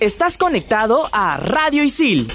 Estás 0.00 0.38
conectado 0.38 1.10
a 1.12 1.36
Radio 1.36 1.82
Isil. 1.84 2.26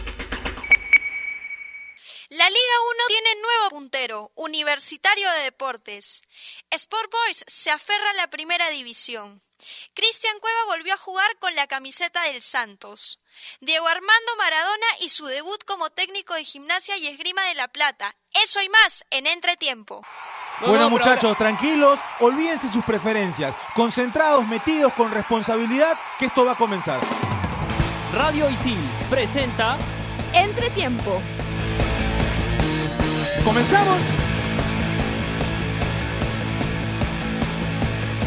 La 2.30 2.48
Liga 2.48 2.76
1 2.92 3.04
tiene 3.08 3.42
nuevo 3.42 3.70
puntero, 3.72 4.32
Universitario 4.36 5.28
de 5.32 5.46
Deportes. 5.46 6.22
Sport 6.70 7.12
Boys 7.12 7.44
se 7.48 7.72
aferra 7.72 8.12
a 8.12 8.18
la 8.18 8.30
primera 8.30 8.70
división. 8.70 9.42
Cristian 9.96 10.40
Cueva 10.40 10.66
volvió 10.68 10.94
a 10.94 10.98
jugar 10.98 11.40
con 11.40 11.56
la 11.56 11.66
camiseta 11.66 12.22
del 12.26 12.44
Santos. 12.44 13.18
Diego 13.62 13.88
Armando 13.88 14.36
Maradona 14.38 14.88
y 15.02 15.10
su 15.10 15.26
debut 15.26 15.64
como 15.66 15.90
técnico 15.90 16.36
de 16.36 16.46
gimnasia 16.46 16.98
y 16.98 17.08
esgrima 17.08 17.46
de 17.46 17.56
La 17.56 17.68
Plata. 17.68 18.14
Eso 18.44 18.62
y 18.62 18.70
más 18.70 19.06
en 19.10 19.26
Entretiempo. 19.26 20.04
bueno 20.62 20.92
muchachos, 20.92 21.36
tranquilos, 21.36 22.00
olvídense 22.20 22.70
sus 22.70 22.86
preferencias, 22.86 23.56
concentrados, 23.74 24.46
metidos 24.46 24.94
con 24.94 25.12
responsabilidad, 25.12 26.00
que 26.20 26.28
esto 26.28 26.46
va 26.46 26.52
a 26.52 26.58
comenzar. 26.58 27.02
Radio 28.16 28.50
Isil 28.50 28.78
presenta 29.10 29.78
Entretiempo. 30.32 31.20
¿Comenzamos? 33.44 33.98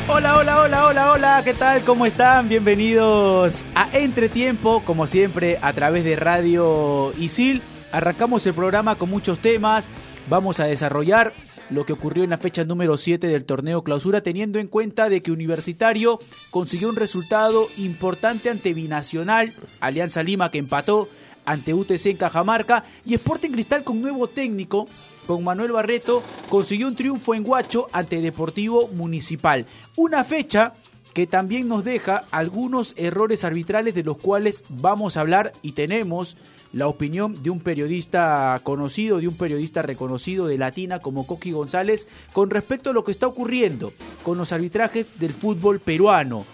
Hola, 0.09 0.37
hola, 0.37 0.61
hola, 0.61 0.84
hola, 0.84 1.12
hola, 1.12 1.42
¿qué 1.42 1.55
tal? 1.55 1.84
¿Cómo 1.84 2.05
están? 2.05 2.51
Bienvenidos 2.51 3.64
a 3.74 3.88
Entretiempo, 3.97 4.84
como 4.84 5.06
siempre, 5.06 5.59
a 5.62 5.73
través 5.73 6.05
de 6.05 6.16
Radio 6.16 7.14
Isil. 7.16 7.62
Arrancamos 7.91 8.47
el 8.47 8.52
programa 8.52 8.97
con 8.97 9.09
muchos 9.09 9.39
temas, 9.39 9.89
vamos 10.28 10.61
a 10.61 10.64
desarrollar 10.64 11.33
lo 11.71 11.85
que 11.85 11.93
ocurrió 11.93 12.25
en 12.25 12.31
la 12.31 12.39
fecha 12.39 12.65
número 12.65 12.97
7 12.97 13.27
del 13.27 13.45
torneo 13.45 13.83
clausura, 13.83 14.23
teniendo 14.23 14.59
en 14.59 14.69
cuenta 14.69 15.09
de 15.09 15.21
que 15.21 15.33
Universitario 15.33 16.19
consiguió 16.51 16.89
un 16.89 16.97
resultado 16.97 17.67
importante 17.77 18.51
ante 18.51 18.75
Binacional, 18.75 19.53
Alianza 19.81 20.23
Lima 20.23 20.51
que 20.51 20.59
empató 20.59 21.09
ante 21.45 21.73
UTC 21.73 22.07
en 22.07 22.17
Cajamarca 22.17 22.84
y 23.07 23.15
Sporting 23.15 23.51
Cristal 23.51 23.83
con 23.83 24.03
nuevo 24.03 24.29
técnico, 24.29 24.87
con 25.27 25.45
Manuel 25.45 25.73
Barreto, 25.73 26.23
consiguió 26.48 26.89
un 26.89 26.95
triunfo 26.95 27.34
en 27.34 27.42
Guacho 27.42 27.89
ante 27.92 28.20
Deportivo 28.20 28.89
Municipal. 28.89 29.67
Una 29.97 30.25
fecha 30.25 30.75
que 31.14 31.27
también 31.27 31.67
nos 31.67 31.85
deja 31.85 32.25
algunos 32.31 32.95
errores 32.97 33.45
arbitrales 33.45 33.95
de 33.95 34.05
los 34.05 34.19
cuales 34.19 34.62
vamos 34.69 35.17
a 35.17 35.20
hablar 35.20 35.53
y 35.62 35.73
tenemos 35.73 36.37
la 36.72 36.88
opinión 36.88 37.42
de 37.42 37.50
un 37.50 37.61
periodista 37.61 38.61
conocido, 38.62 39.19
de 39.19 39.28
un 39.28 39.36
periodista 39.36 39.83
reconocido 39.83 40.47
de 40.47 40.58
Latina 40.58 40.98
como 40.98 41.27
Coqui 41.27 41.52
González 41.52 42.08
con 42.33 42.50
respecto 42.50 42.91
a 42.91 42.92
lo 42.92 43.05
que 43.05 43.12
está 43.12 43.27
ocurriendo 43.27 43.92
con 44.22 44.38
los 44.38 44.52
arbitrajes 44.52 45.06
del 45.19 45.33
fútbol 45.33 45.80
peruano. 45.80 46.44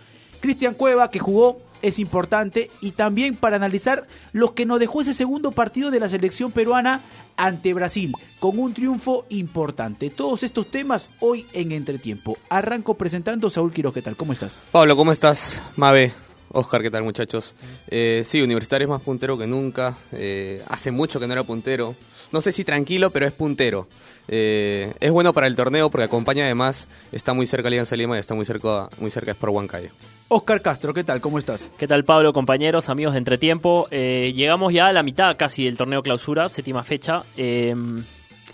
Cristian 0.40 0.74
Cueva, 0.74 1.10
que 1.10 1.18
jugó 1.18 1.58
es 1.84 1.98
importante 1.98 2.70
y 2.80 2.92
también 2.92 3.36
para 3.36 3.56
analizar 3.56 4.06
lo 4.32 4.54
que 4.54 4.64
nos 4.64 4.80
dejó 4.80 5.02
ese 5.02 5.12
segundo 5.12 5.52
partido 5.52 5.90
de 5.90 6.00
la 6.00 6.08
selección 6.08 6.50
peruana 6.50 7.02
ante 7.36 7.74
Brasil 7.74 8.12
con 8.40 8.58
un 8.58 8.72
triunfo 8.72 9.26
importante. 9.28 10.08
Todos 10.08 10.42
estos 10.44 10.70
temas 10.70 11.10
hoy 11.20 11.46
en 11.52 11.72
Entretiempo. 11.72 12.38
Arranco 12.48 12.94
presentando 12.94 13.50
Saúl 13.50 13.72
Quiroz, 13.72 13.92
¿qué 13.92 14.02
tal? 14.02 14.16
¿Cómo 14.16 14.32
estás? 14.32 14.60
Pablo, 14.72 14.96
¿cómo 14.96 15.12
estás? 15.12 15.60
Mabe, 15.76 16.12
Oscar, 16.54 16.82
¿qué 16.82 16.90
tal 16.90 17.02
muchachos? 17.02 17.54
Eh, 17.88 18.22
sí, 18.24 18.40
Universitario 18.40 18.86
es 18.86 18.90
más 18.90 19.02
puntero 19.02 19.36
que 19.36 19.46
nunca. 19.46 19.94
Eh, 20.12 20.62
hace 20.68 20.90
mucho 20.90 21.20
que 21.20 21.26
no 21.26 21.32
era 21.32 21.42
puntero. 21.42 21.94
No 22.32 22.40
sé 22.40 22.52
si 22.52 22.64
tranquilo, 22.64 23.10
pero 23.10 23.26
es 23.26 23.32
puntero. 23.32 23.86
Eh, 24.26 24.92
es 24.98 25.10
bueno 25.10 25.32
para 25.32 25.46
el 25.46 25.54
torneo 25.54 25.90
porque 25.90 26.04
acompaña 26.04 26.44
además, 26.44 26.88
está 27.12 27.34
muy 27.34 27.46
cerca 27.46 27.68
Alianza 27.68 27.94
Lima 27.94 28.16
y 28.16 28.20
está 28.20 28.34
muy 28.34 28.44
cerca, 28.44 28.88
muy 28.98 29.10
cerca 29.10 29.32
Sport 29.32 29.54
Huancayo. 29.54 29.90
Oscar 30.28 30.60
Castro, 30.62 30.94
¿qué 30.94 31.04
tal? 31.04 31.20
¿Cómo 31.20 31.38
estás? 31.38 31.70
¿Qué 31.76 31.86
tal 31.86 32.04
Pablo, 32.04 32.32
compañeros, 32.32 32.88
amigos 32.88 33.14
de 33.14 33.18
Entretiempo? 33.18 33.86
Eh, 33.90 34.32
llegamos 34.34 34.72
ya 34.72 34.86
a 34.86 34.92
la 34.92 35.02
mitad 35.02 35.36
casi 35.36 35.64
del 35.64 35.76
torneo 35.76 36.02
clausura, 36.02 36.48
séptima 36.48 36.82
fecha, 36.82 37.22
eh, 37.36 37.74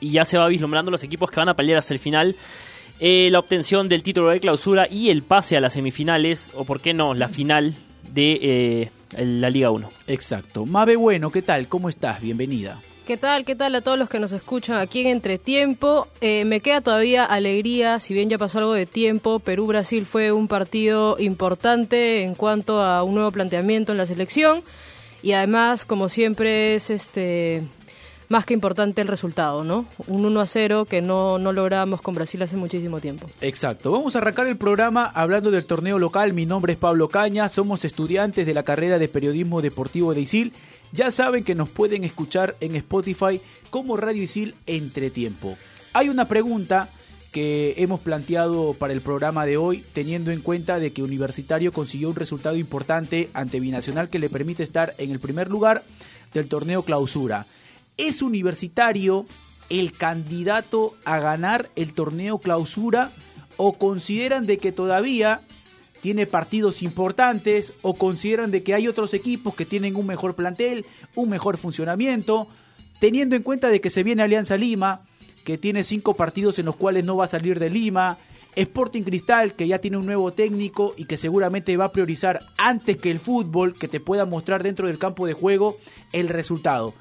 y 0.00 0.10
ya 0.10 0.24
se 0.24 0.36
va 0.36 0.48
vislumbrando 0.48 0.90
los 0.90 1.04
equipos 1.04 1.30
que 1.30 1.40
van 1.40 1.48
a 1.48 1.54
pelear 1.54 1.78
hasta 1.78 1.94
el 1.94 2.00
final. 2.00 2.34
Eh, 2.98 3.28
la 3.30 3.38
obtención 3.38 3.88
del 3.88 4.02
título 4.02 4.28
de 4.28 4.40
clausura 4.40 4.86
y 4.86 5.08
el 5.08 5.22
pase 5.22 5.56
a 5.56 5.60
las 5.60 5.72
semifinales, 5.72 6.50
o 6.54 6.64
por 6.64 6.82
qué 6.82 6.92
no, 6.92 7.14
la 7.14 7.28
final 7.28 7.74
de 8.12 8.90
la 9.16 9.50
Liga 9.50 9.70
1. 9.70 9.90
Exacto. 10.06 10.66
Mabe 10.66 10.96
Bueno, 10.96 11.30
¿qué 11.30 11.42
tal? 11.42 11.68
¿Cómo 11.68 11.88
estás? 11.88 12.20
Bienvenida. 12.20 12.78
¿Qué 13.06 13.16
tal? 13.16 13.44
¿Qué 13.44 13.56
tal 13.56 13.74
a 13.74 13.80
todos 13.80 13.98
los 13.98 14.08
que 14.08 14.20
nos 14.20 14.30
escuchan 14.30 14.76
aquí 14.76 15.00
en 15.00 15.08
Entretiempo? 15.08 16.06
Eh, 16.20 16.44
me 16.44 16.60
queda 16.60 16.80
todavía 16.80 17.24
alegría, 17.24 17.98
si 17.98 18.14
bien 18.14 18.28
ya 18.28 18.38
pasó 18.38 18.58
algo 18.58 18.72
de 18.72 18.86
tiempo, 18.86 19.40
Perú-Brasil 19.40 20.06
fue 20.06 20.30
un 20.30 20.46
partido 20.46 21.16
importante 21.18 22.22
en 22.22 22.36
cuanto 22.36 22.80
a 22.80 23.02
un 23.02 23.14
nuevo 23.14 23.32
planteamiento 23.32 23.90
en 23.90 23.98
la 23.98 24.06
selección 24.06 24.62
y 25.22 25.32
además, 25.32 25.84
como 25.84 26.08
siempre, 26.08 26.74
es 26.74 26.90
este 26.90 27.62
más 28.30 28.46
que 28.46 28.54
importante 28.54 29.02
el 29.02 29.08
resultado, 29.08 29.62
¿no? 29.62 29.84
Un 30.06 30.24
1 30.24 30.40
a 30.40 30.46
0 30.46 30.86
que 30.86 31.02
no, 31.02 31.38
no 31.38 31.52
logramos 31.52 32.00
con 32.00 32.14
Brasil 32.14 32.40
hace 32.40 32.56
muchísimo 32.56 32.98
tiempo. 32.98 33.26
Exacto. 33.42 33.92
Vamos 33.92 34.16
a 34.16 34.20
arrancar 34.20 34.46
el 34.46 34.56
programa 34.56 35.04
hablando 35.04 35.50
del 35.50 35.66
torneo 35.66 35.98
local. 35.98 36.32
Mi 36.32 36.46
nombre 36.46 36.72
es 36.72 36.78
Pablo 36.78 37.10
Caña, 37.10 37.50
somos 37.50 37.84
estudiantes 37.84 38.46
de 38.46 38.54
la 38.54 38.62
carrera 38.62 38.98
de 38.98 39.08
periodismo 39.08 39.60
deportivo 39.60 40.14
de 40.14 40.22
ISIL 40.22 40.54
ya 40.92 41.12
saben 41.12 41.44
que 41.44 41.54
nos 41.54 41.70
pueden 41.70 42.04
escuchar 42.04 42.56
en 42.60 42.76
Spotify 42.76 43.40
como 43.70 43.96
Radio 43.96 44.22
Isil 44.22 44.54
Entretiempo. 44.66 45.56
Hay 45.92 46.08
una 46.08 46.26
pregunta 46.26 46.88
que 47.32 47.74
hemos 47.78 48.00
planteado 48.00 48.74
para 48.74 48.92
el 48.92 49.00
programa 49.00 49.46
de 49.46 49.56
hoy, 49.56 49.84
teniendo 49.92 50.32
en 50.32 50.40
cuenta 50.40 50.80
de 50.80 50.92
que 50.92 51.04
Universitario 51.04 51.72
consiguió 51.72 52.08
un 52.08 52.16
resultado 52.16 52.56
importante 52.56 53.30
ante 53.34 53.60
Binacional 53.60 54.08
que 54.08 54.18
le 54.18 54.28
permite 54.28 54.64
estar 54.64 54.92
en 54.98 55.12
el 55.12 55.20
primer 55.20 55.48
lugar 55.48 55.84
del 56.34 56.48
torneo 56.48 56.82
clausura. 56.82 57.46
¿Es 58.00 58.22
Universitario 58.22 59.26
el 59.68 59.92
candidato 59.92 60.96
a 61.04 61.20
ganar 61.20 61.68
el 61.76 61.92
torneo 61.92 62.38
clausura 62.38 63.10
o 63.58 63.74
consideran 63.74 64.46
de 64.46 64.56
que 64.56 64.72
todavía 64.72 65.42
tiene 66.00 66.26
partidos 66.26 66.82
importantes 66.82 67.74
o 67.82 67.92
consideran 67.92 68.50
de 68.50 68.62
que 68.62 68.72
hay 68.72 68.88
otros 68.88 69.12
equipos 69.12 69.54
que 69.54 69.66
tienen 69.66 69.96
un 69.96 70.06
mejor 70.06 70.34
plantel, 70.34 70.86
un 71.14 71.28
mejor 71.28 71.58
funcionamiento, 71.58 72.48
teniendo 73.00 73.36
en 73.36 73.42
cuenta 73.42 73.68
de 73.68 73.82
que 73.82 73.90
se 73.90 74.02
viene 74.02 74.22
Alianza 74.22 74.56
Lima, 74.56 75.02
que 75.44 75.58
tiene 75.58 75.84
cinco 75.84 76.14
partidos 76.14 76.58
en 76.58 76.64
los 76.64 76.76
cuales 76.76 77.04
no 77.04 77.18
va 77.18 77.24
a 77.24 77.28
salir 77.28 77.58
de 77.58 77.68
Lima, 77.68 78.16
Sporting 78.56 79.02
Cristal, 79.02 79.54
que 79.54 79.68
ya 79.68 79.78
tiene 79.78 79.98
un 79.98 80.06
nuevo 80.06 80.32
técnico 80.32 80.94
y 80.96 81.04
que 81.04 81.18
seguramente 81.18 81.76
va 81.76 81.84
a 81.84 81.92
priorizar 81.92 82.40
antes 82.56 82.96
que 82.96 83.10
el 83.10 83.18
fútbol, 83.18 83.74
que 83.74 83.88
te 83.88 84.00
pueda 84.00 84.24
mostrar 84.24 84.62
dentro 84.62 84.86
del 84.86 84.98
campo 84.98 85.26
de 85.26 85.34
juego 85.34 85.76
el 86.14 86.30
resultado. 86.30 86.94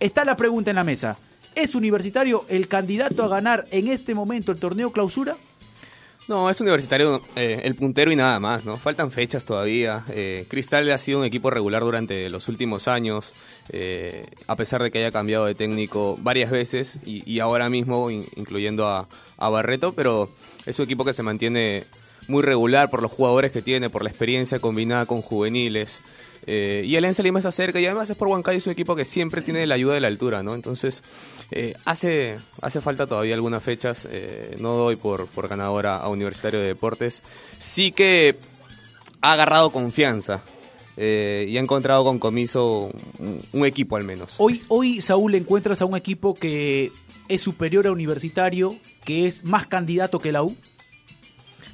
Está 0.00 0.24
la 0.24 0.36
pregunta 0.36 0.70
en 0.70 0.76
la 0.76 0.84
mesa. 0.84 1.16
¿Es 1.54 1.74
Universitario 1.74 2.44
el 2.48 2.68
candidato 2.68 3.24
a 3.24 3.28
ganar 3.28 3.66
en 3.70 3.88
este 3.88 4.14
momento 4.14 4.52
el 4.52 4.60
torneo 4.60 4.92
clausura? 4.92 5.36
No, 6.28 6.50
es 6.50 6.60
universitario 6.60 7.22
eh, 7.36 7.62
el 7.64 7.74
puntero 7.74 8.12
y 8.12 8.16
nada 8.16 8.38
más, 8.38 8.66
¿no? 8.66 8.76
Faltan 8.76 9.10
fechas 9.10 9.46
todavía. 9.46 10.04
Eh, 10.10 10.44
Cristal 10.48 10.90
ha 10.90 10.98
sido 10.98 11.20
un 11.20 11.24
equipo 11.24 11.48
regular 11.48 11.82
durante 11.82 12.28
los 12.28 12.48
últimos 12.48 12.86
años, 12.86 13.32
eh, 13.70 14.26
a 14.46 14.54
pesar 14.54 14.82
de 14.82 14.90
que 14.90 14.98
haya 14.98 15.10
cambiado 15.10 15.46
de 15.46 15.54
técnico 15.54 16.18
varias 16.20 16.50
veces 16.50 16.98
y, 17.06 17.40
ahora 17.40 17.70
mismo, 17.70 18.10
incluyendo 18.10 18.86
a, 18.86 19.08
a, 19.38 19.48
Barreto, 19.48 19.94
pero 19.94 20.28
es 20.66 20.78
un 20.78 20.84
equipo 20.84 21.02
que 21.02 21.14
se 21.14 21.22
mantiene 21.22 21.84
muy 22.28 22.42
regular 22.42 22.90
por 22.90 23.00
los 23.00 23.10
jugadores 23.10 23.50
que 23.50 23.62
tiene, 23.62 23.88
por 23.88 24.02
la 24.02 24.10
experiencia 24.10 24.60
combinada 24.60 25.06
con 25.06 25.22
juveniles. 25.22 26.02
Eh, 26.50 26.82
y 26.86 26.96
Alianza 26.96 27.22
Lima 27.22 27.40
está 27.40 27.52
cerca 27.52 27.78
y 27.78 27.84
además 27.84 28.08
es 28.08 28.16
por 28.16 28.28
Huancayo, 28.28 28.56
es 28.56 28.66
un 28.66 28.72
equipo 28.72 28.96
que 28.96 29.04
siempre 29.04 29.42
tiene 29.42 29.66
la 29.66 29.74
ayuda 29.74 29.92
de 29.92 30.00
la 30.00 30.08
altura, 30.08 30.42
¿no? 30.42 30.54
Entonces, 30.54 31.04
eh, 31.50 31.74
hace, 31.84 32.38
hace 32.62 32.80
falta 32.80 33.06
todavía 33.06 33.34
algunas 33.34 33.62
fechas. 33.62 34.08
Eh, 34.10 34.56
no 34.58 34.72
doy 34.72 34.96
por, 34.96 35.26
por 35.26 35.46
ganadora 35.46 35.98
a 35.98 36.08
Universitario 36.08 36.58
de 36.58 36.68
Deportes. 36.68 37.22
Sí 37.58 37.92
que 37.92 38.36
ha 39.20 39.32
agarrado 39.34 39.68
confianza. 39.70 40.40
y 40.96 41.56
ha 41.56 41.60
encontrado 41.60 42.02
con 42.02 42.18
comiso 42.18 42.90
un, 43.52 43.66
equipo 43.66 43.96
al 43.96 44.04
menos. 44.04 44.36
Hoy, 44.38 44.62
hoy, 44.68 45.02
Saúl, 45.02 45.34
encuentras 45.34 45.82
a 45.82 45.84
un 45.84 45.96
equipo 45.96 46.32
que 46.32 46.90
es 47.28 47.42
superior 47.42 47.86
a 47.86 47.92
Universitario, 47.92 48.74
que 49.04 49.26
es 49.26 49.44
más 49.44 49.66
candidato 49.66 50.18
que 50.18 50.32
la 50.32 50.42
U. 50.42 50.56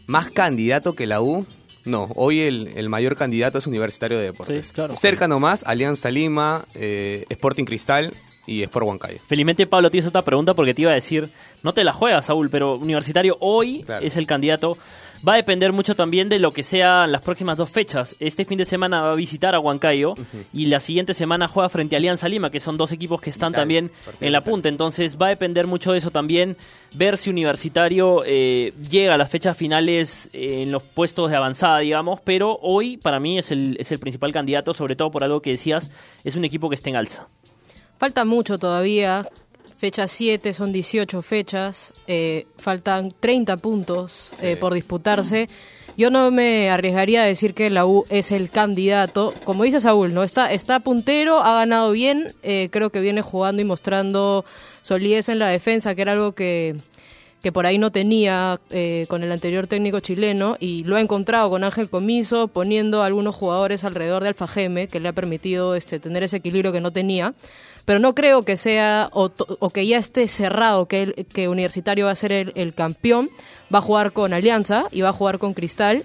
Más 0.09 0.31
candidato 0.31 0.95
que 0.97 1.07
la 1.07 1.23
U. 1.23 1.47
No, 1.85 2.09
hoy 2.15 2.41
el, 2.41 2.89
mayor 2.89 3.17
candidato 3.17 3.59
es 3.59 3.67
Universitario 3.67 4.19
de 4.19 4.25
Deportes. 4.25 4.73
Cerca 4.99 5.29
nomás, 5.29 5.65
Alianza 5.65 6.11
Lima, 6.11 6.65
eh, 6.75 7.25
Sporting 7.29 7.65
Cristal 7.65 8.13
y 8.47 8.63
Sport 8.63 8.87
Huancayo. 8.87 9.19
Felizmente 9.27 9.67
Pablo 9.67 9.91
tienes 9.91 10.09
otra 10.09 10.23
pregunta 10.23 10.55
porque 10.55 10.75
te 10.75 10.83
iba 10.83 10.93
a 10.93 10.95
decir, 10.95 11.29
no 11.63 11.75
te 11.75 11.85
la 11.85 11.93
juegas 11.93 12.27
Saúl, 12.27 12.51
pero 12.51 12.77
Universitario 12.77 13.37
hoy 13.41 13.85
es 14.01 14.17
el 14.17 14.27
candidato 14.27 14.77
va 15.27 15.35
a 15.35 15.37
depender 15.37 15.73
mucho 15.73 15.95
también 15.95 16.29
de 16.29 16.39
lo 16.39 16.51
que 16.51 16.63
sean 16.63 17.11
las 17.11 17.23
próximas 17.23 17.57
dos 17.57 17.71
fechas. 17.71 18.17
Este 18.21 18.45
fin 18.45 18.59
de 18.59 18.65
semana 18.65 19.03
va 19.03 19.13
a 19.13 19.17
visitar 19.17 19.55
a 19.55 19.61
Huancayo 19.61 20.15
y 20.53 20.67
la 20.67 20.81
siguiente 20.81 21.15
semana 21.15 21.49
juega 21.49 21.69
frente 21.69 21.97
a 21.97 21.99
Alianza 21.99 22.29
Lima, 22.29 22.51
que 22.51 22.61
son 22.61 22.77
dos 22.77 22.93
equipos 22.93 23.21
que 23.21 23.31
están 23.31 23.53
Vital, 23.53 23.63
también 23.63 23.91
en 24.21 24.33
la 24.33 24.43
punta. 24.43 24.69
Entonces 24.69 25.17
va 25.21 25.27
a 25.27 25.31
depender 25.31 25.67
mucho 25.67 25.93
de 25.93 25.99
eso 25.99 26.11
también, 26.11 26.57
ver 26.95 27.17
si 27.17 27.31
Universitario 27.31 28.23
eh, 28.27 28.73
llega 28.91 29.15
a 29.15 29.17
las 29.17 29.31
fechas 29.31 29.57
finales 29.57 30.29
eh, 30.33 30.63
en 30.63 30.71
los 30.71 30.83
puestos 30.83 31.31
de 31.31 31.37
avanzada, 31.37 31.79
digamos, 31.79 32.21
pero 32.21 32.59
hoy 32.63 32.97
para 32.97 33.21
mí 33.21 33.39
es 33.39 33.51
el, 33.51 33.77
es 33.79 33.93
el 33.93 33.99
principal 33.99 34.33
candidato, 34.33 34.75
sobre 34.75 34.97
todo 34.97 35.11
por 35.11 35.25
algo 35.25 35.41
que 35.41 35.51
decías, 35.51 35.91
es 36.25 36.37
un 36.37 36.45
equipo 36.45 36.69
que 36.69 36.75
está 36.75 36.91
en 36.91 36.97
alza. 36.97 37.27
Falta 37.99 38.25
mucho 38.25 38.59
todavía. 38.59 39.27
Fecha 39.85 40.09
7 40.09 40.55
son 40.55 40.73
18 40.73 41.21
fechas. 41.21 41.93
eh, 42.07 42.47
faltan 42.57 43.13
30 43.21 43.59
puntos 43.59 44.31
eh, 44.41 44.57
por 44.57 44.73
disputarse. 44.73 45.47
Yo 45.99 46.09
no 46.09 46.31
me 46.31 46.71
arriesgaría 46.71 47.23
a 47.23 47.27
decir 47.27 47.53
que 47.53 47.69
la 47.69 47.85
U 47.85 48.07
es 48.09 48.33
el 48.33 48.49
candidato. 48.49 49.35
Como 49.45 49.63
dice 49.63 49.81
Saúl, 49.81 50.15
¿no? 50.15 50.23
Está, 50.23 50.51
está 50.53 50.81
puntero, 50.81 51.43
ha 51.43 51.53
ganado 51.57 51.93
bien. 51.93 52.33
eh, 52.43 52.71
creo 52.73 52.89
que 52.89 53.01
viene 53.01 53.21
jugando 53.21 53.61
y 53.61 53.67
mostrando 53.67 54.47
solidez 54.81 55.29
en 55.29 55.39
la 55.39 55.49
defensa, 55.49 55.95
que 55.95 56.01
era 56.01 56.13
algo 56.13 56.33
que, 56.33 56.77
que 57.43 57.53
por 57.53 57.67
ahí 57.67 57.77
no 57.77 57.93
tenía 57.93 58.59
eh, 58.71 59.05
con 59.11 59.23
el 59.23 59.31
anterior 59.31 59.67
técnico 59.67 60.01
chileno 60.01 60.57
y 60.59 60.83
lo 60.85 60.97
ha 60.97 61.03
encontrado 61.03 61.51
con 61.51 61.63
Ángel 61.63 61.91
Comiso 61.91 62.49
poniendo 62.49 63.03
a 63.03 63.07
algunos 63.07 63.35
jugadores 63.35 63.85
alrededor 63.85 64.23
de 64.23 64.31
Alfajeme 64.31 64.89
que 64.89 64.99
le 64.99 65.11
ha 65.11 65.13
permitido 65.13 65.75
este, 65.75 66.01
tener 66.01 66.23
ese 66.23 66.39
equilibrio 66.39 66.73
que 66.73 66.81
no 66.81 66.91
tenía. 66.91 67.35
Pero 67.85 67.99
no 67.99 68.15
creo 68.15 68.43
que 68.45 68.57
sea 68.57 69.09
o, 69.13 69.31
o 69.59 69.71
que 69.71 69.87
ya 69.87 69.99
esté 69.99 70.27
cerrado 70.29 70.87
que, 70.87 71.03
el- 71.03 71.27
que 71.33 71.49
Universitario 71.49 72.07
va 72.07 72.13
a 72.13 72.17
ser 72.17 72.33
el, 72.33 72.53
el 72.57 72.75
campeón. 72.75 73.31
Va 73.73 73.79
a 73.79 73.83
jugar 73.83 74.13
con 74.13 74.33
Alianza 74.33 74.85
y 74.91 75.03
va 75.03 75.11
a 75.11 75.13
jugar 75.13 75.39
con 75.39 75.53
Cristal. 75.55 76.05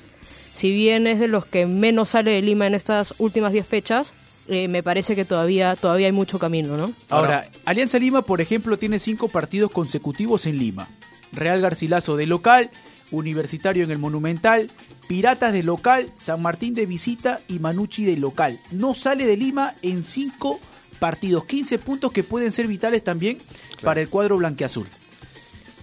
Si 0.53 0.73
bien 0.73 1.07
es 1.07 1.19
de 1.19 1.27
los 1.29 1.45
que 1.45 1.65
menos 1.65 2.09
sale 2.09 2.31
de 2.31 2.41
Lima 2.41 2.67
en 2.67 2.75
estas 2.75 3.13
últimas 3.19 3.53
10 3.53 3.65
fechas, 3.65 4.13
eh, 4.49 4.67
me 4.67 4.83
parece 4.83 5.15
que 5.15 5.23
todavía, 5.23 5.75
todavía 5.75 6.07
hay 6.07 6.11
mucho 6.11 6.37
camino, 6.39 6.75
¿no? 6.75 6.91
Ahora, 7.09 7.47
Alianza 7.65 7.99
Lima, 7.99 8.23
por 8.23 8.41
ejemplo, 8.41 8.77
tiene 8.77 8.99
cinco 8.99 9.29
partidos 9.29 9.71
consecutivos 9.71 10.45
en 10.47 10.57
Lima. 10.57 10.89
Real 11.31 11.61
Garcilaso 11.61 12.17
de 12.17 12.25
local, 12.25 12.71
Universitario 13.11 13.83
en 13.83 13.91
el 13.91 13.99
Monumental, 13.99 14.69
Piratas 15.07 15.53
de 15.53 15.63
local, 15.63 16.07
San 16.21 16.41
Martín 16.41 16.73
de 16.73 16.85
visita 16.87 17.39
y 17.47 17.59
Manucci 17.59 18.03
de 18.03 18.17
local. 18.17 18.57
No 18.71 18.93
sale 18.95 19.25
de 19.25 19.37
Lima 19.37 19.73
en 19.83 20.03
cinco 20.03 20.53
partidos, 20.53 20.78
15 20.99 21.79
puntos 21.79 22.11
que 22.11 22.23
pueden 22.23 22.51
ser 22.51 22.67
vitales 22.67 23.03
también 23.03 23.37
para 23.83 24.01
el 24.01 24.09
cuadro 24.09 24.37
blanqueazul. 24.37 24.87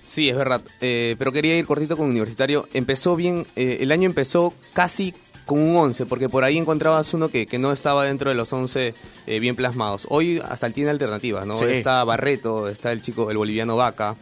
Sí, 0.07 0.29
es 0.29 0.37
verdad. 0.37 0.63
Eh, 0.81 1.17
pero 1.19 1.33
quería 1.33 1.57
ir 1.59 1.67
cortito 1.67 1.97
con 1.97 2.09
Universitario. 2.09 2.69
Empezó 2.73 3.17
bien, 3.17 3.47
eh, 3.57 3.79
el 3.81 3.93
año 3.93 4.07
empezó 4.07 4.55
casi 4.73 5.15
con 5.45 5.61
un 5.61 5.77
11, 5.77 6.07
porque 6.07 6.29
por 6.29 6.45
ahí 6.45 6.59
encontrabas 6.59 7.15
uno 7.15 7.29
que, 7.29 7.47
que 7.47 7.59
no 7.59 7.73
estaba 7.73 8.05
dentro 8.05 8.31
de 8.31 8.37
los 8.37 8.53
11 8.53 8.95
eh, 9.27 9.41
bien 9.41 9.57
plasmados. 9.57 10.07
Hoy 10.11 10.43
hasta 10.49 10.71
tiene 10.71 10.91
alternativas, 10.91 11.47
¿no? 11.47 11.57
Sí. 11.57 11.67
Está 11.67 12.03
Barreto, 12.05 12.69
está 12.69 12.93
el 12.93 13.01
chico, 13.01 13.31
el 13.31 13.37
boliviano 13.37 13.77
Vaca, 13.77 14.17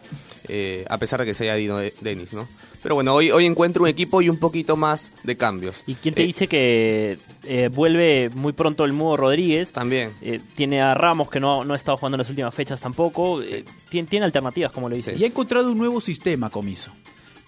eh, 0.48 0.84
a 0.88 0.98
pesar 0.98 1.20
de 1.20 1.26
que 1.26 1.34
se 1.34 1.44
haya 1.44 1.58
ido 1.58 1.78
de- 1.78 1.92
Denis, 2.00 2.32
¿no? 2.34 2.46
Pero 2.82 2.96
bueno, 2.96 3.14
hoy, 3.14 3.30
hoy 3.30 3.46
encuentro 3.46 3.82
un 3.84 3.88
equipo 3.88 4.20
y 4.20 4.28
un 4.28 4.36
poquito 4.38 4.76
más 4.76 5.10
de 5.22 5.36
cambios. 5.36 5.82
¿Y 5.86 5.94
quién 5.94 6.14
te 6.14 6.22
Eh, 6.22 6.26
dice 6.26 6.46
que 6.48 7.16
eh, 7.44 7.70
vuelve 7.72 8.28
muy 8.34 8.52
pronto 8.52 8.84
el 8.84 8.92
Mudo 8.92 9.16
Rodríguez? 9.16 9.72
También. 9.72 10.10
Eh, 10.20 10.38
tiene 10.54 10.82
a 10.82 10.92
Ramos 10.92 11.30
que 11.30 11.40
no, 11.40 11.64
no 11.64 11.72
ha 11.72 11.76
estado 11.76 11.96
jugando 11.96 12.16
en 12.16 12.20
las 12.20 12.28
últimas 12.28 12.54
fechas 12.54 12.80
tampoco. 12.80 13.40
Eh, 13.42 13.64
tiene, 13.88 14.08
tiene 14.08 14.26
alternativas, 14.26 14.70
como 14.70 14.88
le 14.90 14.96
dices. 14.96 15.18
Y 15.18 15.24
ha 15.24 15.26
encontrado 15.26 15.72
un 15.72 15.78
nuevo 15.78 16.00
sistema, 16.00 16.50
Comiso. 16.50 16.92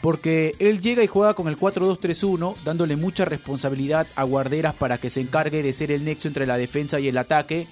Porque 0.00 0.54
él 0.58 0.81
llega 0.81 1.02
y 1.02 1.06
juega 1.06 1.34
con 1.34 1.49
el 1.49 1.56
4-2-3-1, 1.58 2.54
dándole 2.64 2.96
mucha 2.96 3.25
responsabilidad 3.25 4.06
a 4.16 4.25
Guarderas 4.25 4.75
para 4.75 4.99
que 4.99 5.10
se 5.10 5.20
encargue 5.20 5.62
de 5.62 5.72
ser 5.72 5.90
el 5.90 6.04
nexo 6.04 6.28
entre 6.28 6.46
la 6.46 6.56
defensa 6.58 7.00
y 7.00 7.08
el 7.08 7.19
ataque. 7.19 7.66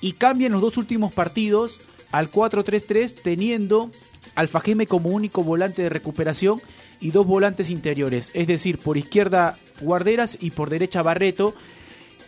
Y 0.00 0.12
cambia 0.14 0.46
en 0.48 0.52
los 0.52 0.60
dos 0.62 0.76
últimos 0.76 1.12
partidos 1.12 1.80
al 2.10 2.30
4-3-3, 2.30 3.14
teniendo 3.22 3.90
al 4.34 4.48
Fajeme 4.48 4.86
como 4.86 5.10
único 5.10 5.42
volante 5.42 5.82
de 5.82 5.88
recuperación 5.88 6.60
y 7.00 7.10
dos 7.10 7.26
volantes 7.26 7.70
interiores. 7.70 8.30
Es 8.34 8.46
decir, 8.46 8.78
por 8.78 8.96
izquierda 8.96 9.56
Guarderas 9.80 10.38
y 10.40 10.50
por 10.52 10.70
derecha 10.70 11.02
Barreto 11.02 11.54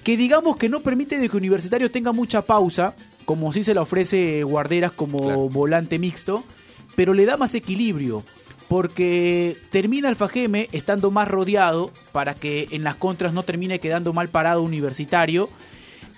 que 0.04 0.16
digamos 0.18 0.56
que 0.56 0.68
no 0.68 0.80
permite 0.80 1.18
de 1.18 1.30
que 1.30 1.36
Universitario 1.36 1.90
tenga 1.90 2.12
mucha 2.12 2.42
pausa, 2.42 2.94
como 3.24 3.52
si 3.54 3.64
se 3.64 3.72
la 3.72 3.80
ofrece 3.80 4.42
Guarderas 4.42 4.92
como 4.92 5.18
Claro. 5.22 5.48
volante 5.48 5.98
mixto, 5.98 6.44
pero 6.94 7.14
le 7.14 7.24
da 7.24 7.38
más 7.38 7.54
equilibrio, 7.54 8.22
porque 8.68 9.56
termina 9.70 10.10
el 10.10 10.16
Fajeme 10.16 10.68
estando 10.72 11.10
más 11.10 11.26
rodeado 11.26 11.90
para 12.12 12.34
que 12.34 12.68
en 12.72 12.84
las 12.84 12.96
contras 12.96 13.32
no 13.32 13.44
termine 13.44 13.78
quedando 13.78 14.12
mal 14.12 14.28
parado 14.28 14.62
Universitario, 14.62 15.48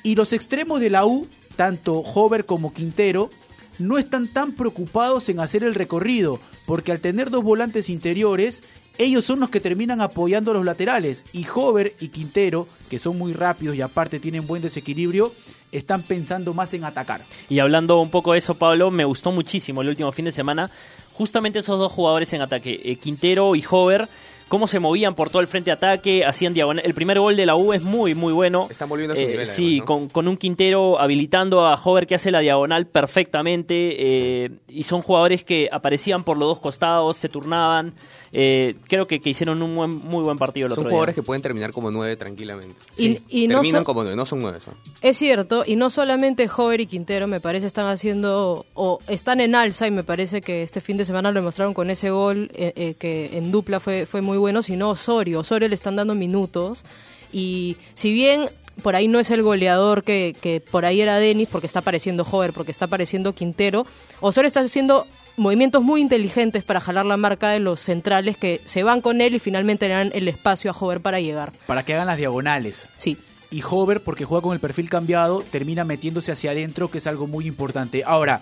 y 0.03 0.17
los 0.17 0.33
extremos 0.33 0.81
de 0.81 0.91
la 0.91 1.07
U, 1.07 1.27
tanto 1.55 1.95
Hover 2.01 2.45
como 2.45 2.73
Quintero, 2.75 3.31
no 3.79 3.99
están 3.99 4.29
tan 4.29 4.53
preocupados 4.53 5.29
en 5.29 5.41
hacer 5.41 5.63
el 5.63 5.75
recorrido, 5.75 6.41
porque 6.67 6.93
al 6.93 7.01
tener 7.01 7.31
dos 7.31 7.45
volantes 7.45 7.91
interiores, 7.91 8.63
ellos 8.99 9.25
son 9.25 9.41
los 9.41 9.51
que 9.51 9.61
terminan 9.61 10.01
apoyando 10.01 10.51
a 10.51 10.55
los 10.55 10.65
laterales. 10.65 11.25
Y 11.33 11.47
Hover 11.55 11.95
y 12.01 12.09
Quintero, 12.09 12.67
que 12.89 12.99
son 12.99 13.19
muy 13.19 13.33
rápidos 13.33 13.77
y 13.77 13.83
aparte 13.83 14.21
tienen 14.21 14.47
buen 14.47 14.63
desequilibrio, 14.63 15.33
están 15.73 16.03
pensando 16.03 16.55
más 16.55 16.73
en 16.75 16.85
atacar. 16.85 17.21
Y 17.49 17.59
hablando 17.59 18.01
un 18.01 18.11
poco 18.11 18.33
de 18.33 18.39
eso, 18.39 18.55
Pablo, 18.55 18.91
me 18.91 19.05
gustó 19.05 19.33
muchísimo 19.33 19.83
el 19.83 19.89
último 19.89 20.13
fin 20.13 20.25
de 20.25 20.33
semana. 20.33 20.71
Justamente 21.13 21.59
esos 21.59 21.79
dos 21.79 21.93
jugadores 21.93 22.33
en 22.33 22.43
ataque, 22.43 22.81
eh, 22.85 22.97
Quintero 22.97 23.55
y 23.55 23.65
Hover, 23.69 24.09
cómo 24.49 24.67
se 24.69 24.79
movían 24.79 25.15
por 25.15 25.29
todo 25.31 25.41
el 25.41 25.49
frente 25.49 25.71
de 25.71 25.73
ataque, 25.73 26.25
hacían 26.25 26.55
diagonal. 26.55 26.85
El 26.87 26.95
primer 26.95 27.19
gol 27.19 27.35
de 27.37 27.47
la 27.47 27.57
U 27.57 27.73
es 27.73 27.83
muy, 27.83 28.15
muy 28.15 28.33
bueno. 28.33 28.69
Están 28.71 28.89
volviendo 28.89 29.15
a 29.15 29.17
su 29.17 29.23
Eh, 29.23 29.27
nivel, 29.29 29.47
Sí, 29.47 29.65
además, 29.65 29.79
¿no? 29.81 29.85
con, 29.87 30.09
con 30.09 30.29
un 30.29 30.37
Quintero 30.37 31.01
habilitando 31.01 31.67
a 31.67 31.75
Hover 31.75 32.07
que 32.07 32.15
hace 32.15 32.31
la 32.31 32.41
diagonal 32.41 32.87
perfectamente. 32.87 34.45
eh, 34.45 34.51
Y 34.69 34.83
son 34.85 35.01
jugadores 35.03 35.43
que 35.43 35.69
aparecían 35.73 36.23
por 36.23 36.37
los 36.37 36.49
dos 36.49 36.61
costados, 36.61 37.17
se 37.17 37.29
turnaban. 37.29 37.95
Eh, 38.33 38.75
creo 38.87 39.07
que, 39.07 39.21
que 39.21 39.31
hicieron 39.31 39.63
un 39.63 39.75
buen- 39.75 39.99
muy 40.05 40.23
buen 40.23 40.37
partido 40.37 40.67
el 40.67 40.73
Son 40.75 40.81
otro 40.81 40.91
jugadores 40.91 41.15
día. 41.15 41.23
que 41.23 41.27
pueden 41.27 41.41
terminar 41.43 41.73
como 41.73 41.91
nueve 41.91 42.17
tranquilamente. 42.17 42.75
Y- 42.99 43.19
y 43.29 43.49
no 43.49 43.55
Terminan 43.57 43.83
so- 43.83 43.87
como 43.87 44.03
nueve, 44.03 44.17
no 44.17 44.27
son 44.27 44.41
nueve. 44.43 44.61
Son. 44.61 44.75
Es 45.01 45.17
cierto, 45.17 45.63
y 45.67 45.77
no 45.77 45.89
solamente 45.89 46.49
Hover 46.55 46.81
y 46.83 46.87
Quintero, 46.87 47.27
me 47.29 47.41
parece 47.41 47.67
están 47.67 47.87
haciendo, 47.87 48.67
o 48.75 48.99
están 49.09 49.41
en 49.41 49.55
alza, 49.55 49.87
y 49.87 49.91
me 49.91 50.05
parece 50.05 50.41
que 50.43 50.63
este 50.63 50.81
fin 50.83 50.99
de 50.99 51.05
semana 51.07 51.31
lo 51.31 51.41
demostraron 51.41 51.73
con 51.73 51.89
ese 51.89 52.11
gol 52.11 52.51
eh, 52.53 52.73
eh, 52.77 52.95
que 52.99 53.39
en 53.39 53.51
dupla 53.51 53.81
fue, 53.81 54.05
fue 54.07 54.21
muy 54.21 54.36
bueno, 54.37 54.63
sino 54.63 54.91
Osorio. 54.91 55.41
Osorio 55.41 55.69
le 55.69 55.75
están 55.75 55.97
dando 55.97 56.15
minutos, 56.15 56.85
y 57.33 57.77
si 57.95 58.13
bien 58.13 58.49
por 58.83 58.95
ahí 58.95 59.09
no 59.09 59.19
es 59.19 59.31
el 59.31 59.43
goleador 59.43 60.05
que, 60.05 60.37
que 60.41 60.61
por 60.61 60.85
ahí 60.85 61.01
era 61.01 61.17
Denis, 61.17 61.49
porque 61.51 61.67
está 61.67 61.81
apareciendo 61.81 62.27
Hover, 62.31 62.53
porque 62.53 62.73
está 62.73 62.85
apareciendo 62.85 63.35
Quintero, 63.35 63.87
Osorio 64.21 64.47
está 64.47 64.61
haciendo 64.61 65.07
movimientos 65.37 65.83
muy 65.83 66.01
inteligentes 66.01 66.65
para 66.65 66.81
jalar 66.81 67.07
la 67.07 67.17
marca 67.17 67.51
de 67.51 67.61
los 67.61 67.81
centrales 67.81 68.37
que 68.37 68.61
se 68.65 68.83
van 68.83 69.01
con 69.01 69.21
él 69.21 69.35
y 69.35 69.39
finalmente 69.39 69.89
le 69.89 69.95
dan 69.95 70.11
el 70.15 70.29
espacio 70.29 70.71
a 70.71 70.77
Hover 70.79 71.01
para 71.01 71.21
llegar. 71.21 71.53
Para 71.67 71.85
que 71.85 71.95
hagan 71.95 72.07
las 72.07 72.19
diagonales. 72.19 72.91
Sí. 72.97 73.17
y 73.51 73.63
Hover, 73.63 74.01
porque 74.03 74.25
juega 74.25 74.43
con 74.43 74.55
el 74.55 74.61
perfil 74.61 74.89
cambiado, 74.89 75.43
termina 75.43 75.85
metiéndose 75.85 76.33
hacia 76.33 76.51
adentro, 76.51 76.91
que 76.91 76.99
es 76.99 77.07
algo 77.07 77.27
muy 77.27 77.47
importante. 77.47 78.03
Ahora, 78.05 78.41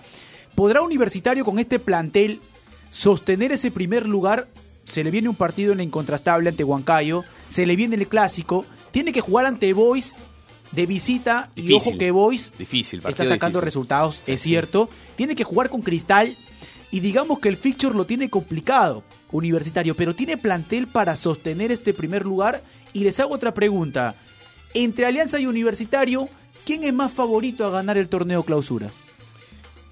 ¿podrá 0.55 0.81
Universitario 0.81 1.45
con 1.45 1.59
este 1.59 1.79
plantel 1.79 2.39
sostener 2.89 3.51
ese 3.51 3.71
primer 3.71 4.07
lugar? 4.07 4.47
Se 4.85 5.03
le 5.03 5.11
viene 5.11 5.29
un 5.29 5.35
partido 5.35 5.71
en 5.71 5.77
la 5.77 5.83
incontrastable 5.83 6.49
ante 6.49 6.63
Huancayo, 6.63 7.23
se 7.49 7.65
le 7.65 7.75
viene 7.75 7.95
el 7.95 8.07
clásico, 8.07 8.65
tiene 8.91 9.11
que 9.11 9.21
jugar 9.21 9.45
ante 9.45 9.73
Boys 9.73 10.13
de 10.71 10.85
visita 10.85 11.51
y 11.55 11.73
ojo 11.73 11.97
que 11.97 12.11
Boys 12.11 12.51
Difícil, 12.57 12.99
está 12.99 13.25
sacando 13.25 13.59
difícil. 13.59 13.61
resultados, 13.61 14.27
es 14.27 14.41
cierto. 14.41 14.89
Tiene 15.15 15.35
que 15.35 15.43
jugar 15.43 15.69
con 15.69 15.81
Cristal 15.81 16.35
y 16.91 16.99
digamos 16.99 17.39
que 17.39 17.49
el 17.49 17.57
fixture 17.57 17.95
lo 17.95 18.05
tiene 18.05 18.29
complicado, 18.29 19.03
Universitario, 19.31 19.95
pero 19.95 20.13
tiene 20.13 20.37
plantel 20.37 20.87
para 20.87 21.15
sostener 21.15 21.71
este 21.71 21.93
primer 21.93 22.23
lugar. 22.25 22.63
Y 22.93 23.01
les 23.01 23.19
hago 23.19 23.33
otra 23.33 23.53
pregunta. 23.53 24.15
Entre 24.73 25.05
Alianza 25.05 25.39
y 25.39 25.45
Universitario, 25.45 26.29
¿quién 26.65 26.83
es 26.83 26.93
más 26.93 27.11
favorito 27.11 27.65
a 27.65 27.69
ganar 27.69 27.97
el 27.97 28.07
torneo 28.07 28.43
clausura? 28.43 28.89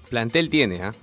Plantel 0.08 0.48
tiene, 0.48 0.82
¿ah? 0.82 0.94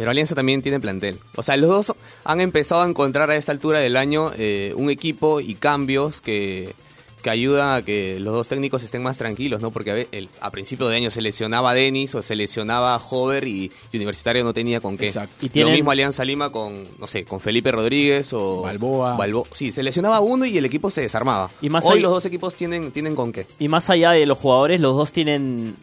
Pero 0.00 0.10
Alianza 0.12 0.34
también 0.34 0.62
tiene 0.62 0.80
plantel. 0.80 1.18
O 1.36 1.42
sea, 1.42 1.58
los 1.58 1.68
dos 1.68 1.94
han 2.24 2.40
empezado 2.40 2.80
a 2.80 2.88
encontrar 2.88 3.30
a 3.30 3.36
esta 3.36 3.52
altura 3.52 3.80
del 3.80 3.98
año 3.98 4.32
eh, 4.38 4.72
un 4.76 4.88
equipo 4.88 5.40
y 5.40 5.54
cambios 5.56 6.22
que, 6.22 6.74
que 7.22 7.28
ayudan 7.28 7.76
a 7.76 7.82
que 7.84 8.18
los 8.18 8.32
dos 8.32 8.48
técnicos 8.48 8.82
estén 8.82 9.02
más 9.02 9.18
tranquilos, 9.18 9.60
¿no? 9.60 9.70
Porque 9.72 9.90
a, 9.90 9.94
ve- 9.94 10.08
el- 10.12 10.30
a 10.40 10.50
principio 10.50 10.88
de 10.88 10.96
año 10.96 11.10
se 11.10 11.20
lesionaba 11.20 11.74
Denis 11.74 12.14
o 12.14 12.22
se 12.22 12.34
lesionaba 12.34 12.96
Hover 12.96 13.46
y, 13.46 13.70
y 13.92 13.96
Universitario 13.98 14.42
no 14.42 14.54
tenía 14.54 14.80
con 14.80 14.96
qué. 14.96 15.08
Exacto. 15.08 15.44
Y 15.44 15.50
tienen- 15.50 15.72
Lo 15.72 15.76
mismo 15.76 15.90
Alianza 15.90 16.24
Lima 16.24 16.50
con, 16.50 16.82
no 16.98 17.06
sé, 17.06 17.26
con 17.26 17.38
Felipe 17.38 17.70
Rodríguez 17.70 18.32
o... 18.32 18.62
Balboa. 18.62 19.18
Balbo- 19.18 19.46
Sí, 19.52 19.70
se 19.70 19.82
lesionaba 19.82 20.20
uno 20.20 20.46
y 20.46 20.56
el 20.56 20.64
equipo 20.64 20.90
se 20.90 21.02
desarmaba. 21.02 21.50
Y 21.60 21.68
más 21.68 21.84
Hoy 21.84 22.00
los 22.00 22.10
dos 22.10 22.24
equipos 22.24 22.54
tienen, 22.54 22.90
tienen 22.90 23.14
con 23.14 23.32
qué. 23.32 23.44
Y 23.58 23.68
más 23.68 23.90
allá 23.90 24.12
de 24.12 24.24
los 24.24 24.38
jugadores, 24.38 24.80
los 24.80 24.96
dos 24.96 25.12
tienen 25.12 25.76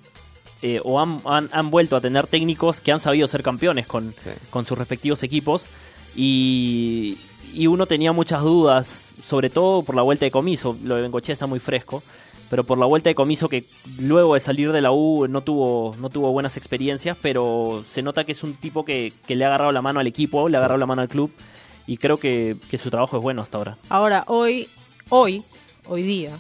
eh, 0.61 0.79
o 0.83 0.99
han, 0.99 1.21
han, 1.25 1.49
han 1.51 1.69
vuelto 1.69 1.95
a 1.95 2.01
tener 2.01 2.27
técnicos 2.27 2.81
que 2.81 2.91
han 2.91 2.99
sabido 2.99 3.27
ser 3.27 3.43
campeones 3.43 3.87
con, 3.87 4.11
Sí. 4.13 4.29
con 4.49 4.65
sus 4.65 4.77
respectivos 4.77 5.23
equipos. 5.23 5.65
y, 6.15 7.17
y 7.53 7.67
uno 7.67 7.85
tenía 7.85 8.11
muchas 8.11 8.43
dudas, 8.43 9.13
sobre 9.23 9.49
todo 9.49 9.81
por 9.83 9.95
la 9.95 10.01
vuelta 10.01 10.25
de 10.25 10.31
comiso. 10.31 10.75
Lo 10.83 10.95
de 10.95 11.01
Bengochea 11.03 11.33
está 11.33 11.47
muy 11.47 11.59
fresco, 11.59 12.03
pero 12.49 12.63
por 12.63 12.77
la 12.77 12.85
vuelta 12.85 13.09
de 13.09 13.15
comiso 13.15 13.47
que 13.49 13.63
luego 13.99 14.33
de 14.33 14.39
salir 14.39 14.71
de 14.71 14.81
la 14.81 14.91
U 14.91 15.27
no 15.27 15.41
tuvo, 15.41 15.95
no 15.99 16.09
tuvo 16.09 16.31
buenas 16.31 16.57
experiencias, 16.57 17.17
pero 17.21 17.83
se 17.89 18.01
nota 18.01 18.23
que 18.25 18.33
es 18.33 18.43
un 18.43 18.53
tipo 18.55 18.83
que, 18.83 19.13
que 19.25 19.35
le 19.35 19.45
ha 19.45 19.47
agarrado 19.47 19.71
la 19.71 19.81
mano 19.81 19.99
al 19.99 20.07
equipo, 20.07 20.49
le 20.49 20.57
ha 20.57 20.59
agarrado 20.59 20.79
la 20.79 20.85
mano 20.85 21.01
al 21.01 21.07
club 21.07 21.31
y 21.87 21.97
creo 21.97 22.17
que, 22.17 22.57
que 22.69 22.77
su 22.77 22.89
trabajo 22.89 23.17
es 23.17 23.23
bueno 23.23 23.41
hasta 23.41 23.57
ahora. 23.57 23.77
Ahora, 23.89 24.23
hoy, 24.27 24.67
hoy, 25.09 25.41
hoy 25.89 26.03
día, 26.03 26.31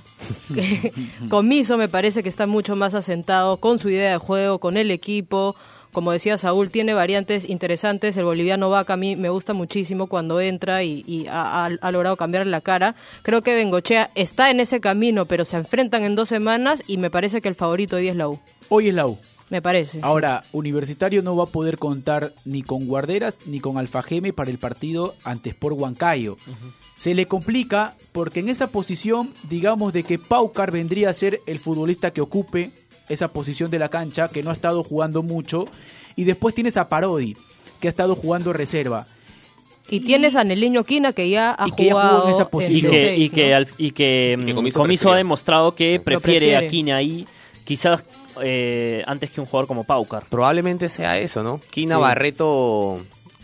Comiso 1.29 1.77
me 1.77 1.87
parece 1.87 2.23
que 2.23 2.29
está 2.29 2.45
mucho 2.47 2.75
más 2.75 2.93
asentado 2.93 3.57
con 3.57 3.79
su 3.79 3.89
idea 3.89 4.11
de 4.11 4.17
juego, 4.17 4.59
con 4.59 4.77
el 4.77 4.91
equipo. 4.91 5.55
Como 5.93 6.11
decía 6.11 6.37
Saúl, 6.37 6.69
tiene 6.69 6.93
variantes 6.93 7.49
interesantes. 7.49 8.15
El 8.17 8.25
boliviano 8.25 8.69
Vaca 8.69 8.93
a 8.93 8.97
mí 8.97 9.15
me 9.15 9.29
gusta 9.29 9.53
muchísimo 9.53 10.07
cuando 10.07 10.39
entra 10.39 10.83
y, 10.83 11.25
ha- 11.29 11.65
ha 11.65 11.91
logrado 11.91 12.17
cambiar 12.17 12.45
la 12.45 12.61
cara. 12.61 12.93
Creo 13.23 13.41
que 13.41 13.55
Bengochea 13.55 14.09
está 14.13 14.51
en 14.51 14.59
ese 14.59 14.79
camino, 14.79 15.25
pero 15.25 15.43
se 15.45 15.57
enfrentan 15.57 16.03
en 16.03 16.15
dos 16.15 16.29
semanas 16.29 16.83
y 16.87 16.97
me 16.97 17.09
parece 17.09 17.41
que 17.41 17.47
el 17.47 17.55
favorito 17.55 17.95
hoy 17.95 18.09
es 18.09 18.15
la 18.15 18.27
U. 18.27 18.39
Hoy 18.69 18.89
es 18.89 18.93
la 18.93 19.07
U. 19.07 19.17
Me 19.49 19.61
parece. 19.61 19.99
Ahora, 20.01 20.43
Universitario 20.51 21.21
no 21.21 21.35
va 21.37 21.45
a 21.45 21.47
poder 21.47 21.77
contar 21.77 22.33
ni 22.43 22.63
con 22.63 22.85
Guarderas 22.85 23.39
ni 23.45 23.61
con 23.61 23.77
Alfajeme 23.77 24.33
para 24.33 24.51
el 24.51 24.57
partido 24.57 25.15
ante 25.23 25.49
Sport 25.51 25.79
Huancayo. 25.79 26.35
Se 26.95 27.13
le 27.15 27.27
complica 27.27 27.95
porque 28.11 28.41
en 28.41 28.49
esa 28.49 28.67
posición, 28.67 29.31
digamos 29.49 29.93
de 29.93 30.03
que 30.03 30.19
Paucar 30.19 30.71
vendría 30.71 31.09
a 31.09 31.13
ser 31.13 31.39
el 31.45 31.59
futbolista 31.59 32.11
que 32.11 32.19
ocupe 32.21 32.71
esa 33.07 33.29
posición 33.29 33.71
de 33.71 33.79
la 33.79 33.87
cancha, 33.87 34.27
que 34.27 34.43
no 34.43 34.49
ha 34.49 34.53
estado 34.53 34.83
jugando 34.83 35.23
mucho. 35.23 35.65
Y 36.17 36.25
después 36.25 36.53
tienes 36.53 36.75
a 36.75 36.89
Parodi, 36.89 37.37
que 37.79 37.87
ha 37.87 37.91
estado 37.91 38.15
jugando 38.15 38.51
reserva. 38.51 39.07
Y 39.89 40.01
tienes 40.01 40.35
a 40.35 40.43
Neliño 40.43 40.83
Quina 40.83 41.13
que 41.13 41.29
ya 41.29 41.55
ha 41.57 41.65
Y 41.69 41.71
que 41.71 41.85
ya 41.85 41.93
jugó 41.93 42.01
jugado 42.01 42.27
en 42.27 42.33
esa 42.33 42.43
Y 42.43 42.45
posición. 42.51 42.91
que, 42.91 43.15
y 43.15 43.29
que, 43.29 43.65
y 43.77 43.91
que, 43.91 44.37
Y 44.37 44.45
que 44.45 44.53
mm, 44.55 44.71
Comiso 44.73 45.13
ha 45.13 45.15
demostrado 45.15 45.73
que 45.73 46.01
prefiere, 46.01 46.47
prefiere. 46.47 46.57
a 46.57 46.67
Quina 46.67 46.97
ahí, 46.97 47.25
quizás 47.63 48.03
eh, 48.41 49.03
antes 49.07 49.29
que 49.31 49.39
un 49.41 49.45
jugador 49.47 49.67
como 49.67 49.83
Paucar. 49.83 50.23
Probablemente 50.29 50.89
sea 50.89 51.17
eso, 51.17 51.43
¿no? 51.43 51.59
Quina 51.69 51.95
Sí. 51.95 52.01
Barreto, 52.01 52.47
o 52.93 53.01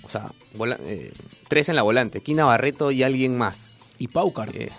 sea, 0.08 0.26
vola- 0.56 0.80
eh, 0.86 1.12
tres 1.48 1.70
en 1.70 1.76
la 1.76 1.82
volante. 1.82 2.22
Quina 2.22 2.46
Barreto 2.46 2.92
y 2.92 3.04
alguien 3.04 3.38
más. 3.38 3.74
Y 4.00 4.08
Paucar. 4.08 4.50
Eh, 4.56 4.70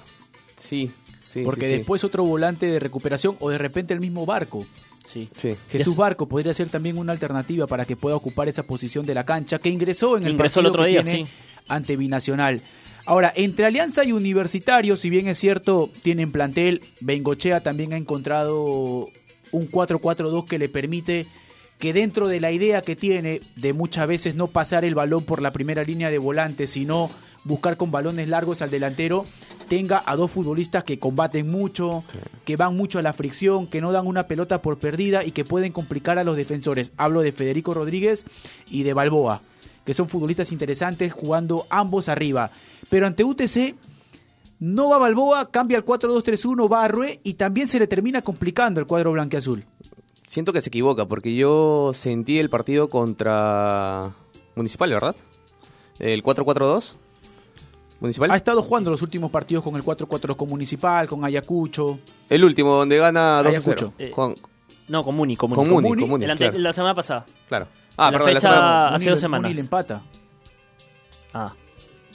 sí, 0.57 0.91
sí. 1.33 1.43
porque 1.45 1.67
sí, 1.67 1.73
sí. 1.73 1.77
después 1.79 2.05
otro 2.05 2.25
volante 2.25 2.67
de 2.67 2.79
recuperación 2.81 3.37
o 3.41 3.51
de 3.51 3.59
repente 3.59 3.95
el 3.95 4.01
mismo 4.01 4.27
Barco. 4.27 4.65
Sí. 5.13 5.29
Sí. 5.37 5.55
Jesús 5.71 5.95
Barco 5.97 6.27
podría 6.27 6.53
ser 6.55 6.69
también 6.69 6.99
una 6.99 7.13
alternativa 7.13 7.67
para 7.69 7.85
que 7.85 7.95
pueda 7.95 8.17
ocupar 8.17 8.49
esa 8.49 8.65
posición 8.65 9.07
de 9.07 9.15
la 9.15 9.25
cancha 9.25 9.59
que 9.61 9.69
ingresó 9.69 10.17
en 10.17 10.25
el 10.25 10.33
Ingresó 10.33 10.61
el 10.61 10.67
partido 10.67 10.73
otro 10.73 10.83
que 10.85 10.91
día, 10.91 11.03
tiene 11.03 11.27
sí. 11.27 11.33
ante 11.69 11.97
Binacional. 11.97 12.61
Ahora, 13.07 13.33
entre 13.37 13.67
Alianza 13.67 14.03
y 14.05 14.13
Universitario, 14.13 14.97
si 14.97 15.11
bien 15.11 15.29
es 15.29 15.39
cierto, 15.39 15.91
tienen 16.03 16.33
plantel, 16.33 16.81
Bengochea 17.01 17.61
también 17.63 17.93
ha 17.93 17.97
encontrado 17.99 19.09
un 19.55 19.71
4-4-2 19.71 20.45
que 20.47 20.59
le 20.59 20.69
permite 20.69 21.27
que 21.79 21.93
dentro 21.93 22.29
de 22.29 22.41
la 22.41 22.53
idea 22.53 22.83
que 22.83 22.97
tiene 22.97 23.41
de 23.57 23.73
muchas 23.73 24.07
veces 24.07 24.37
no 24.37 24.47
pasar 24.47 24.85
el 24.85 24.95
balón 24.95 25.25
por 25.25 25.43
la 25.43 25.51
primera 25.51 25.83
línea 25.83 26.11
de 26.11 26.19
volante, 26.19 26.67
sino 26.67 27.11
buscar 27.45 27.77
con 27.77 27.91
balones 27.91 28.29
largos 28.29 28.63
al 28.63 28.71
delantero, 28.71 29.27
tenga 29.69 30.03
a 30.07 30.17
dos 30.17 30.31
futbolistas 30.31 30.85
que 30.85 30.99
combaten 30.99 31.51
mucho, 31.51 32.05
que 32.45 32.57
van 32.57 32.77
mucho 32.77 32.99
a 32.99 33.03
la 33.03 33.13
fricción, 33.13 33.67
que 33.67 33.81
no 33.81 33.93
dan 33.93 34.07
una 34.07 34.27
pelota 34.27 34.63
por 34.63 34.79
perdida 34.79 35.25
y 35.25 35.33
que 35.33 35.45
pueden 35.45 35.73
complicar 35.73 36.19
a 36.19 36.25
los 36.25 36.37
defensores. 36.37 36.93
Hablo 36.97 37.23
de 37.23 37.33
Federico 37.33 37.75
Rodríguez 37.75 38.25
y 38.71 38.83
de 38.85 38.95
Balboa, 38.95 39.41
que 39.85 39.95
son 39.95 40.09
futbolistas 40.09 40.53
interesantes 40.53 41.13
jugando 41.13 41.67
ambos 41.71 42.09
arriba. 42.09 42.51
Pero 42.89 43.07
ante 43.07 43.25
UTC 43.25 43.75
no 44.61 44.89
va 44.89 44.99
Balboa, 44.99 45.51
cambia 45.51 45.79
al 45.79 45.85
4-2-3-1, 45.85 46.73
va 46.73 46.85
a 46.85 46.89
Rue 46.89 47.21
y 47.23 47.35
también 47.35 47.69
se 47.69 47.79
le 47.79 47.87
termina 47.87 48.23
complicando 48.23 48.81
el 48.81 48.87
cuadro 48.87 49.13
blanqueazul. 49.13 49.65
Siento 50.27 50.53
que 50.53 50.61
se 50.61 50.69
equivoca 50.69 51.07
porque 51.07 51.35
yo 51.35 51.93
sentí 51.95 52.39
el 52.39 52.49
partido 52.51 52.89
contra 52.89 54.13
Municipal, 54.57 54.91
¿verdad? 54.91 55.17
El 55.99 56.23
4-4-2. 56.23 56.97
Municipal. 58.01 58.31
Ha 58.31 58.37
estado 58.37 58.63
jugando 58.63 58.91
los 58.91 59.03
últimos 59.03 59.31
partidos 59.31 59.63
con 59.65 59.77
el 59.77 59.83
4-4 59.85 60.37
con 60.37 60.49
Municipal, 60.49 61.07
con 61.09 61.25
Ayacucho. 61.25 61.99
El 62.29 62.45
último, 62.45 62.75
donde 62.77 62.97
gana 62.99 63.43
2 63.43 63.47
Ayacucho. 63.47 63.93
0 63.97 64.09
Eh, 64.09 64.11
Con, 64.11 64.35
No, 64.89 65.03
con 65.03 65.15
Muni. 65.15 65.37
Con 65.37 65.51
con 65.53 65.69
Muni. 65.69 65.73
Muni, 65.75 65.89
Muni. 65.89 66.01
con 66.03 66.11
Muni, 66.11 66.37
claro. 66.37 66.59
La 66.59 66.73
semana 66.73 66.95
pasada. 66.95 67.25
claro. 67.49 67.69
Ah, 67.97 68.07
la 68.11 68.19
perdón, 68.19 68.35
la 68.35 68.41
fecha- 68.41 68.53
semana- 68.53 68.89
Hace 68.95 69.11
dos 69.11 69.21
semanas. 69.21 69.43
Muni 69.43 69.55
le 69.55 69.61
empata. 69.61 70.03
Ah, 71.33 71.53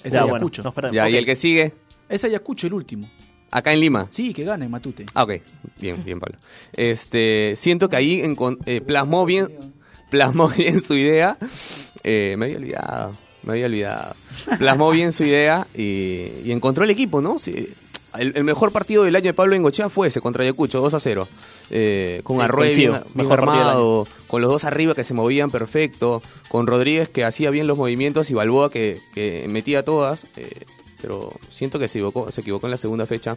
Es 0.03 0.13
ya, 0.13 0.22
bueno. 0.22 0.36
Ayacucho. 0.36 0.63
nos 0.63 0.74
perdemos. 0.74 0.96
Ya, 0.96 1.10
y 1.10 1.13
Ok. 1.13 1.19
el 1.19 1.25
que 1.25 1.36
sigue, 1.36 1.74
Es 2.09 2.23
Ayacucho 2.23 2.67
el 2.67 2.73
último. 2.73 3.09
acá 3.51 3.71
en 3.73 3.79
Lima. 3.79 4.07
Sí, 4.11 4.33
que 4.33 4.43
gane 4.43 4.67
Matute. 4.67 5.05
Ah, 5.13 5.23
ok. 5.23 5.33
Bien, 5.79 6.03
bien, 6.03 6.19
Pablo. 6.19 6.37
Este, 6.73 7.53
siento 7.55 7.87
que 7.89 7.95
ahí 7.95 8.21
encon- 8.21 8.57
eh, 8.65 8.81
plasmó 8.81 9.25
bien, 9.25 9.49
plasmó 10.09 10.47
bien 10.57 10.81
su 10.81 10.95
idea. 10.95 11.37
Eh, 12.03 12.35
me 12.37 12.45
había 12.45 12.57
olvidado, 12.57 13.11
me 13.43 13.53
había 13.53 13.65
olvidado. 13.67 14.15
Plasmó 14.57 14.91
bien 14.91 15.11
su 15.11 15.23
idea 15.23 15.67
y, 15.75 16.27
y 16.45 16.51
encontró 16.51 16.83
el 16.83 16.89
equipo, 16.91 17.21
¿no? 17.21 17.39
Sí, 17.39 17.67
el, 18.17 18.33
el 18.35 18.43
mejor 18.43 18.71
partido 18.71 19.03
del 19.03 19.15
año 19.15 19.25
de 19.25 19.33
Pablo 19.33 19.55
Engochea 19.55 19.89
fue 19.89 20.07
ese 20.07 20.19
contra 20.21 20.43
Ayacucho, 20.43 20.81
2 20.81 20.93
a 20.95 20.99
0. 20.99 21.27
Eh, 21.71 22.21
con 22.23 22.37
Sí, 22.37 22.41
Arroyo 22.41 22.75
bien, 22.75 22.93
bien 23.13 23.31
armado, 23.31 24.07
con 24.27 24.41
los 24.41 24.49
dos 24.51 24.63
arriba 24.65 24.95
que 24.95 25.03
se 25.03 25.13
movían 25.13 25.51
perfecto, 25.51 26.21
con 26.49 26.65
Rodríguez 26.65 27.09
que 27.09 27.23
hacía 27.23 27.51
bien 27.51 27.67
los 27.67 27.77
movimientos 27.77 28.31
y 28.31 28.33
Balboa 28.33 28.71
que, 28.71 28.97
que 29.13 29.45
metía 29.49 29.83
todas. 29.83 30.25
eh, 30.37 30.49
pero 31.01 31.29
siento 31.50 31.79
que 31.79 31.88
se 31.88 31.98
equivocó, 32.00 32.32
se 32.32 32.41
equivocó 32.41 32.68
en 32.68 32.72
la 32.72 32.77
segunda 32.77 33.06
fecha. 33.06 33.36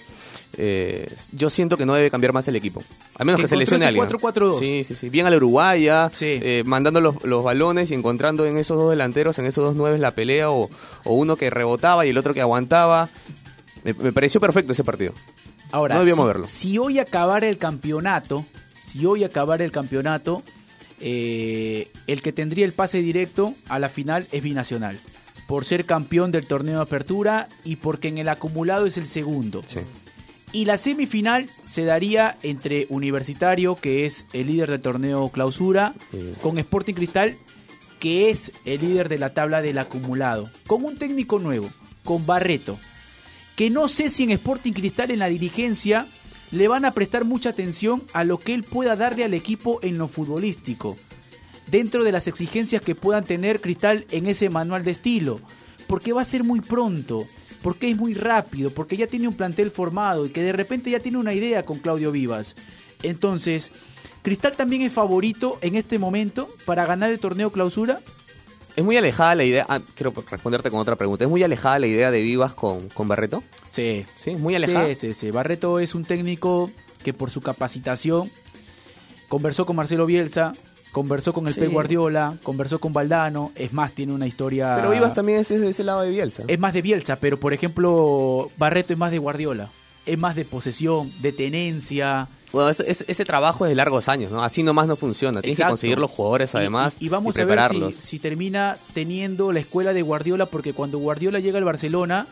Eh, 0.57 1.09
yo 1.33 1.51
siento 1.51 1.77
que 1.77 1.87
no 1.87 1.95
debe 1.95 2.11
cambiar 2.11 2.33
más 2.33 2.47
el 2.49 2.57
equipo. 2.57 2.83
Al 3.17 3.27
menos 3.27 3.39
Que 3.39 3.45
que, 3.45 3.49
se 3.49 3.57
lesione 3.57 3.87
alguien. 3.87 4.05
4-4-2. 4.07 4.59
Sí, 4.59 4.85
sí, 4.85 4.95
sí. 4.95 5.09
Bien 5.09 5.27
a 5.27 5.31
la 5.31 5.37
uruguaya, 5.37 6.11
Sí. 6.13 6.39
eh, 6.43 6.63
mandando 6.67 7.01
los, 7.01 7.23
los 7.25 7.45
balones 7.45 7.91
y 7.91 7.95
encontrando 7.95 8.47
en 8.47 8.59
esos 8.59 8.77
dos 8.77 8.91
delanteros, 8.91 9.39
en 9.39 9.47
esos 9.47 9.65
dos 9.65 9.77
nueves 9.77 10.01
la 10.01 10.11
pelea 10.15 10.51
o, 10.51 10.69
o 11.05 11.15
uno 11.15 11.37
que 11.37 11.51
rebotaba 11.51 12.05
y 12.07 12.11
el 12.11 12.19
otro 12.19 12.35
que 12.35 12.41
aguantaba. 12.41 13.09
Me, 13.85 13.95
me 13.95 14.13
pareció 14.13 14.41
perfecto 14.41 14.73
ese 14.73 14.85
partido. 14.85 15.13
Ahora, 15.71 15.95
No 15.95 16.01
debíamos 16.01 16.25
si, 16.25 16.27
verlo. 16.29 16.49
si 16.49 16.79
hoy 16.79 16.99
acabara 16.99 17.49
el 17.49 17.59
campeonato, 17.59 18.45
si 18.81 19.07
hoy 19.07 19.25
acabara 19.25 19.65
el 19.65 19.73
campeonato, 19.73 20.43
eh, 21.01 21.89
el 22.07 22.23
que 22.23 22.33
tendría 22.33 22.65
el 22.65 22.73
pase 22.73 23.03
directo 23.03 23.55
a 23.69 23.79
la 23.79 23.89
final 23.89 24.27
es 24.33 24.43
Binacional. 24.43 24.99
Por 25.47 25.65
ser 25.65 25.85
campeón 25.85 26.31
del 26.31 26.47
torneo 26.47 26.77
de 26.77 26.83
apertura 26.83 27.49
y 27.65 27.77
porque 27.77 28.09
en 28.09 28.19
el 28.19 28.29
acumulado 28.29 28.87
es 28.87 28.97
el 28.97 29.07
segundo. 29.07 29.63
Sí. 29.67 29.81
Y 30.53 30.67
la 30.67 30.77
semifinal 30.79 31.49
se 31.67 31.85
daría 31.85 32.37
entre 32.43 32.87
Universitario, 32.91 33.75
que 33.75 34.05
es 34.07 34.27
el 34.33 34.49
líder 34.49 34.71
del 34.71 34.83
torneo 34.83 35.29
clausura, 35.31 35.95
Sí. 36.11 36.31
con 36.43 36.59
Sporting 36.59 36.95
Cristal, 36.95 37.37
que 37.99 38.31
es 38.31 38.53
el 38.65 38.81
líder 38.83 39.09
de 39.09 39.19
la 39.19 39.33
tabla 39.33 39.63
del 39.63 39.79
acumulado. 39.79 40.51
Con 40.67 40.85
un 40.85 40.97
técnico 40.99 41.39
nuevo, 41.39 41.71
con 42.05 42.27
Barreto. 42.27 42.79
Que 43.57 43.71
no 43.71 43.89
sé 43.89 44.11
si 44.11 44.25
en 44.25 44.31
Sporting 44.33 44.73
Cristal 44.73 45.11
en 45.11 45.21
la 45.21 45.29
dirigencia 45.29 46.07
le 46.51 46.69
van 46.69 46.85
a 46.85 46.91
prestar 46.93 47.25
mucha 47.25 47.51
atención 47.51 48.03
a 48.13 48.25
lo 48.25 48.39
que 48.39 48.53
él 48.55 48.63
pueda 48.65 48.97
darle 48.97 49.25
al 49.25 49.35
equipo 49.35 49.79
en 49.83 49.97
lo 49.99 50.09
futbolístico. 50.09 50.97
Dentro 51.73 52.05
de 52.05 52.13
las 52.13 52.29
exigencias 52.29 52.83
que 52.83 52.95
puedan 52.95 53.25
tener 53.25 53.61
Cristal 53.61 54.07
en 54.11 54.27
ese 54.27 54.49
manual 54.49 54.85
de 54.85 54.93
estilo. 54.93 55.41
Porque 55.89 56.13
va 56.13 56.23
a 56.23 56.27
ser 56.27 56.45
muy 56.45 56.61
pronto 56.61 57.27
porque 57.63 57.91
es 57.91 57.97
muy 57.97 58.15
rápido, 58.15 58.71
porque 58.71 58.97
ya 58.97 59.07
tiene 59.07 59.29
un 59.29 59.35
plantel 59.35 59.71
formado 59.71 60.27
y 60.27 60.31
que 60.31 60.43
de 60.43 60.53
repente 60.53 60.91
ya 60.91 61.01
tiene 61.01 61.19
una 61.19 61.33
idea 61.33 61.65
con 61.65 61.79
Claudio 61.79 62.13
Vivas. 62.13 62.57
Entonces, 63.03 63.71
¿Cristal 64.23 64.53
también 64.53 64.83
es 64.83 64.93
favorito 64.93 65.59
en 65.63 65.77
este 65.77 65.99
momento 65.99 66.49
para 66.65 66.85
ganar 66.87 67.11
el 67.11 67.19
torneo 67.19 67.51
clausura? 67.51 68.01
Es 68.75 68.85
muy 68.85 68.97
alejada 68.97 69.35
la 69.35 69.45
idea. 69.45 69.67
Ah, 69.69 69.81
quiero 69.95 70.13
responderte 70.31 70.71
con 70.71 70.81
otra 70.81 70.97
pregunta. 70.97 71.25
¿Es 71.25 71.31
muy 71.31 71.43
alejada 71.43 71.79
la 71.79 71.87
idea 71.87 72.11
de 72.11 72.23
Vivas 72.23 72.55
con, 72.55 72.89
con 72.89 73.07
Barreto? 73.09 73.43
Sí. 73.71 74.05
Sí, 74.17 74.37
muy 74.37 74.55
alejada. 74.55 74.87
Sí, 74.89 74.95
sí, 74.95 75.15
sí. 75.15 75.31
Barreto 75.31 75.79
es 75.79 75.95
un 75.95 76.05
técnico 76.05 76.71
que 77.05 77.13
por 77.13 77.31
su 77.31 77.41
capacitación 77.41 78.31
conversó 79.29 79.67
con 79.67 79.77
Marcelo 79.77 80.07
Bielsa, 80.07 80.53
conversó 80.93 81.33
con 81.33 81.47
el 81.49 81.55
Sí. 81.55 81.61
Pep 81.61 81.73
Guardiola, 81.73 82.37
conversó 82.43 82.79
con 82.79 82.93
Valdano, 82.93 83.51
es 83.57 83.73
más, 83.73 83.93
tiene 83.93 84.13
una 84.13 84.27
historia... 84.27 84.75
Pero 84.77 84.91
Vivas 84.91 85.15
también 85.15 85.39
es 85.39 85.49
de 85.49 85.69
ese 85.69 85.83
lado 85.85 86.03
de 86.03 86.11
Bielsa. 86.11 86.45
Es 86.47 86.59
más 86.59 86.73
de 86.75 86.83
Bielsa, 86.83 87.17
pero 87.17 87.41
por 87.41 87.53
ejemplo, 87.55 88.51
Barreto 88.59 88.93
es 88.93 88.99
más 88.99 89.11
de 89.11 89.19
Guardiola. 89.19 89.69
Es 90.05 90.19
más 90.19 90.35
de 90.37 90.45
posesión, 90.45 91.11
de 91.23 91.33
tenencia. 91.33 92.29
Bueno, 92.53 92.69
eso- 92.69 92.83
es- 92.85 93.05
ese 93.09 93.25
trabajo 93.25 93.65
es 93.65 93.71
de 93.71 93.77
largos 93.77 94.09
años, 94.09 94.31
¿no? 94.33 94.43
Así 94.45 94.63
nomás 94.63 94.87
no 94.87 94.97
funciona. 94.97 95.41
Tienes 95.41 95.59
que 95.59 95.65
conseguir 95.65 95.99
los 95.99 96.11
jugadores 96.11 96.53
Y- 96.53 96.57
además 96.59 96.97
y, 97.01 97.07
y 97.07 97.09
vamos 97.09 97.37
a 97.39 97.45
ver 97.45 97.61
si 97.99 98.19
termina 98.19 98.77
teniendo 98.93 99.53
la 99.53 99.61
escuela 99.61 99.93
de 99.95 100.03
Guardiola, 100.03 100.47
porque 100.47 100.73
cuando 100.73 100.99
Guardiola 100.99 101.39
llega 101.39 101.59
al 101.59 101.65
Barcelona, 101.65 102.27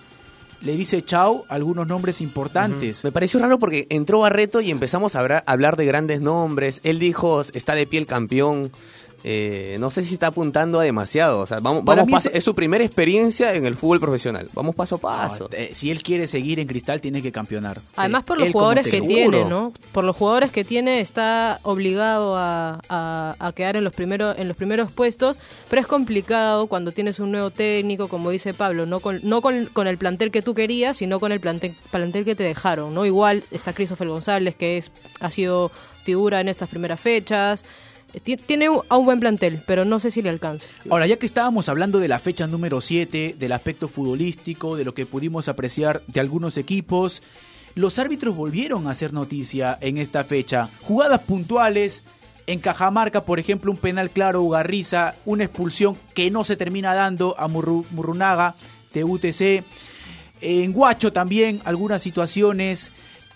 le 0.63 0.77
dice 0.77 1.03
chao 1.05 1.45
a 1.49 1.55
algunos 1.55 1.87
nombres 1.87 2.21
importantes. 2.21 3.03
Me 3.05 3.13
pareció 3.13 3.41
raro 3.41 3.59
porque 3.59 3.87
entró 3.91 4.21
Barreto 4.21 4.61
y 4.61 4.71
empezamos 4.71 5.17
a 5.17 5.43
hablar 5.47 5.77
de 5.77 5.87
grandes 5.87 6.21
nombres. 6.21 6.81
Él 6.85 6.99
dijo, 6.99 7.41
está 7.41 7.75
de 7.75 7.87
pie 7.87 8.01
el 8.01 8.07
campeón. 8.07 8.71
Eh, 9.25 9.77
no 9.81 9.91
sé 9.91 10.03
si 10.03 10.15
está 10.15 10.29
apuntando 10.29 10.81
a 10.81 10.83
demasiado. 10.85 11.41
O 11.41 11.47
sea, 11.47 11.61
vamos, 11.61 11.83
Para 11.85 12.03
vamos 12.03 12.07
mí 12.07 12.13
paso- 12.13 12.29
ese- 12.31 12.39
es 12.39 12.45
su 12.45 12.55
primera 12.55 12.83
experiencia 12.85 13.55
en 13.55 13.67
el 13.67 13.75
fútbol 13.77 14.01
profesional. 14.01 14.49
Vamos 14.55 14.75
paso 14.75 14.97
a 14.97 14.99
paso. 14.99 15.49
No, 15.51 15.57
eh, 15.59 15.71
si 15.75 15.91
él 15.91 16.03
quiere 16.03 16.27
seguir 16.29 16.59
en 16.61 16.67
Cristal, 16.67 17.01
tiene 17.01 17.21
que 17.23 17.31
campeonar. 17.33 17.81
Además, 17.97 18.25
por 18.25 18.39
los 18.39 18.47
Él 18.47 18.53
jugadores 18.53 18.89
que 18.91 19.01
tiene. 19.01 19.45
¿no? 19.45 19.73
Por 19.93 20.05
los 20.05 20.17
jugadores 20.17 20.51
que 20.51 20.65
tiene, 20.65 21.01
está 21.01 21.59
obligado 21.63 22.37
a, 22.37 22.81
a- 22.89 23.37
a 23.39 23.53
quedar 23.53 23.77
en 23.77 23.85
los, 23.85 23.93
primeros, 23.95 24.39
en 24.39 24.49
los 24.49 24.57
primeros 24.57 24.91
puestos, 24.93 25.39
pero 25.69 25.81
es 25.81 25.87
complicado 25.87 26.67
cuando 26.67 26.93
tienes 26.93 27.21
un 27.21 27.31
nuevo 27.33 27.51
técnico, 27.51 28.09
como 28.09 28.31
dice 28.31 28.55
Pablo, 28.55 28.87
no 28.87 29.01
con, 29.01 29.21
no 29.23 29.41
con, 29.43 29.67
con 29.67 29.87
el 29.87 29.99
plantel 29.99 30.31
que 30.31 30.43
tú 30.43 30.55
querías, 30.55 30.97
sino 30.97 31.21
con 31.21 31.33
el 31.33 31.41
plantel, 31.41 31.75
plantel 31.91 32.25
que 32.25 32.35
te 32.35 32.43
dejaron, 32.45 32.95
¿no? 32.95 33.05
Igual 33.07 33.43
está 33.51 33.73
Christopher 33.73 34.09
González, 34.09 34.55
que 34.57 34.79
es, 34.79 34.91
ha 35.21 35.31
sido 35.31 35.71
figura 36.05 36.41
en 36.41 36.49
estas 36.49 36.69
primeras 36.71 36.99
fechas. 37.01 37.65
Ti- 38.23 38.37
Tiene 38.37 38.67
a 38.89 38.97
un 38.97 39.05
buen 39.05 39.21
plantel, 39.21 39.61
pero 39.67 39.85
no 39.85 40.01
sé 40.01 40.11
si 40.11 40.23
le 40.23 40.31
alcance. 40.31 40.69
Ahora, 40.91 41.07
ya 41.07 41.17
que 41.17 41.27
estábamos 41.27 41.69
hablando 41.69 41.99
de 41.99 42.09
la 42.09 42.19
fecha 42.19 42.47
número 42.47 42.81
7, 42.81 43.37
del 43.39 43.53
aspecto 43.53 43.89
futbolístico, 43.89 44.77
de 44.77 44.85
lo 44.85 44.95
que 44.95 45.07
pudimos 45.07 45.49
apreciar 45.49 46.03
de 46.07 46.21
algunos 46.21 46.57
equipos, 46.57 47.23
los 47.77 47.99
árbitros 47.99 48.35
volvieron 48.37 48.87
a 48.87 48.91
hacer 48.91 49.13
noticia 49.13 49.79
en 49.81 49.97
esta 49.99 50.25
fecha. 50.25 50.69
Jugadas 50.83 51.23
puntuales, 51.23 52.03
en 52.47 52.59
Cajamarca, 52.59 53.25
por 53.25 53.39
ejemplo, 53.39 53.71
un 53.71 53.77
penal 53.79 54.11
claro 54.11 54.43
Ugarriza, 54.43 55.15
una 55.25 55.45
expulsión 55.45 55.97
que 56.15 56.31
no 56.33 56.43
se 56.43 56.57
termina 56.57 56.95
dando 56.95 57.39
a 57.39 57.47
Murru- 57.49 57.85
Murrunaga 57.93 58.57
de 58.93 59.05
UTC. 59.05 59.63
En 60.41 60.73
Guacho 60.73 61.13
también 61.13 61.61
algunas 61.65 62.03
situaciones. 62.03 62.91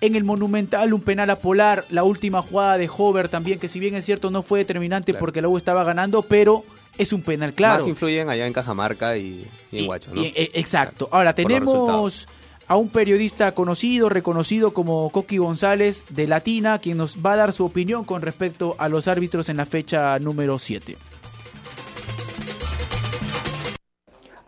En 0.04 0.16
el 0.16 0.24
Monumental 0.24 0.92
un 0.92 1.00
penal 1.00 1.30
a 1.30 1.36
Polar, 1.36 1.82
la 1.88 2.04
última 2.04 2.42
jugada 2.42 2.76
de 2.76 2.90
Hover 2.94 3.30
también, 3.30 3.58
que 3.58 3.68
si 3.70 3.80
bien 3.80 3.94
es 3.94 4.04
cierto 4.04 4.30
no 4.30 4.42
fue 4.42 4.58
determinante 4.58 5.12
Claro. 5.12 5.20
porque 5.20 5.40
la 5.40 5.48
U 5.48 5.56
estaba 5.56 5.82
ganando, 5.82 6.20
pero 6.20 6.62
es 6.98 7.14
un 7.14 7.22
penal 7.22 7.54
claro. 7.54 7.78
Más 7.80 7.88
influyen 7.88 8.28
allá 8.28 8.46
en 8.46 8.52
Cajamarca 8.52 9.16
y, 9.16 9.46
y 9.72 9.78
en 9.78 9.84
Y- 9.84 9.86
Guacho, 9.86 10.10
¿no? 10.14 10.20
y- 10.22 10.26
eh, 10.36 10.50
exacto. 10.54 11.08
Ahora 11.10 11.34
tenemos 11.34 12.28
a 12.66 12.76
un 12.76 12.90
periodista 12.90 13.52
conocido, 13.52 14.10
reconocido 14.10 14.74
como 14.74 15.08
Coqui 15.08 15.38
González 15.38 16.04
de 16.10 16.26
Latina, 16.26 16.78
quien 16.80 16.98
nos 16.98 17.24
va 17.24 17.32
a 17.32 17.36
dar 17.36 17.52
su 17.54 17.64
opinión 17.64 18.04
con 18.04 18.20
respecto 18.20 18.74
a 18.78 18.90
los 18.90 19.08
árbitros 19.08 19.48
en 19.48 19.56
la 19.56 19.64
fecha 19.64 20.18
número 20.18 20.58
7. 20.58 20.98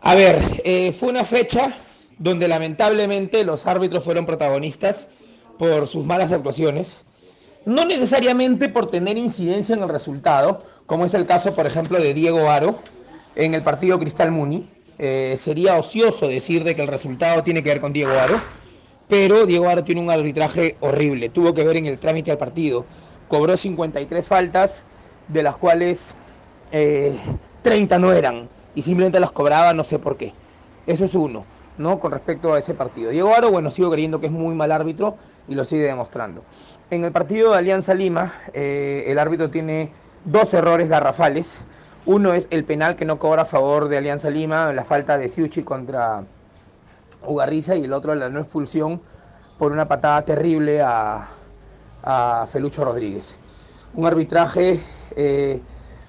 A 0.01 0.13
ver, 0.13 0.39
eh, 0.63 0.93
fue 0.97 1.09
una 1.09 1.25
fecha 1.25 1.75
donde 2.19 2.47
lamentablemente 2.47 3.43
los 3.43 3.67
árbitros 3.67 4.03
fueron 4.03 4.25
protagonistas 4.27 5.09
por 5.57 5.87
sus 5.87 6.05
malas 6.05 6.31
actuaciones, 6.31 6.97
no 7.65 7.85
necesariamente 7.85 8.69
por 8.69 8.89
tener 8.89 9.17
incidencia 9.17 9.75
en 9.75 9.83
el 9.83 9.89
resultado, 9.89 10.63
como 10.85 11.05
es 11.05 11.13
el 11.13 11.25
caso, 11.25 11.53
por 11.53 11.65
ejemplo, 11.65 11.99
de 11.99 12.13
Diego 12.13 12.49
Aro 12.49 12.79
en 13.35 13.53
el 13.53 13.61
partido 13.61 13.99
Cristal 13.99 14.31
Muni. 14.31 14.69
Eh, 14.99 15.37
sería 15.39 15.75
ocioso 15.75 16.27
decir 16.27 16.63
de 16.63 16.75
que 16.75 16.81
el 16.81 16.87
resultado 16.87 17.43
tiene 17.43 17.61
que 17.61 17.69
ver 17.69 17.81
con 17.81 17.93
Diego 17.93 18.11
Aro, 18.11 18.39
pero 19.07 19.45
Diego 19.45 19.69
Aro 19.69 19.83
tiene 19.83 20.01
un 20.01 20.09
arbitraje 20.09 20.75
horrible, 20.79 21.29
tuvo 21.29 21.53
que 21.53 21.63
ver 21.63 21.77
en 21.77 21.85
el 21.85 21.99
trámite 21.99 22.31
del 22.31 22.37
partido, 22.37 22.85
cobró 23.27 23.55
53 23.55 24.27
faltas, 24.27 24.85
de 25.27 25.43
las 25.43 25.57
cuales 25.57 26.11
eh, 26.71 27.15
30 27.61 27.99
no 27.99 28.13
eran 28.13 28.47
y 28.75 28.81
simplemente 28.81 29.19
las 29.19 29.31
cobraba 29.31 29.73
no 29.73 29.83
sé 29.83 29.99
por 29.99 30.17
qué. 30.17 30.33
Eso 30.85 31.05
es 31.05 31.15
uno, 31.15 31.45
¿no? 31.77 31.99
Con 31.99 32.11
respecto 32.11 32.53
a 32.53 32.59
ese 32.59 32.73
partido. 32.73 33.11
Diego 33.11 33.33
Aro, 33.35 33.51
bueno, 33.51 33.71
sigo 33.71 33.91
creyendo 33.91 34.19
que 34.19 34.27
es 34.27 34.31
muy 34.31 34.55
mal 34.55 34.71
árbitro 34.71 35.15
y 35.47 35.55
lo 35.55 35.65
sigue 35.65 35.83
demostrando. 35.83 36.43
En 36.89 37.03
el 37.03 37.11
partido 37.11 37.51
de 37.51 37.57
Alianza 37.57 37.93
Lima, 37.93 38.33
eh, 38.53 39.05
el 39.07 39.19
árbitro 39.19 39.49
tiene 39.49 39.91
dos 40.25 40.53
errores 40.53 40.89
garrafales. 40.89 41.59
Uno 42.05 42.33
es 42.33 42.47
el 42.51 42.63
penal 42.63 42.95
que 42.95 43.05
no 43.05 43.19
cobra 43.19 43.43
a 43.43 43.45
favor 43.45 43.89
de 43.89 43.97
Alianza 43.97 44.29
Lima, 44.29 44.71
la 44.73 44.85
falta 44.85 45.17
de 45.17 45.29
Siuchi 45.29 45.63
contra 45.63 46.23
Ugarriza 47.25 47.75
y 47.75 47.83
el 47.83 47.93
otro 47.93 48.15
la 48.15 48.29
no 48.29 48.39
expulsión 48.39 49.01
por 49.57 49.71
una 49.71 49.87
patada 49.87 50.21
terrible 50.23 50.81
a, 50.81 51.27
a 52.03 52.45
Felucho 52.47 52.85
Rodríguez. 52.85 53.37
Un 53.93 54.05
arbitraje, 54.05 54.79
eh, 55.15 55.59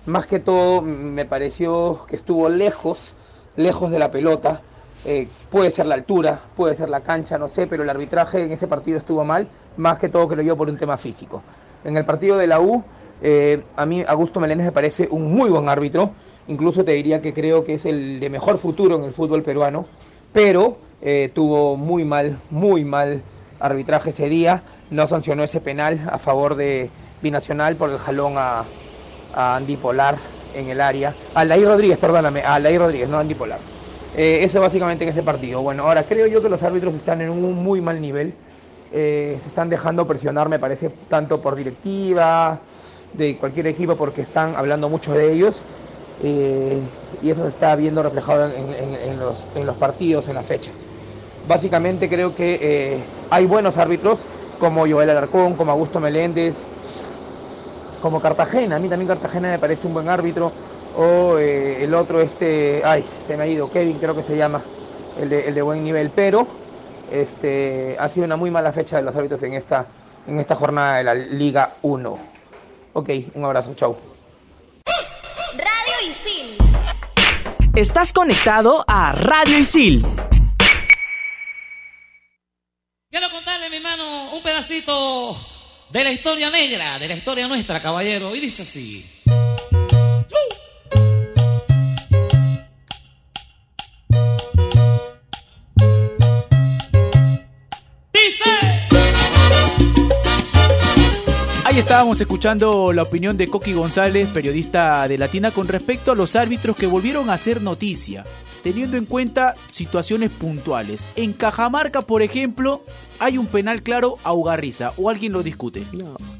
más 0.07 0.27
que 0.27 0.39
todo, 0.39 0.83
me 0.83 1.25
pareció 1.25 2.05
que 2.07 2.17
estuvo 2.17 2.49
lejos, 2.49 3.15
lejos 3.57 3.91
de 3.91 3.99
la 3.99 4.11
pelota. 4.11 4.63
Eh, 5.05 5.29
puede 5.51 5.71
ser 5.71 5.87
la 5.87 5.95
altura, 5.95 6.41
puede 6.57 6.75
ser 6.75 6.89
la 6.89 7.01
cancha, 7.01 7.39
no 7.39 7.49
sé, 7.49 7.67
pero 7.67 7.83
el 7.83 7.91
arbitraje 7.91 8.43
en 8.43 8.53
ese 8.53 8.67
partido 8.67 8.99
estuvo 8.99 9.25
mal, 9.25 9.47
más 9.77 9.99
que 9.99 10.09
todo 10.09 10.27
creo 10.29 10.43
yo 10.43 10.57
por 10.57 10.69
un 10.69 10.77
tema 10.77 10.97
físico. 10.97 11.43
En 11.85 11.97
el 11.97 12.05
partido 12.05 12.37
de 12.37 12.47
la 12.47 12.61
U, 12.61 12.85
eh, 13.23 13.63
a 13.77 13.87
mí 13.87 14.05
Augusto 14.07 14.41
Meléndez 14.41 14.67
me 14.67 14.73
parece 14.73 15.09
un 15.11 15.33
muy 15.33 15.51
buen 15.51 15.69
árbitro, 15.69 16.13
incluso 16.49 16.85
te 16.85 16.93
diría 16.93 17.23
que 17.23 17.33
creo 17.33 17.65
que 17.65 17.75
es 17.75 17.87
el 17.87 18.21
de 18.21 18.31
mejor 18.31 18.59
futuro 18.59 18.97
en 18.97 19.05
el 19.05 19.13
fútbol 19.13 19.43
peruano, 19.43 19.87
pero 20.33 20.79
eh, 21.01 21.31
tuvo 21.33 21.77
muy 21.77 22.05
mal, 22.05 22.39
muy 22.51 22.85
mal 22.85 23.23
arbitraje 23.61 24.11
ese 24.11 24.29
día, 24.29 24.63
no 24.91 25.07
sancionó 25.07 25.45
ese 25.45 25.61
penal 25.61 26.09
a 26.11 26.19
favor 26.19 26.55
de 26.55 26.91
Binacional 27.23 27.77
por 27.77 27.91
el 27.91 27.99
jalón 27.99 28.35
a, 28.37 28.65
Andy 29.33 29.77
Polar 29.77 30.19
en 30.55 30.69
el 30.71 30.81
área, 30.81 31.15
a 31.35 31.45
Laí 31.45 31.65
Rodríguez, 31.65 31.99
perdóname, 31.99 32.43
a 32.43 32.59
Laí 32.59 32.79
Rodríguez, 32.79 33.09
no 33.09 33.19
Andy 33.19 33.35
Polar. 33.35 33.78
Eh, 34.13 34.41
eso 34.43 34.61
básicamente 34.61 35.05
en 35.05 35.11
ese 35.11 35.23
partido. 35.23 35.63
Bueno, 35.63 35.85
ahora 35.85 36.07
creo 36.07 36.27
yo 36.27 36.43
que 36.43 36.49
los 36.49 36.63
árbitros 36.63 36.95
están 36.95 37.21
en 37.21 37.31
un 37.31 37.55
muy 37.55 37.81
mal 37.81 38.01
nivel. 38.01 38.39
Eh, 38.91 39.37
se 39.41 39.49
están 39.49 39.69
dejando 39.69 40.07
presionar, 40.07 40.49
me 40.49 40.59
parece, 40.59 40.89
tanto 40.91 41.41
por 41.43 41.57
directiva, 41.57 42.65
de 43.13 43.39
cualquier 43.39 43.67
equipo, 43.67 43.97
porque 43.97 44.23
están 44.23 44.57
hablando 44.57 44.89
mucho 44.89 45.13
de 45.15 45.31
ellos. 45.33 45.67
Eh, 46.19 46.91
y 47.21 47.31
eso 47.31 47.43
se 47.43 47.49
está 47.49 47.75
viendo 47.77 48.03
reflejado 48.03 48.51
en, 48.53 48.73
en- 48.75 48.95
en 48.95 49.19
los, 49.19 49.49
en 49.55 49.67
los 49.67 49.77
partidos, 49.77 50.29
en 50.29 50.35
las 50.35 50.47
fechas. 50.47 50.89
Básicamente 51.43 52.09
creo 52.09 52.35
que 52.35 53.09
hay 53.31 53.47
buenos 53.47 53.77
árbitros, 53.79 54.29
como 54.59 54.87
Joel 54.89 55.11
Alarcón, 55.11 55.55
como 55.57 55.71
Augusto 55.73 56.01
Meléndez, 56.01 56.69
como 58.01 58.21
Cartagena. 58.21 58.77
A 58.77 58.79
mí 58.79 58.89
también 58.89 59.09
Cartagena 59.09 59.51
me 59.51 59.59
parece 59.59 59.87
un 59.87 59.95
buen 59.95 60.09
árbitro. 60.09 60.55
O 60.97 61.39
eh, 61.39 61.85
el 61.85 61.95
otro, 61.95 62.21
este, 62.21 62.83
ay, 62.85 63.05
se 63.27 63.37
me 63.37 63.45
ha 63.45 63.47
ido, 63.47 63.71
Kevin 63.71 63.99
creo 63.99 64.17
que 64.17 64.23
se 64.23 64.37
llama, 64.37 64.61
el 65.21 65.29
de, 65.29 65.49
el 65.49 65.55
de 65.55 65.63
buen 65.63 65.85
nivel. 65.85 66.11
Pero 66.15 66.47
este, 67.13 67.97
ha 67.99 68.09
sido 68.09 68.27
una 68.27 68.37
muy 68.37 68.51
mala 68.51 68.73
fecha 68.73 68.97
de 68.97 69.03
los 69.03 69.15
árbitros 69.15 69.43
en 69.43 69.55
esta, 69.55 69.87
en 70.27 70.39
esta 70.41 70.55
jornada 70.55 70.99
de 70.99 71.05
la 71.05 71.15
Liga 71.15 71.75
1. 71.83 72.19
Ok, 72.95 73.11
un 73.35 73.45
abrazo, 73.45 73.75
chau. 73.75 73.97
Radio 75.57 76.11
Isil. 76.11 76.59
Estás 77.75 78.13
conectado 78.13 78.85
a 78.87 79.13
Radio 79.13 79.59
Isil. 79.59 80.03
Quiero 83.11 83.31
contarle, 83.31 83.71
mi 83.71 83.77
hermano, 83.77 84.33
un 84.33 84.43
pedacito 84.43 85.37
de 85.91 86.05
la 86.05 86.13
historia 86.13 86.51
negra, 86.51 86.99
de 86.99 87.09
la 87.09 87.15
historia 87.15 87.49
nuestra, 87.49 87.81
caballero. 87.81 88.35
Y 88.35 88.41
dice 88.41 88.63
así. 88.63 89.07
Dice. 89.25 90.58
Ahí 101.79 101.83
estábamos 101.83 102.21
escuchando 102.21 102.93
la 102.93 103.03
opinión 103.03 103.37
de 103.37 103.47
Coqui 103.47 103.73
González, 103.73 104.27
periodista 104.31 105.07
de 105.07 105.17
Latina, 105.17 105.53
con 105.53 105.69
respecto 105.69 106.11
a 106.11 106.17
los 106.17 106.35
árbitros 106.35 106.75
que 106.77 106.89
volvieron 106.89 107.31
a 107.31 107.35
hacer 107.35 107.63
noticia, 107.63 108.25
teniendo 108.65 108.97
en 108.97 109.05
cuenta 109.05 109.55
situaciones 109.71 110.31
puntuales. 110.31 111.09
En 111.15 111.33
Cajamarca, 111.33 112.01
por 112.03 112.23
ejemplo, 112.23 112.83
hay 113.21 113.39
un 113.39 113.47
penal 113.47 113.85
claro 113.85 114.17
a 114.25 114.33
Ugarriza, 114.33 114.93
o 114.97 115.09
alguien 115.09 115.33
lo 115.33 115.45
discute. 115.45 115.85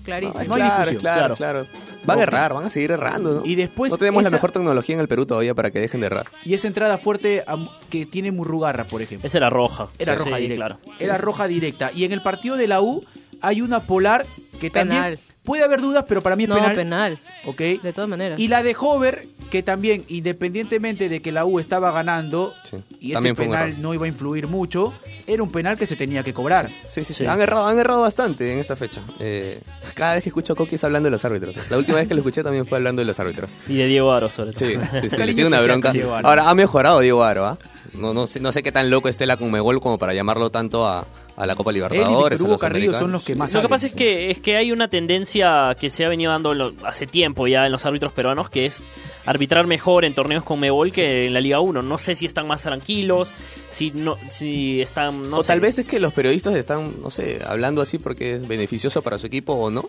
Clarísimo. 0.03 0.43
No 0.49 0.55
hay 0.55 0.61
claro, 0.63 0.75
discusión. 0.79 1.01
claro, 1.01 1.37
Claro. 1.37 1.65
claro. 1.65 1.67
Van 2.05 2.19
a 2.19 2.23
errar, 2.25 2.55
van 2.55 2.65
a 2.67 2.71
seguir 2.71 2.91
errando. 2.91 3.35
¿no? 3.37 3.43
Y 3.47 3.55
después 3.55 3.93
no 3.93 3.99
tenemos 3.99 4.23
esa- 4.23 4.31
la 4.31 4.37
mejor 4.39 4.51
tecnología 4.51 4.97
en 4.97 5.01
el 5.03 5.07
Perú 5.09 5.25
todavía 5.25 5.55
para 5.55 5.71
que 5.71 5.79
dejen 5.79 6.01
de 6.01 6.07
errar. 6.07 6.27
Y 6.45 6.55
esa 6.55 6.67
entrada 6.67 6.99
fuerte 6.99 7.45
a- 7.47 7.57
que 7.89 8.07
tiene 8.07 8.33
Murrugarra, 8.33 8.83
por 8.85 9.03
ejemplo. 9.03 9.25
Esa 9.25 9.39
era 9.39 9.51
roja. 9.51 9.87
Era 10.01 10.15
Sí, 10.15 10.19
roja 10.19 10.37
sí, 10.37 10.43
directa. 10.43 10.67
claro. 10.67 10.81
Era 10.99 11.17
roja 11.17 11.47
directa. 11.47 11.93
Y 11.95 12.03
en 12.03 12.11
el 12.13 12.23
partido 12.23 12.57
de 12.57 12.67
la 12.67 12.81
U 12.81 13.05
hay 13.41 13.61
una 13.61 13.81
polar 13.81 14.27
que 14.61 14.71
también 14.71 15.03
Penal. 15.03 15.19
puede 15.45 15.63
haber 15.65 15.81
dudas, 15.81 16.05
pero 16.09 16.23
para 16.23 16.37
mí 16.37 16.45
es 16.45 16.49
No, 16.49 16.57
penal. 16.57 16.75
penal. 16.75 17.19
¿Ok? 17.47 17.59
De 17.83 17.93
todas 17.93 18.09
maneras. 18.09 18.39
Y 18.41 18.49
la 18.49 18.63
de 18.63 18.75
Hover, 18.79 19.27
que 19.51 19.63
también, 19.63 20.05
independientemente 20.09 21.09
de 21.09 21.21
que 21.23 21.33
la 21.33 21.45
U 21.45 21.59
estaba 21.61 21.91
ganando 21.93 22.55
Sí, 22.65 22.77
y 23.01 23.07
ese 23.07 23.15
también 23.15 23.33
un 23.33 23.37
penal 23.37 23.75
no 23.83 23.95
iba 23.95 24.05
a 24.05 24.09
influir 24.09 24.47
mucho, 24.47 24.93
era 25.27 25.43
un 25.43 25.51
penal 25.51 25.79
que 25.79 25.87
se 25.87 25.97
tenía 25.97 26.23
que 26.23 26.35
cobrar. 26.35 26.69
Sí, 26.89 27.05
sí, 27.05 27.13
sí. 27.13 27.15
Sí. 27.15 27.27
Han, 27.27 27.41
errado, 27.41 27.67
han 27.67 27.79
errado 27.79 28.01
bastante 28.03 28.53
en 28.53 28.59
esta 28.59 28.77
fecha. 28.77 29.03
Eh, 29.21 29.61
cada 29.95 30.15
vez 30.15 30.23
que 30.23 30.29
escucho 30.31 30.53
a 30.53 30.57
Coqui 30.57 30.75
es 30.75 30.85
hablando 30.85 31.07
de 31.07 31.11
los 31.13 31.25
árbitros. 31.25 31.57
La 31.71 31.79
última 31.79 31.99
vez 31.99 32.09
que 32.09 32.15
lo 32.15 32.21
escuché 32.21 32.43
también 32.43 32.67
fue 32.67 32.79
hablando 32.79 33.01
de 33.01 33.07
los 33.07 33.19
árbitros. 33.21 33.55
Y 33.69 33.77
de 33.77 33.87
Diego 33.87 34.13
Aro, 34.13 34.29
sobre 34.31 34.53
todo. 34.53 34.69
Sí, 34.69 34.75
sí, 35.01 35.11
sí. 35.11 35.17
Le 35.17 35.35
tiene 35.35 35.47
una 35.47 35.61
bronca. 35.61 35.93
Ahora, 36.25 36.51
ha 36.51 36.55
mejorado 36.55 37.01
Diego 37.01 37.23
Aro, 37.25 37.47
¿ah? 37.47 37.59
No, 37.95 38.13
no, 38.13 38.27
sé, 38.27 38.41
no 38.41 38.53
sé 38.53 38.63
qué 38.63 38.71
tan 38.71 38.91
loco 38.91 39.09
esté 39.09 39.25
la 39.27 39.37
Conmebol 39.39 39.81
como 39.81 39.99
para 39.99 40.13
llamarlo 40.13 40.51
tanto 40.51 40.87
a, 40.87 41.07
a 41.41 41.47
la 41.47 41.55
Copa 41.55 41.71
Él 41.71 41.77
y 41.77 41.81
Libertadores. 41.81 42.41
a 42.43 42.49
los 42.49 42.61
Carrillo 42.61 42.93
son 42.93 43.13
los 43.13 43.25
que 43.25 43.35
más 43.37 43.53
Lo 43.55 43.63
que 43.63 43.69
pasa 43.69 43.87
es 43.87 43.93
que, 43.95 44.31
es 44.31 44.41
que 44.41 44.57
hay 44.57 44.73
una 44.73 44.89
tendencia 44.89 45.77
que 45.79 45.89
se 45.89 46.05
ha 46.05 46.09
venido 46.09 46.33
dando 46.33 46.53
lo- 46.53 46.73
hace 46.85 47.07
tiempo 47.07 47.47
ya 47.47 47.65
en 47.67 47.71
los 47.73 47.87
árbitros 47.87 48.13
peruanos, 48.13 48.51
que 48.51 48.67
es 48.67 48.83
arbitrar 49.25 49.67
mejor 49.69 50.05
en 50.05 50.15
torneos 50.15 50.43
con 50.43 50.59
Mebol 50.59 50.93
que 50.93 51.27
en 51.27 51.33
la 51.35 51.41
Liga 51.41 51.61
1. 51.61 51.81
No 51.83 51.97
sé 51.99 52.15
si 52.17 52.27
están 52.27 52.47
más 52.49 52.63
tranquilos, 52.63 53.31
si 53.71 53.93
no 53.93 54.17
si 54.31 54.81
están... 54.81 55.23
No 55.31 55.39
o 55.39 55.43
sé. 55.43 55.49
tal 55.49 55.61
vez 55.61 55.79
es 55.79 55.87
que 55.87 56.01
los 56.01 56.13
periodistas 56.13 56.55
están, 56.57 56.95
no 57.01 57.11
sé, 57.11 57.39
hablando 57.47 57.83
así 57.83 57.99
porque 57.99 58.35
es 58.35 58.49
beneficioso 58.49 59.01
para 59.03 59.17
su 59.19 59.27
equipo 59.29 59.53
o 59.53 59.71
no. 59.71 59.87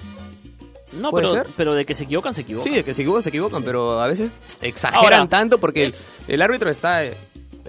No, 0.94 1.12
¿puede 1.12 1.28
pero, 1.28 1.44
ser? 1.44 1.48
pero 1.56 1.74
de 1.76 1.86
que 1.86 1.94
se 1.96 2.04
equivocan, 2.06 2.34
se 2.34 2.42
equivocan. 2.42 2.68
Sí, 2.72 2.76
de 2.78 2.84
que 2.84 2.94
se 2.94 3.04
equivocan, 3.04 3.24
se 3.24 3.30
equivocan, 3.30 3.64
pero 3.64 4.00
a 4.00 4.08
veces 4.08 4.36
exageran 4.62 5.04
Ahora, 5.04 5.28
tanto 5.30 5.60
porque 5.60 5.84
el, 5.84 5.94
el 6.28 6.42
árbitro 6.42 6.70
está 6.72 7.04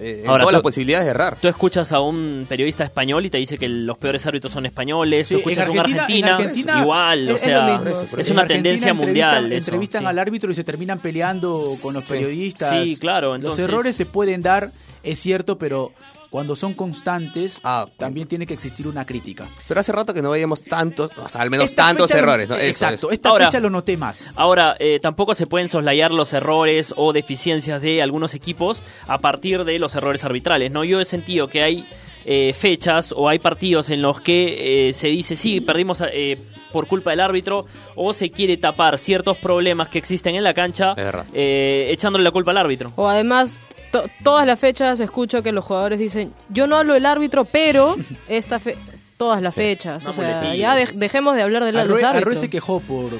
eh, 0.01 0.21
en 0.23 0.29
Ahora, 0.29 0.41
todas 0.43 0.51
tú- 0.51 0.55
las 0.57 0.61
posibilidades 0.63 1.05
de 1.05 1.11
errar. 1.11 1.37
Tú 1.39 1.47
escuchas 1.47 1.91
a 1.91 1.99
un 2.01 2.45
periodista 2.49 2.83
español 2.83 3.25
y 3.25 3.29
te 3.29 3.37
dice 3.37 3.57
que 3.57 3.69
los 3.69 3.97
peores 3.97 4.25
árbitros 4.25 4.51
son 4.51 4.65
españoles. 4.65 5.27
Sí, 5.27 5.35
tú 5.35 5.37
escuchas 5.39 5.67
a 5.67 5.71
un 5.71 5.77
en 5.77 5.81
Argentina- 5.81 6.35
argentina, 6.35 6.73
en 6.73 6.79
igual. 6.81 7.19
O 7.29 7.31
es- 7.31 7.37
es 7.37 7.41
sea. 7.43 7.81
Eso, 7.85 8.17
es 8.19 8.27
En 8.27 8.33
una 8.33 8.47
tendencia 8.47 8.91
entrevistan- 8.91 8.95
mundial. 8.97 9.45
eso, 9.51 9.57
Entrevistan 9.71 10.01
sí. 10.01 10.07
al 10.07 10.19
árbitro 10.19 10.51
y 10.51 10.55
se 10.55 10.63
terminan 10.63 10.99
peleando 10.99 11.65
con 11.81 11.93
los 11.93 12.03
periodistas. 12.03 12.71
Sí, 12.85 12.97
claro, 12.97 13.29
Los 13.29 13.37
entonces- 13.37 13.65
errores 13.65 13.95
se 13.95 14.05
pueden 14.05 14.41
dar, 14.41 14.71
es 15.03 15.19
cierto, 15.19 15.57
pero 15.57 15.91
cuando 16.31 16.55
son 16.55 16.73
constantes, 16.73 17.59
Ah, 17.63 17.85
también 17.97 18.27
tiene 18.27 18.47
que 18.47 18.53
existir 18.55 18.87
una 18.87 19.05
crítica. 19.05 19.45
Pero 19.67 19.79
hace 19.81 19.91
rato 19.91 20.13
que 20.13 20.21
no 20.23 20.31
veíamos 20.31 20.63
tantos, 20.63 21.11
o 21.23 21.27
sea, 21.27 21.41
al 21.41 21.49
menos 21.51 21.65
Esta 21.67 21.85
tantos 21.87 22.09
lo- 22.09 22.17
errores. 22.17 22.49
¿no? 22.49 22.55
Eso, 22.55 22.63
Exacto, 22.65 22.95
eso. 22.95 23.11
esta 23.11 23.29
Ahora- 23.29 23.45
fecha 23.47 23.59
lo 23.59 23.69
noté 23.69 23.97
más. 23.97 24.31
Ahora, 24.35 24.75
eh, 24.79 24.99
tampoco 25.01 25.35
se 25.35 25.45
pueden 25.45 25.69
soslayar 25.69 26.11
los 26.11 26.31
errores 26.33 26.93
o 26.97 27.13
deficiencias 27.13 27.81
de 27.81 28.01
algunos 28.01 28.33
equipos 28.33 28.81
a 29.07 29.19
partir 29.19 29.65
de 29.65 29.77
los 29.77 29.93
errores 29.95 30.23
arbitrales. 30.23 30.71
¿no? 30.71 30.83
Yo 30.85 30.99
he 31.01 31.05
sentido 31.05 31.47
que 31.47 31.61
hay 31.63 31.85
eh, 32.23 32.53
fechas 32.57 33.13
o 33.17 33.27
hay 33.27 33.39
partidos 33.39 33.89
en 33.89 34.01
los 34.03 34.21
que 34.21 34.89
eh, 34.89 34.93
se 34.93 35.07
dice, 35.07 35.35
sí, 35.35 35.59
perdimos 35.59 36.01
eh, 36.13 36.37
por 36.71 36.87
culpa 36.87 37.09
del 37.09 37.19
árbitro 37.19 37.65
o 37.95 38.13
se 38.13 38.29
quiere 38.29 38.57
tapar 38.57 38.97
ciertos 38.99 39.37
problemas 39.39 39.89
que 39.89 39.97
existen 39.97 40.35
en 40.35 40.43
la 40.43 40.53
cancha 40.53 40.93
eh, 41.33 41.87
echándole 41.89 42.23
la 42.23 42.29
culpa 42.31 42.51
al 42.51 42.57
árbitro. 42.57 42.93
O 42.95 43.07
además, 43.09 43.57
to- 43.91 44.03
todas 44.23 44.45
las 44.47 44.59
fechas 44.59 44.99
escucho 44.99 45.41
que 45.43 45.51
los 45.51 45.65
jugadores 45.65 45.99
dicen, 45.99 46.33
yo 46.49 46.67
no 46.67 46.77
hablo 46.77 46.93
del 46.93 47.05
árbitro, 47.05 47.45
pero 47.45 47.95
esta 48.27 48.59
fe 48.59 48.75
todas 49.17 49.41
las 49.41 49.53
fechas. 49.53 50.07
O 50.07 50.13
sea, 50.13 50.55
ya 50.55 50.73
de- 50.75 50.87
dejemos 50.95 51.35
de 51.35 51.43
hablar 51.43 51.63
de 51.65 51.71
la- 51.71 51.85
los 51.85 52.01
árbitros. 52.01 52.39
Se 52.39 52.49
quejó 52.49 52.79
por, 52.79 53.11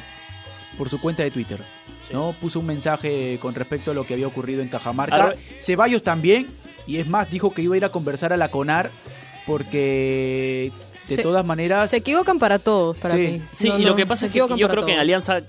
por 0.77 0.89
su 0.89 0.99
cuenta 0.99 1.21
de 1.23 1.31
Twitter. 1.31 1.59
¿no? 2.11 2.33
Puso 2.41 2.59
un 2.59 2.65
mensaje 2.65 3.37
con 3.41 3.55
respecto 3.55 3.91
a 3.91 3.93
lo 3.93 4.03
que 4.05 4.15
había 4.15 4.27
ocurrido 4.27 4.61
en 4.61 4.67
Cajamarca. 4.67 5.33
Ceballos 5.59 6.03
también, 6.03 6.45
y 6.85 6.97
es 6.97 7.07
más, 7.07 7.29
dijo 7.29 7.51
que 7.53 7.61
iba 7.61 7.75
a 7.75 7.77
ir 7.77 7.85
a 7.85 7.89
conversar 7.89 8.33
a 8.33 8.37
la 8.37 8.49
CONAR 8.49 8.91
porque 9.45 10.71
de 11.07 11.15
Se- 11.15 11.23
todas 11.23 11.45
maneras... 11.45 11.89
Se 11.91 11.97
equivocan 11.97 12.39
para 12.39 12.59
todos, 12.59 12.97
para 12.97 13.15
Sí. 13.15 13.21
mí. 13.27 13.41
Sí, 13.57 13.69
No, 13.69 13.79
y 13.79 13.83
no, 13.83 13.89
lo 13.89 13.95
que 13.95 14.05
pasa 14.05 14.25
es 14.27 14.31
que 14.31 14.39
yo 14.39 14.47
creo 14.69 14.85
que 14.85 14.93
en. 14.93 14.99
Alianza 14.99 15.39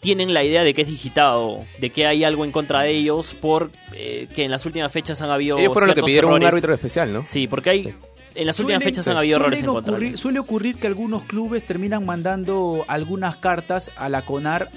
tienen 0.00 0.32
la 0.32 0.44
idea 0.44 0.62
de 0.64 0.74
que 0.74 0.82
es 0.82 0.88
digitado, 0.88 1.64
de 1.80 1.90
que 1.90 2.06
hay 2.06 2.24
algo 2.24 2.44
en 2.44 2.52
contra 2.52 2.82
de 2.82 2.90
ellos 2.90 3.34
por 3.34 3.70
eh, 3.92 4.28
que 4.34 4.44
en 4.44 4.50
las 4.50 4.64
últimas 4.66 4.92
fechas 4.92 5.20
han 5.22 5.30
habido 5.30 5.58
Ellos 5.58 5.72
fueron 5.72 5.88
los 5.88 5.94
que 5.96 6.02
pidieron 6.02 6.30
un 6.32 6.36
errores. 6.36 6.54
árbitro 6.54 6.74
especial, 6.74 7.12
¿no? 7.12 7.24
Sí, 7.26 7.46
porque 7.48 7.70
hay 7.70 7.82
Sí. 7.84 7.94
en 8.34 8.46
las 8.46 8.56
Suelen- 8.56 8.76
últimas 8.76 8.84
fechas 8.84 9.08
han 9.08 9.16
habido 9.16 9.36
errores 9.36 9.58
en 9.60 9.64
suelen 9.66 9.74
contra. 9.84 9.94
ocurrir- 9.94 10.16
Suele 10.16 10.38
ocurrir 10.38 10.76
que 10.76 10.86
algunos 10.86 11.22
clubes 11.24 11.66
terminan 11.66 12.06
mandando 12.06 12.84
algunas 12.86 13.36
cartas 13.36 13.90
a 13.96 14.08
la 14.08 14.22
CONAR. 14.24 14.70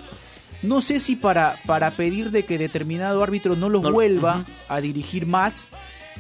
No 0.63 0.81
sé 0.81 0.99
si 0.99 1.15
para, 1.15 1.55
para 1.65 1.91
pedir 1.91 2.31
de 2.31 2.45
que 2.45 2.57
determinado 2.57 3.21
árbitro 3.23 3.55
no 3.55 3.69
los 3.69 3.81
No- 3.83 3.91
vuelva 3.91 4.45
a 4.67 4.81
dirigir 4.81 5.25
más, 5.27 5.67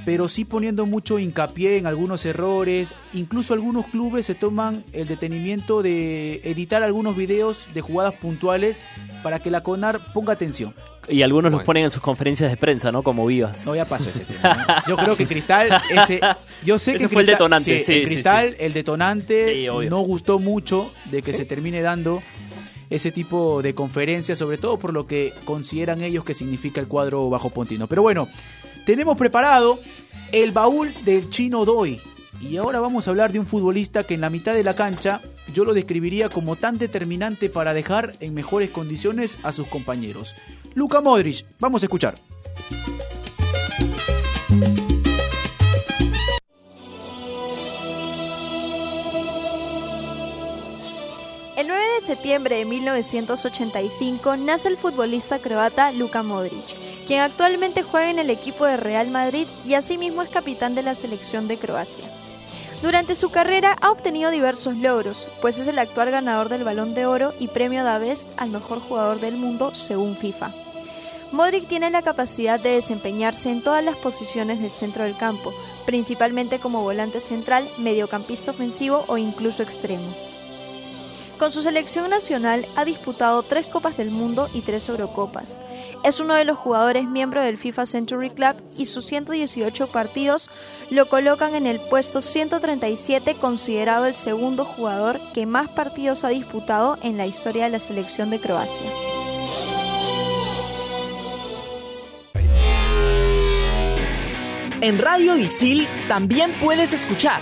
pero 0.05 0.29
sí 0.29 0.45
poniendo 0.45 0.85
mucho 0.85 1.19
hincapié 1.19 1.77
en 1.77 1.85
algunos 1.87 2.25
errores. 2.25 2.95
Incluso 3.13 3.53
algunos 3.53 3.85
clubes 3.87 4.25
se 4.25 4.35
toman 4.35 4.83
el 4.93 5.07
detenimiento 5.07 5.81
de 5.83 6.41
editar 6.43 6.83
algunos 6.83 7.15
videos 7.15 7.59
de 7.73 7.81
jugadas 7.81 8.13
puntuales 8.15 8.81
para 9.23 9.39
que 9.39 9.51
la 9.51 9.61
CONAR 9.63 9.99
ponga 10.13 10.33
atención. 10.33 10.73
Y 11.09 11.23
algunos 11.23 11.51
los 11.51 11.59
Bueno. 11.59 11.65
ponen 11.65 11.83
en 11.85 11.91
sus 11.91 12.01
conferencias 12.01 12.49
de 12.51 12.57
prensa, 12.57 12.91
¿no? 12.91 13.01
Como 13.01 13.25
vivas. 13.25 13.65
No, 13.65 13.75
ya 13.75 13.85
pasó 13.85 14.09
ese 14.11 14.23
tema. 14.23 14.65
¿no? 14.67 14.75
Yo 14.87 14.95
creo 14.97 15.15
que 15.17 15.25
Cristal, 15.27 15.69
ese, 15.89 16.19
yo 16.63 16.77
sé 16.77 16.91
Ese 16.91 16.99
que 16.99 17.09
fue 17.09 17.21
el 17.23 17.27
Cristal- 17.27 17.35
detonante, 17.35 17.79
sí, 17.79 17.83
sí, 17.85 17.93
en 17.93 18.07
sí, 18.07 18.13
Cristal, 18.13 18.55
el 18.59 18.73
detonante 18.73 19.67
no 19.89 19.99
gustó 20.01 20.37
mucho 20.39 20.91
de 21.09 21.21
que 21.21 21.33
se 21.33 21.45
termine 21.45 21.81
dando 21.81 22.21
ese 22.91 23.11
tipo 23.11 23.61
de 23.61 23.73
conferencias, 23.73 24.37
sobre 24.37 24.57
todo 24.57 24.77
por 24.77 24.93
lo 24.93 25.07
que 25.07 25.33
consideran 25.45 26.01
ellos 26.01 26.23
que 26.25 26.33
significa 26.33 26.79
el 26.81 26.87
cuadro 26.87 27.29
bajo 27.29 27.49
Pontino. 27.49 27.87
Pero 27.87 28.01
bueno, 28.03 28.27
tenemos 28.85 29.17
preparado 29.17 29.79
el 30.31 30.51
baúl 30.51 30.93
del 31.05 31.29
chino 31.29 31.65
Doy. 31.65 31.99
Y 32.41 32.57
ahora 32.57 32.79
vamos 32.79 33.07
a 33.07 33.11
hablar 33.11 33.31
de 33.31 33.39
un 33.39 33.45
futbolista 33.45 34.03
que 34.03 34.15
en 34.15 34.21
la 34.21 34.29
mitad 34.29 34.53
de 34.53 34.63
la 34.63 34.73
cancha 34.73 35.21
yo 35.53 35.65
lo 35.65 35.73
describiría 35.73 36.29
como 36.29 36.55
tan 36.55 36.77
determinante 36.77 37.49
para 37.49 37.73
dejar 37.73 38.15
en 38.19 38.33
mejores 38.33 38.69
condiciones 38.71 39.37
a 39.43 39.51
sus 39.51 39.67
compañeros. 39.67 40.35
Luka 40.73 41.01
Modric, 41.01 41.45
vamos 41.59 41.83
a 41.83 41.85
escuchar. 41.85 42.15
El 51.61 51.67
9 51.67 51.83
de 51.93 52.01
septiembre 52.01 52.55
de 52.55 52.65
1985 52.65 54.35
nace 54.37 54.67
el 54.67 54.77
futbolista 54.77 55.37
croata 55.37 55.91
Luka 55.91 56.23
Modric, 56.23 56.75
quien 57.05 57.19
actualmente 57.19 57.83
juega 57.83 58.09
en 58.09 58.17
el 58.17 58.31
equipo 58.31 58.65
de 58.65 58.77
Real 58.77 59.11
Madrid 59.11 59.45
y 59.63 59.75
asimismo 59.75 60.23
es 60.23 60.31
capitán 60.31 60.73
de 60.73 60.81
la 60.81 60.95
selección 60.95 61.47
de 61.47 61.59
Croacia. 61.59 62.05
Durante 62.81 63.13
su 63.13 63.29
carrera 63.29 63.77
ha 63.79 63.91
obtenido 63.91 64.31
diversos 64.31 64.77
logros, 64.77 65.27
pues 65.39 65.59
es 65.59 65.67
el 65.67 65.77
actual 65.77 66.09
ganador 66.09 66.49
del 66.49 66.63
Balón 66.63 66.95
de 66.95 67.05
Oro 67.05 67.31
y 67.39 67.47
premio 67.47 67.83
Da 67.83 67.99
Best 67.99 68.27
al 68.37 68.49
mejor 68.49 68.79
jugador 68.79 69.19
del 69.19 69.37
mundo 69.37 69.75
según 69.75 70.17
FIFA. 70.17 70.49
Modric 71.31 71.67
tiene 71.67 71.91
la 71.91 72.01
capacidad 72.01 72.59
de 72.59 72.69
desempeñarse 72.71 73.51
en 73.51 73.61
todas 73.61 73.85
las 73.85 73.97
posiciones 73.97 74.59
del 74.61 74.71
centro 74.71 75.03
del 75.03 75.15
campo, 75.15 75.53
principalmente 75.85 76.57
como 76.57 76.81
volante 76.81 77.19
central, 77.19 77.69
mediocampista 77.77 78.49
ofensivo 78.49 79.05
o 79.05 79.19
incluso 79.19 79.61
extremo. 79.61 80.30
Con 81.41 81.51
su 81.51 81.63
selección 81.63 82.07
nacional 82.11 82.67
ha 82.75 82.85
disputado 82.85 83.41
tres 83.41 83.65
Copas 83.65 83.97
del 83.97 84.11
Mundo 84.11 84.47
y 84.53 84.61
tres 84.61 84.87
Eurocopas. 84.89 85.59
Es 86.03 86.19
uno 86.19 86.35
de 86.35 86.45
los 86.45 86.55
jugadores 86.55 87.05
miembro 87.05 87.41
del 87.41 87.57
FIFA 87.57 87.87
Century 87.87 88.29
Club 88.29 88.53
y 88.77 88.85
sus 88.85 89.07
118 89.07 89.87
partidos 89.87 90.51
lo 90.91 91.09
colocan 91.09 91.55
en 91.55 91.65
el 91.65 91.79
puesto 91.79 92.21
137 92.21 93.33
considerado 93.41 94.05
el 94.05 94.13
segundo 94.13 94.65
jugador 94.65 95.19
que 95.33 95.47
más 95.47 95.67
partidos 95.69 96.23
ha 96.25 96.29
disputado 96.29 96.99
en 97.01 97.17
la 97.17 97.25
historia 97.25 97.63
de 97.63 97.71
la 97.71 97.79
selección 97.79 98.29
de 98.29 98.39
Croacia. 98.39 98.91
En 104.81 104.99
Radio 104.99 105.35
Isil 105.37 105.87
también 106.07 106.53
puedes 106.59 106.93
escuchar 106.93 107.41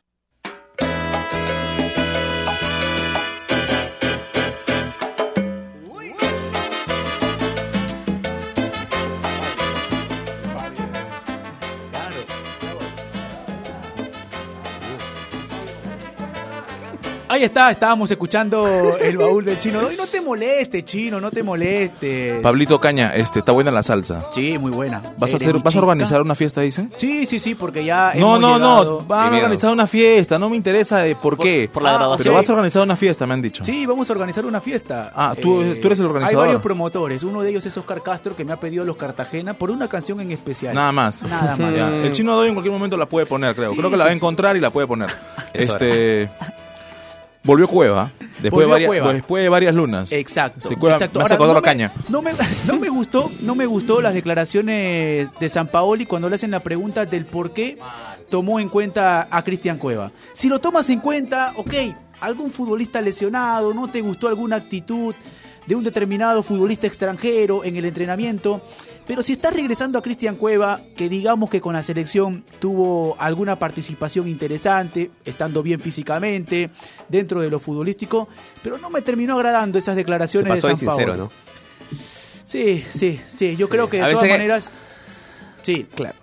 Ahí 17.33 17.43
está, 17.45 17.71
estábamos 17.71 18.11
escuchando 18.11 18.97
el 18.99 19.17
baúl 19.17 19.45
del 19.45 19.57
chino. 19.57 19.79
No 19.81 20.05
te 20.05 20.19
moleste, 20.19 20.83
chino, 20.83 21.21
no 21.21 21.31
te 21.31 21.43
moleste. 21.43 22.39
Pablito 22.43 22.77
Caña, 22.81 23.15
este, 23.15 23.39
está 23.39 23.53
buena 23.53 23.71
la 23.71 23.83
salsa. 23.83 24.25
Sí, 24.31 24.57
muy 24.57 24.69
buena. 24.69 25.01
¿Vas 25.17 25.33
a 25.33 25.37
hacer, 25.37 25.57
vas 25.59 25.73
a 25.73 25.79
organizar 25.79 26.21
una 26.21 26.35
fiesta, 26.35 26.59
dicen? 26.59 26.91
Sí, 26.97 27.25
sí, 27.25 27.39
sí, 27.39 27.55
porque 27.55 27.85
ya 27.85 28.11
No, 28.15 28.35
hemos 28.35 28.41
no, 28.41 28.53
llegado- 28.55 28.83
no, 28.99 29.05
van 29.07 29.33
a 29.33 29.37
organizar 29.37 29.71
una 29.71 29.87
fiesta, 29.87 30.37
no 30.37 30.49
me 30.49 30.57
interesa 30.57 30.97
de 30.99 31.15
por, 31.15 31.37
Por- 31.37 31.45
qué. 31.45 31.69
por 31.71 31.83
la 31.83 31.91
Ah, 31.91 31.97
graduación. 31.99 32.23
Pero 32.25 32.35
vas 32.35 32.49
a 32.49 32.51
organizar 32.53 32.83
una 32.83 32.95
fiesta, 32.97 33.25
me 33.25 33.33
han 33.33 33.41
dicho. 33.41 33.63
Sí, 33.63 33.85
vamos 33.85 34.09
a 34.09 34.13
organizar 34.13 34.45
una 34.45 34.59
fiesta. 34.59 35.07
Eh, 35.07 35.11
Ah, 35.15 35.33
tú- 35.41 35.63
tú 35.81 35.87
eres 35.87 35.99
el 36.01 36.07
organizador. 36.07 36.43
Hay 36.43 36.47
varios 36.47 36.61
promotores. 36.61 37.23
Uno 37.23 37.43
de 37.43 37.49
ellos 37.51 37.65
es 37.65 37.77
Oscar 37.77 38.03
Castro, 38.03 38.35
que 38.35 38.43
me 38.43 38.51
ha 38.51 38.57
pedido 38.59 38.83
los 38.83 38.97
Cartagena 38.97 39.53
por 39.53 39.71
una 39.71 39.87
canción 39.87 40.19
en 40.19 40.31
especial. 40.31 40.73
Nada 40.75 40.91
más. 40.91 41.23
Nada 41.23 41.55
más. 41.55 41.71
Ya, 41.75 41.87
El 41.95 42.11
chino 42.11 42.35
doy 42.35 42.49
en 42.49 42.55
cualquier 42.55 42.73
momento 42.73 42.97
la 42.97 43.05
puede 43.05 43.25
poner, 43.25 43.55
creo. 43.55 43.69
Sí, 43.69 43.77
creo 43.77 43.89
que 43.89 43.95
la 43.95 44.03
va 44.03 44.09
a 44.09 44.13
encontrar 44.13 44.57
y 44.57 44.59
la 44.59 44.69
puede 44.71 44.85
poner. 44.85 45.09
Eso 45.53 45.71
este. 45.77 46.29
Volvió 47.43 47.67
Cueva. 47.67 48.11
Después, 48.41 48.51
Volvió 48.51 48.65
de 48.67 48.71
varias, 48.71 48.87
Cueva. 48.87 49.13
después 49.13 49.43
de 49.43 49.49
varias 49.49 49.73
lunas. 49.75 50.11
Exacto. 50.11 50.61
Se 50.61 50.75
Cueva, 50.75 50.97
exacto. 50.97 51.19
me 51.19 51.23
Ahora, 51.25 51.37
no 51.47 51.53
me- 51.55 51.61
caña. 51.61 51.91
No 52.09 52.21
me, 52.21 52.31
no 52.67 52.77
me 52.79 52.89
gustó, 52.89 53.31
no 53.41 53.55
me 53.55 53.65
gustó 53.65 53.99
las 54.01 54.13
declaraciones 54.13 55.31
de 55.39 55.49
San 55.49 55.67
Paoli 55.67 56.05
cuando 56.05 56.29
le 56.29 56.35
hacen 56.35 56.51
la 56.51 56.59
pregunta 56.59 57.05
del 57.05 57.25
por 57.25 57.51
qué 57.53 57.77
tomó 58.29 58.59
en 58.59 58.69
cuenta 58.69 59.27
a 59.29 59.43
Cristian 59.43 59.77
Cueva. 59.77 60.11
Si 60.33 60.49
lo 60.49 60.59
tomas 60.59 60.89
en 60.89 60.99
cuenta, 60.99 61.53
ok, 61.55 61.73
algún 62.21 62.51
futbolista 62.51 63.01
lesionado, 63.01 63.73
no 63.73 63.89
te 63.89 64.01
gustó 64.01 64.27
alguna 64.27 64.57
actitud 64.57 65.15
de 65.67 65.75
un 65.75 65.83
determinado 65.83 66.41
futbolista 66.43 66.87
extranjero 66.87 67.63
en 67.63 67.75
el 67.77 67.85
entrenamiento, 67.85 68.61
pero 69.05 69.21
si 69.23 69.33
estás 69.33 69.53
regresando 69.53 69.99
a 69.99 70.01
Cristian 70.01 70.35
Cueva, 70.35 70.81
que 70.95 71.07
digamos 71.07 71.49
que 71.49 71.61
con 71.61 71.73
la 71.73 71.83
selección 71.83 72.43
tuvo 72.59 73.15
alguna 73.19 73.57
participación 73.59 74.27
interesante, 74.27 75.11
estando 75.23 75.61
bien 75.63 75.79
físicamente, 75.79 76.69
dentro 77.09 77.41
de 77.41 77.49
lo 77.49 77.59
futbolístico, 77.59 78.27
pero 78.63 78.77
no 78.77 78.89
me 78.89 79.01
terminó 79.01 79.35
agradando 79.35 79.77
esas 79.77 79.93
Se 79.95 79.99
declaraciones 79.99 80.49
pasó 80.49 80.67
de 80.67 80.75
San 80.75 80.79
sincero, 80.79 81.13
Paolo. 81.13 81.23
¿no? 81.25 81.97
Sí, 82.43 82.83
sí, 82.89 83.19
sí. 83.27 83.55
Yo 83.55 83.69
creo 83.69 83.89
que 83.89 83.97
de 83.97 84.03
A 84.03 84.09
todas 84.11 84.23
que- 84.25 84.29
maneras. 84.31 84.69
Sí, 85.61 85.85
Claro. 85.95 86.15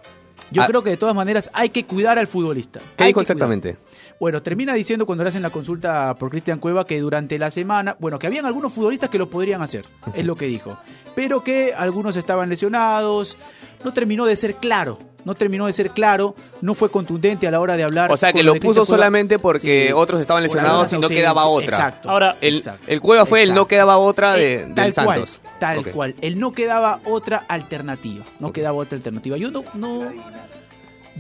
yo 0.51 0.63
Ah. 0.63 0.67
creo 0.67 0.83
que 0.83 0.91
de 0.91 0.97
todas 0.97 1.15
maneras 1.15 1.51
hay 1.55 1.71
que 1.71 1.85
cuidar 1.87 2.19
al 2.19 2.27
futbolista. 2.27 2.81
¿Qué 2.97 3.05
Hay 3.05 3.09
dijo 3.11 3.21
cuidar. 3.21 3.79
Bueno, 4.21 4.43
termina 4.43 4.75
diciendo 4.75 5.07
cuando 5.07 5.23
le 5.23 5.29
hacen 5.29 5.43
la 5.43 5.51
consulta 5.51 6.15
por 6.17 6.29
Cristian 6.31 6.59
Cueva 6.59 6.85
que 6.85 6.99
durante 6.99 7.39
la 7.39 7.51
semana, 7.53 7.97
bueno, 8.01 8.19
que 8.19 8.27
habían 8.27 8.47
algunos 8.47 8.73
futbolistas 8.73 9.09
que 9.11 9.19
lo 9.19 9.31
podrían 9.31 9.63
hacer, 9.63 9.85
es 10.15 10.27
lo 10.27 10.35
que 10.35 10.47
dijo, 10.47 10.77
pero 11.15 11.45
que 11.45 11.73
algunos 11.77 12.17
estaban 12.17 12.49
lesionados, 12.49 13.39
no 13.85 13.93
terminó 13.93 14.27
de 14.27 14.35
ser 14.35 14.57
claro, 14.57 14.99
no 15.25 15.37
terminó 15.37 15.67
de 15.67 15.73
ser 15.73 15.91
claro, 15.91 16.35
no 16.61 16.75
fue 16.75 16.91
contundente 16.91 17.47
a 17.47 17.53
la 17.53 17.61
hora 17.61 17.77
de 17.77 17.85
hablar. 17.85 18.11
O 18.11 18.17
sea, 18.17 18.33
que 18.33 18.43
lo 18.43 18.55
puso 18.55 18.61
Cristian 18.61 18.75
Cueva. 18.87 18.97
solamente 18.97 19.39
porque 19.39 19.87
Sí, 19.89 19.93
otros 19.93 20.21
estaban 20.21 20.43
lesionados 20.43 20.93
y 20.93 20.99
no 20.99 21.07
quedaba 21.09 21.45
otra. 21.47 21.77
Exacto. 21.77 22.11
Ahora, 22.11 22.37
El, 22.41 22.57
Exacto. 22.57 22.85
el 22.89 23.01
Cueva 23.01 23.25
fue 23.25 23.45
el 23.45 23.55
no 23.55 23.69
quedaba 23.69 23.99
otra 23.99 24.33
de, 24.33 24.55
Eh, 24.55 24.59
del 24.67 24.75
tal 24.75 24.95
Santos. 24.95 25.41
Cual, 25.41 25.59
tal 25.61 25.93
cual. 25.93 26.15
Él 26.23 26.41
no 26.41 26.51
quedaba 26.51 27.01
otra 27.05 27.45
alternativa. 27.47 28.25
No 28.41 28.53
quedaba 28.53 28.79
otra 28.79 28.97
alternativa. 28.97 29.37
Yo 29.37 29.53
no, 29.53 29.63
no, 29.75 30.01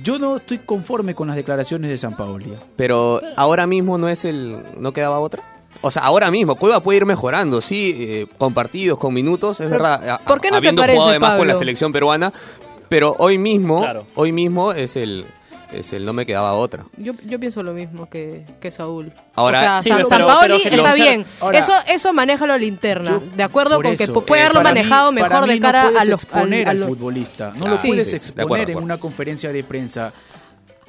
yo 0.02 0.18
no 0.18 0.37
estoy 0.37 0.58
conforme 0.58 1.14
con 1.14 1.28
las 1.28 1.37
declaraciones 1.37 1.90
de 1.90 1.98
San 1.98 2.16
Paoli. 2.16 2.52
Pero 2.76 3.20
ahora 3.37 3.66
mismo 3.66 3.98
no 3.98 4.08
es 4.08 4.24
el. 4.24 4.62
¿No 4.78 4.92
quedaba 4.92 5.18
otra? 5.20 5.42
O 5.80 5.90
sea, 5.90 6.02
ahora 6.02 6.30
mismo, 6.30 6.56
Cueva 6.56 6.80
puede 6.80 6.96
ir 6.96 7.06
mejorando, 7.06 7.61
sí, 7.61 7.94
eh, 7.98 8.26
con 8.38 8.52
partidos, 8.52 8.98
con 8.98 9.14
minutos, 9.14 9.61
es 9.61 9.68
Pero, 9.68 9.82
verdad. 9.84 10.08
a- 10.11 10.18
¿por 10.18 10.40
qué 10.40 10.48
no 10.48 10.54
te 10.54 10.58
habiendo 10.58 10.82
parece, 10.82 10.96
jugado 10.96 11.11
además 11.11 11.37
con 11.37 11.46
la 11.46 11.54
selección 11.54 11.92
peruana, 11.92 12.32
pero 12.88 13.14
hoy 13.18 13.38
mismo, 13.38 13.80
Claro. 13.80 14.04
hoy 14.16 14.32
mismo 14.32 14.72
es 14.72 14.96
el, 14.96 15.24
es 15.72 15.92
el 15.92 16.04
no 16.04 16.12
me 16.12 16.24
quedaba 16.26 16.52
otra. 16.54 16.85
Yo, 16.96 17.12
yo 17.26 17.38
pienso 17.38 17.62
lo 17.62 17.72
mismo 17.72 18.09
que, 18.09 18.44
que 18.61 18.70
Saúl. 18.70 19.12
Ahora- 19.35 19.59
o 19.59 19.61
sea, 19.62 19.83
Sí, 19.83 19.88
San, 19.90 19.98
pero- 19.98 20.09
San 20.09 20.18
pero 20.18 20.28
Paoli 20.28 20.62
está 20.64 20.94
bien. 20.94 21.24
Ahora- 21.40 21.59
eso 21.59 21.72
eso 21.87 22.12
manéjalo 22.12 22.52
a 22.54 22.59
la 22.59 22.64
interna. 22.64 23.11
Yo- 23.11 23.20
de 23.37 23.42
acuerdo 23.42 23.81
con 23.81 23.96
que 23.96 24.04
eso, 24.04 24.24
puede 24.24 24.40
eh, 24.42 24.44
haberlo 24.44 24.61
mí- 24.61 24.64
manejado 24.64 25.12
mejor 25.12 25.46
de 25.46 25.61
cara 25.61 25.90
no 25.90 25.98
a 25.98 26.04
los 26.04 26.22
exponer 26.24 26.68
al- 26.68 26.76
al, 26.78 26.83
al- 26.83 26.88
futbolista. 26.88 27.52
No 27.57 27.66
Ah, 27.66 27.70
lo 27.70 27.78
sí, 27.78 27.88
puedes 27.88 28.11
sí, 28.11 28.16
exponer 28.16 28.44
acuerdo, 28.44 28.62
en 28.64 28.70
acuerdo. 28.70 28.85
una 28.85 28.98
conferencia 28.98 29.52
de 29.52 29.64
prensa. 29.64 30.12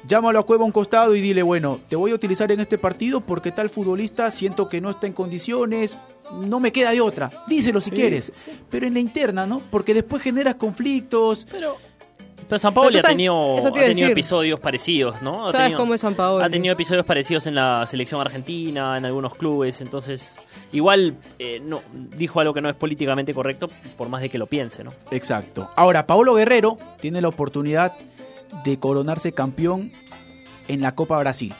Llámalo 0.06 0.38
a 0.38 0.46
Cueva 0.46 0.62
a 0.62 0.66
un 0.66 0.72
costado 0.72 1.14
y 1.14 1.20
dile, 1.20 1.42
bueno, 1.42 1.78
te 1.88 1.94
voy 1.94 2.10
a 2.12 2.14
utilizar 2.14 2.50
en 2.50 2.60
este 2.60 2.78
partido 2.78 3.20
porque 3.20 3.52
tal 3.52 3.68
futbolista 3.68 4.30
siento 4.30 4.66
que 4.68 4.80
no 4.80 4.90
está 4.90 5.06
en 5.06 5.12
condiciones, 5.12 5.98
no 6.32 6.58
me 6.58 6.72
queda 6.72 6.92
de 6.92 7.02
otra. 7.02 7.30
Díselo 7.48 7.82
si 7.82 7.90
quieres. 7.90 8.32
Pero 8.70 8.86
en 8.86 8.94
la 8.94 9.00
interna, 9.00 9.46
¿no? 9.46 9.60
Porque 9.70 9.92
después 9.92 10.22
generas 10.22 10.54
conflictos. 10.54 11.46
Pero, 11.50 11.76
pero 12.50 12.58
San 12.58 12.74
Paolo 12.74 12.98
ha 12.98 13.00
tenido, 13.02 13.56
ha 13.58 13.60
tenido 13.72 13.86
decir. 13.88 14.10
episodios 14.10 14.58
parecidos, 14.60 15.22
¿no? 15.22 15.46
Ha 15.46 15.52
¿Sabes 15.52 15.66
tenido- 15.68 15.78
cómo 15.80 15.94
es 15.94 16.00
San 16.02 16.14
Paoli? 16.14 16.44
Ha 16.44 16.50
tenido 16.50 16.72
episodios 16.74 17.06
parecidos 17.06 17.46
en 17.46 17.54
la 17.54 17.86
selección 17.86 18.20
argentina, 18.20 18.98
en 18.98 19.04
algunos 19.06 19.34
clubes, 19.36 19.80
entonces 19.80 20.36
igual 20.72 21.14
eh, 21.38 21.60
no 21.64 21.80
dijo 22.16 22.40
algo 22.40 22.52
que 22.52 22.60
no 22.60 22.68
es 22.68 22.74
políticamente 22.74 23.32
correcto, 23.32 23.70
por 23.96 24.08
más 24.08 24.20
de 24.20 24.28
que 24.28 24.36
lo 24.36 24.46
piense, 24.46 24.82
¿no? 24.84 24.90
Exacto. 25.12 25.70
Ahora, 25.76 26.06
Paolo 26.06 26.34
Guerrero 26.34 26.76
tiene 27.00 27.20
la 27.20 27.28
oportunidad 27.28 27.92
de 28.64 28.78
coronarse 28.78 29.32
campeón 29.32 29.92
en 30.68 30.80
la 30.82 30.94
Copa 30.94 31.18
Brasil 31.20 31.54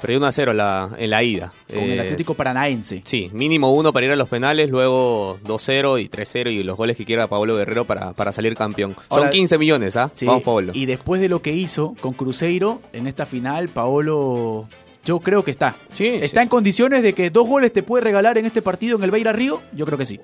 Perdió 0.00 0.18
1 0.18 0.26
a 0.26 0.32
0 0.32 0.52
la, 0.52 0.90
en 0.98 1.10
la 1.10 1.22
ida. 1.22 1.52
con 1.68 1.78
el 1.82 1.92
Eh, 1.98 2.00
Atlético 2.00 2.34
Paranaense. 2.34 3.02
Sí, 3.04 3.30
mínimo 3.32 3.72
uno 3.72 3.92
para 3.92 4.06
ir 4.06 4.12
a 4.12 4.16
los 4.16 4.28
penales, 4.28 4.70
luego 4.70 5.38
2-0 5.44 6.00
y 6.02 6.08
3-0 6.08 6.50
y 6.52 6.62
los 6.62 6.76
goles 6.76 6.96
que 6.96 7.04
quiera 7.04 7.28
Pablo 7.28 7.56
Guerrero 7.56 7.84
para, 7.84 8.12
para 8.12 8.32
salir 8.32 8.54
campeón. 8.54 8.94
Son 9.08 9.18
Ahora- 9.18 9.30
15 9.30 9.58
millones, 9.58 9.96
¿ah? 9.96 10.10
Sí, 10.14 10.26
Vamos, 10.26 10.42
Pablo. 10.42 10.72
Y 10.74 10.86
después 10.86 11.20
de 11.20 11.28
lo 11.28 11.42
que 11.42 11.52
hizo 11.52 11.94
con 12.00 12.12
Cruzeiro 12.14 12.80
en 12.92 13.06
esta 13.06 13.26
final, 13.26 13.68
Paolo, 13.68 14.66
yo 15.04 15.20
creo 15.20 15.42
que 15.44 15.50
está. 15.50 15.76
Sí, 15.92 16.06
¿Está 16.06 16.40
sí, 16.40 16.44
en 16.44 16.48
condiciones 16.48 17.02
de 17.02 17.12
que 17.14 17.30
dos 17.30 17.46
goles 17.48 17.72
te 17.72 17.82
puede 17.82 18.04
regalar 18.04 18.38
en 18.38 18.46
este 18.46 18.62
partido 18.62 18.96
en 18.98 19.04
el 19.04 19.10
Beira 19.10 19.32
Río? 19.32 19.60
Yo 19.74 19.86
creo 19.86 19.98
que 19.98 20.06
sí. 20.06 20.20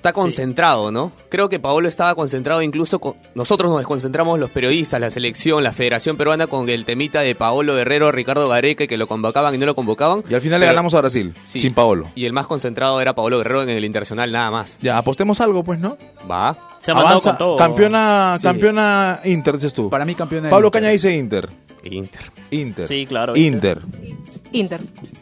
Está 0.00 0.14
concentrado, 0.14 0.90
¿no? 0.90 1.12
Creo 1.28 1.50
que 1.50 1.60
Paolo 1.60 1.86
estaba 1.86 2.14
concentrado, 2.14 2.62
incluso 2.62 2.98
con- 3.00 3.16
nosotros 3.34 3.70
nos 3.70 3.80
desconcentramos 3.80 4.38
los 4.38 4.48
periodistas, 4.48 4.98
la 4.98 5.10
selección, 5.10 5.62
la 5.62 5.72
Federación 5.72 6.16
Peruana 6.16 6.46
con 6.46 6.70
el 6.70 6.86
temita 6.86 7.20
de 7.20 7.34
Paolo 7.34 7.74
Guerrero, 7.74 8.10
Ricardo 8.10 8.48
Gareca, 8.48 8.86
que 8.86 8.96
lo 8.96 9.06
convocaban 9.06 9.54
y 9.54 9.58
no 9.58 9.66
lo 9.66 9.74
convocaban. 9.74 10.22
Y 10.30 10.32
al 10.32 10.40
final 10.40 10.58
le 10.60 10.64
ganamos 10.64 10.94
a 10.94 11.00
Brasil, 11.02 11.34
Sí. 11.42 11.60
sin 11.60 11.74
Paolo. 11.74 12.08
Y 12.14 12.24
el 12.24 12.32
más 12.32 12.46
concentrado 12.46 12.98
era 13.02 13.14
Paolo 13.14 13.36
Guerrero 13.36 13.62
en 13.62 13.68
el 13.68 13.84
Internacional, 13.84 14.32
nada 14.32 14.50
más. 14.50 14.78
Ya, 14.80 14.96
apostemos 14.96 15.38
algo, 15.42 15.62
pues, 15.64 15.78
¿no? 15.78 15.98
Va. 16.30 16.56
Se 16.78 16.92
ha 16.92 16.94
mandado 16.94 17.16
Avanza, 17.16 17.30
con 17.32 17.38
todo. 17.38 17.56
campeona, 17.58 18.36
Sí. 18.40 18.46
campeona 18.46 19.20
Inter, 19.26 19.54
dices 19.56 19.74
tú. 19.74 19.90
Para 19.90 20.06
mí 20.06 20.14
campeón 20.14 20.44
del 20.44 20.50
Pablo 20.50 20.68
Inter. 20.68 20.80
Caña 20.80 20.92
dice 20.92 21.14
Inter. 21.14 21.46
Inter. 21.84 22.22
Inter. 22.52 22.88
Sí, 22.88 23.04
claro, 23.06 23.36
Inter. 23.36 23.82
Inter. 24.02 24.29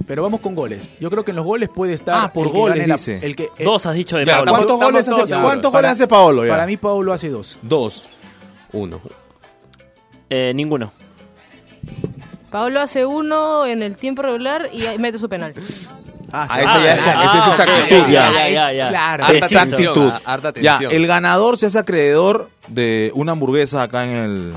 Pero 0.07 0.23
vamos 0.23 0.41
con 0.41 0.55
goles. 0.55 0.91
Yo 1.01 1.11
creo 1.11 1.25
que 1.25 1.33
en 1.33 1.37
los 1.37 1.45
goles 1.45 1.69
puede 1.75 1.95
estar. 1.95 2.15
Ah, 2.17 2.33
por 2.33 2.47
el 2.47 2.53
que 2.53 2.59
goles, 2.59 2.89
la- 2.89 2.95
dice. 2.95 3.19
el 3.23 3.37
que, 3.37 3.51
el- 3.59 3.65
Dos 3.65 3.85
has 3.87 3.95
dicho 3.95 4.17
de 4.17 4.25
Ya, 4.25 4.37
Pablo. 4.39 4.53
¿Cuántos 4.53 4.75
Estamos 4.77 4.93
goles 4.93 5.09
hace. 5.09 5.43
¿cuántos 5.43 5.73
para- 5.73 5.89
goles 5.89 5.91
hace 6.01 6.09
Paolo 6.09 6.45
ya? 6.47 6.53
Para 6.53 6.67
mí, 6.67 6.77
Paolo 6.77 7.13
hace 7.13 7.29
dos. 7.29 7.59
Dos. 7.63 8.07
Uno. 8.73 9.01
Eh, 10.31 10.53
ninguno. 10.55 10.93
Pablo 12.51 12.81
hace 12.81 13.05
uno 13.05 13.67
en 13.67 13.83
el 13.83 13.97
tiempo 13.97 14.23
regular 14.23 14.71
y 14.73 14.99
mete 14.99 15.19
su 15.19 15.29
penal. 15.29 15.53
Ah, 16.33 16.61
esa 16.61 16.83
ya 16.83 16.93
es, 16.95 17.01
Ah, 17.07 17.25
esa 17.25 17.39
es 17.39 17.45
ah, 17.47 17.51
esa 17.55 17.63
ok, 17.63 17.69
actitud, 17.69 18.01
ya, 18.07 18.09
ya. 18.11 18.33
ya, 18.33 18.49
ya, 18.51 18.73
ya. 18.73 18.89
Claro. 18.89 19.25
Harta 19.25 19.47
Esa 19.47 19.63
atención, 19.63 19.89
actitud. 19.93 20.13
ah, 20.13 20.21
harta 20.33 20.53
Ya, 20.61 20.79
el 20.91 21.07
ganador 21.07 21.57
se 21.59 21.67
hace 21.67 21.79
acreedor 21.79 22.51
de 22.69 23.11
una 23.15 23.33
hamburguesa 23.33 23.83
acá 23.83 24.05
en 24.05 24.11
el... 24.11 24.53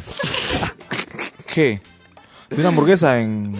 ¿Qué? 1.54 1.82
De 2.50 2.56
una 2.58 2.70
hamburguesa 2.70 3.20
en... 3.20 3.56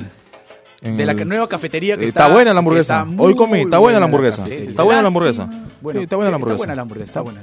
en 0.82 0.98
De 0.98 1.06
la 1.06 1.14
nueva 1.14 1.48
cafetería 1.48 1.96
que 1.98 2.06
Está 2.06 2.28
buena 2.28 2.54
la 2.54 2.60
hamburguesa. 2.60 3.06
está 3.10 3.22
Hoy 3.22 3.36
comí, 3.36 3.60
está 3.62 3.78
buena 3.78 4.00
la 4.00 4.06
hamburguesa. 4.06 4.44
Está 4.46 4.84
buena 4.84 5.02
la 5.02 5.08
hamburguesa. 5.08 5.44
Está 5.44 6.16
buena 6.16 6.32
la 6.32 6.36
hamburguesa. 6.36 6.56
Está 6.56 6.56
buena 6.58 6.76
la 6.76 6.82
hamburguesa. 6.82 7.06
Está 7.06 7.22
está. 7.22 7.42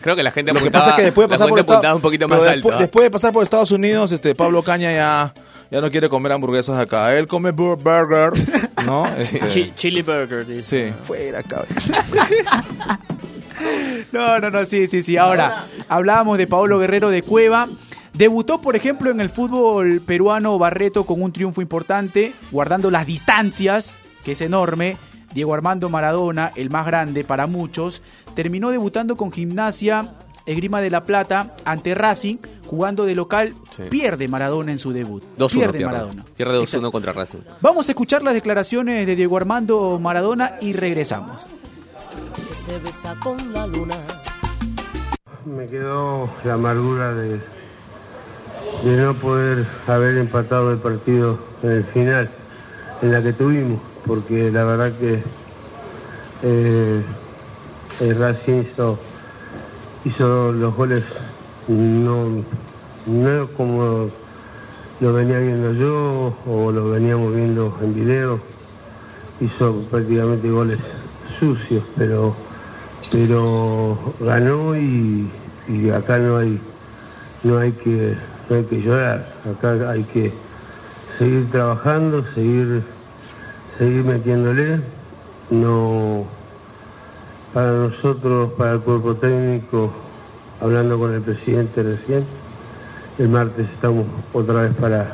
Creo 0.00 0.14
que 0.16 0.22
la 0.22 0.30
gente 0.30 0.52
Lo 0.52 0.60
que 0.60 0.70
pasa 0.70 0.90
es 0.90 0.96
que 0.96 1.02
después 1.02 1.24
de 1.26 1.28
pasar 1.30 1.48
por 1.48 1.58
Estados- 1.58 1.76
apuntaba 1.78 1.94
un 1.96 2.00
poquito 2.02 2.28
pero 2.28 2.40
más 2.40 2.50
después, 2.52 2.74
alto. 2.74 2.82
después 2.84 3.04
de 3.04 3.10
pasar 3.10 3.32
por 3.32 3.42
Estados 3.42 3.70
Unidos, 3.72 4.12
este 4.12 4.34
Pablo 4.34 4.62
Caña 4.62 4.92
ya, 4.92 5.34
ya 5.70 5.80
no 5.80 5.90
quiere 5.90 6.08
comer 6.08 6.30
hamburguesas 6.32 6.78
acá. 6.78 7.16
Él 7.18 7.26
come 7.26 7.52
bur- 7.52 7.76
burger, 7.76 8.30
¿no? 8.86 9.06
Este, 9.18 9.40
Chi- 9.48 9.72
Chili 9.74 10.02
Burger. 10.02 10.46
dice. 10.46 10.88
sí, 10.90 10.94
fuera, 11.02 11.42
cabrón. 11.42 11.68
No, 14.12 14.38
no, 14.38 14.50
no, 14.50 14.64
sí, 14.64 14.86
sí, 14.86 15.02
sí. 15.02 15.16
Ahora, 15.16 15.64
hablábamos 15.88 16.38
de 16.38 16.46
Paolo 16.46 16.78
Guerrero 16.78 17.10
de 17.10 17.22
Cueva. 17.22 17.68
Debutó, 18.16 18.62
por 18.62 18.76
ejemplo, 18.76 19.10
en 19.10 19.20
el 19.20 19.28
fútbol 19.28 20.00
peruano 20.00 20.58
Barreto 20.58 21.04
con 21.04 21.20
un 21.20 21.32
triunfo 21.32 21.60
importante, 21.60 22.32
guardando 22.50 22.90
las 22.90 23.06
distancias, 23.06 23.96
que 24.24 24.32
es 24.32 24.40
enorme. 24.40 24.96
Diego 25.34 25.52
Armando 25.52 25.90
Maradona, 25.90 26.50
el 26.56 26.70
más 26.70 26.86
grande 26.86 27.24
para 27.24 27.46
muchos, 27.46 28.00
terminó 28.34 28.70
debutando 28.70 29.16
con 29.16 29.32
Gimnasia 29.32 30.14
Esgrima 30.46 30.80
de 30.80 30.88
la 30.88 31.04
Plata 31.04 31.54
ante 31.66 31.94
Racing, 31.94 32.36
jugando 32.66 33.04
de 33.04 33.14
local. 33.14 33.54
Sí. 33.68 33.82
Pierde 33.90 34.28
Maradona 34.28 34.72
en 34.72 34.78
su 34.78 34.92
debut. 34.92 35.22
2-1 35.36 35.50
pierde, 35.52 35.72
pierde. 35.78 35.84
Maradona. 35.92 36.24
Pierde 36.36 36.54
2-1 36.54 36.62
Exacto. 36.62 36.92
contra 36.92 37.12
Racing. 37.12 37.38
Vamos 37.60 37.88
a 37.88 37.92
escuchar 37.92 38.22
las 38.22 38.32
declaraciones 38.32 39.04
de 39.06 39.14
Diego 39.14 39.36
Armando 39.36 39.98
Maradona 40.00 40.54
y 40.62 40.72
regresamos. 40.72 41.46
se 42.64 42.78
besa 42.78 43.14
con 43.20 43.52
la 43.52 43.66
luna. 43.66 43.96
Me 45.44 45.66
quedó 45.68 46.30
la 46.44 46.54
amargura 46.54 47.12
de, 47.12 47.40
de 48.84 48.96
no 48.96 49.14
poder 49.14 49.66
haber 49.86 50.16
empatado 50.18 50.72
el 50.72 50.78
partido 50.78 51.38
en 51.62 51.70
el 51.70 51.84
final, 51.84 52.30
en 53.02 53.12
la 53.12 53.22
que 53.22 53.32
tuvimos, 53.32 53.80
porque 54.06 54.50
la 54.50 54.64
verdad 54.64 54.92
que 54.98 55.22
eh, 56.42 57.02
el 58.00 58.18
Racing 58.18 58.62
hizo, 58.62 58.98
hizo 60.04 60.52
los 60.52 60.74
goles 60.74 61.04
no, 61.68 62.42
no 63.06 63.48
como 63.56 64.10
lo 65.00 65.12
venía 65.12 65.38
viendo 65.38 65.72
yo 65.72 66.36
o 66.46 66.72
lo 66.72 66.90
veníamos 66.90 67.34
viendo 67.34 67.76
en 67.82 67.94
video, 67.94 68.40
hizo 69.40 69.82
prácticamente 69.90 70.50
goles 70.50 70.78
sucios, 71.38 71.82
pero 71.96 72.34
pero 73.10 73.98
ganó 74.20 74.76
y, 74.76 75.30
y 75.68 75.90
acá 75.90 76.18
no 76.18 76.38
hay 76.38 76.58
no 77.44 77.58
hay 77.58 77.72
que 77.72 78.16
no 78.48 78.56
hay 78.56 78.64
que 78.64 78.82
llorar 78.82 79.26
acá 79.50 79.90
hay 79.90 80.04
que 80.04 80.32
seguir 81.18 81.50
trabajando 81.50 82.24
seguir 82.34 82.82
seguir 83.78 84.04
metiéndole. 84.04 84.80
No, 85.50 86.24
para 87.52 87.72
nosotros, 87.72 88.52
para 88.52 88.72
el 88.72 88.80
cuerpo 88.80 89.14
técnico, 89.14 89.92
hablando 90.60 90.98
con 90.98 91.14
el 91.14 91.22
presidente 91.22 91.82
recién, 91.82 92.24
el 93.18 93.28
martes 93.28 93.68
estamos 93.70 94.06
otra 94.32 94.62
vez 94.62 94.74
para, 94.74 95.06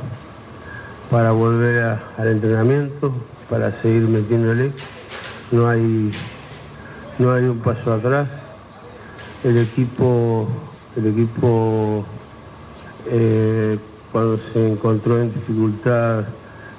para 1.10 1.32
volver 1.32 1.98
al 2.16 2.28
entrenamiento, 2.28 3.12
para 3.50 3.72
seguir 3.82 4.08
metiéndole. 4.08 4.72
No 5.50 5.68
hay, 5.68 6.10
no 7.18 7.32
hay 7.32 7.44
un 7.44 7.58
paso 7.58 7.92
atrás. 7.92 8.28
El 9.44 9.58
equipo, 9.58 10.48
el 10.96 11.06
equipo 11.06 12.06
eh, 13.06 13.78
cuando 14.10 14.38
se 14.52 14.72
encontró 14.72 15.20
en 15.20 15.32
dificultad 15.32 16.24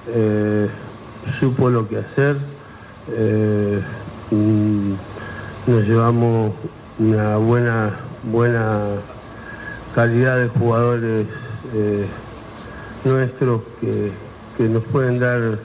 eh, 0.08 0.68
supo 1.40 1.70
lo 1.70 1.88
que 1.88 1.98
hacer. 1.98 2.38
Eh, 3.12 3.82
mm, 4.32 4.94
nos 5.68 5.84
llevamos 5.84 6.54
una 7.00 7.38
buena, 7.38 7.92
buena 8.24 8.80
calidad 9.96 10.38
de 10.38 10.48
jugadores 10.50 11.28
nuestros 13.04 13.62
que, 13.82 14.12
que 14.58 14.64
nos 14.66 14.84
pueden 14.84 15.20
dar, 15.20 15.60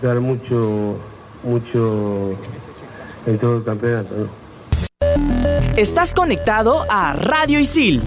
dar 0.00 0.20
mucho, 0.20 0.96
mucho 1.42 2.36
en 3.26 3.38
todo 3.38 3.58
el 3.58 3.64
campeonato. 3.64 4.28
Estás 5.76 6.12
conectado 6.12 6.84
a 6.90 7.14
Radio 7.14 7.58
Isil. 7.58 8.02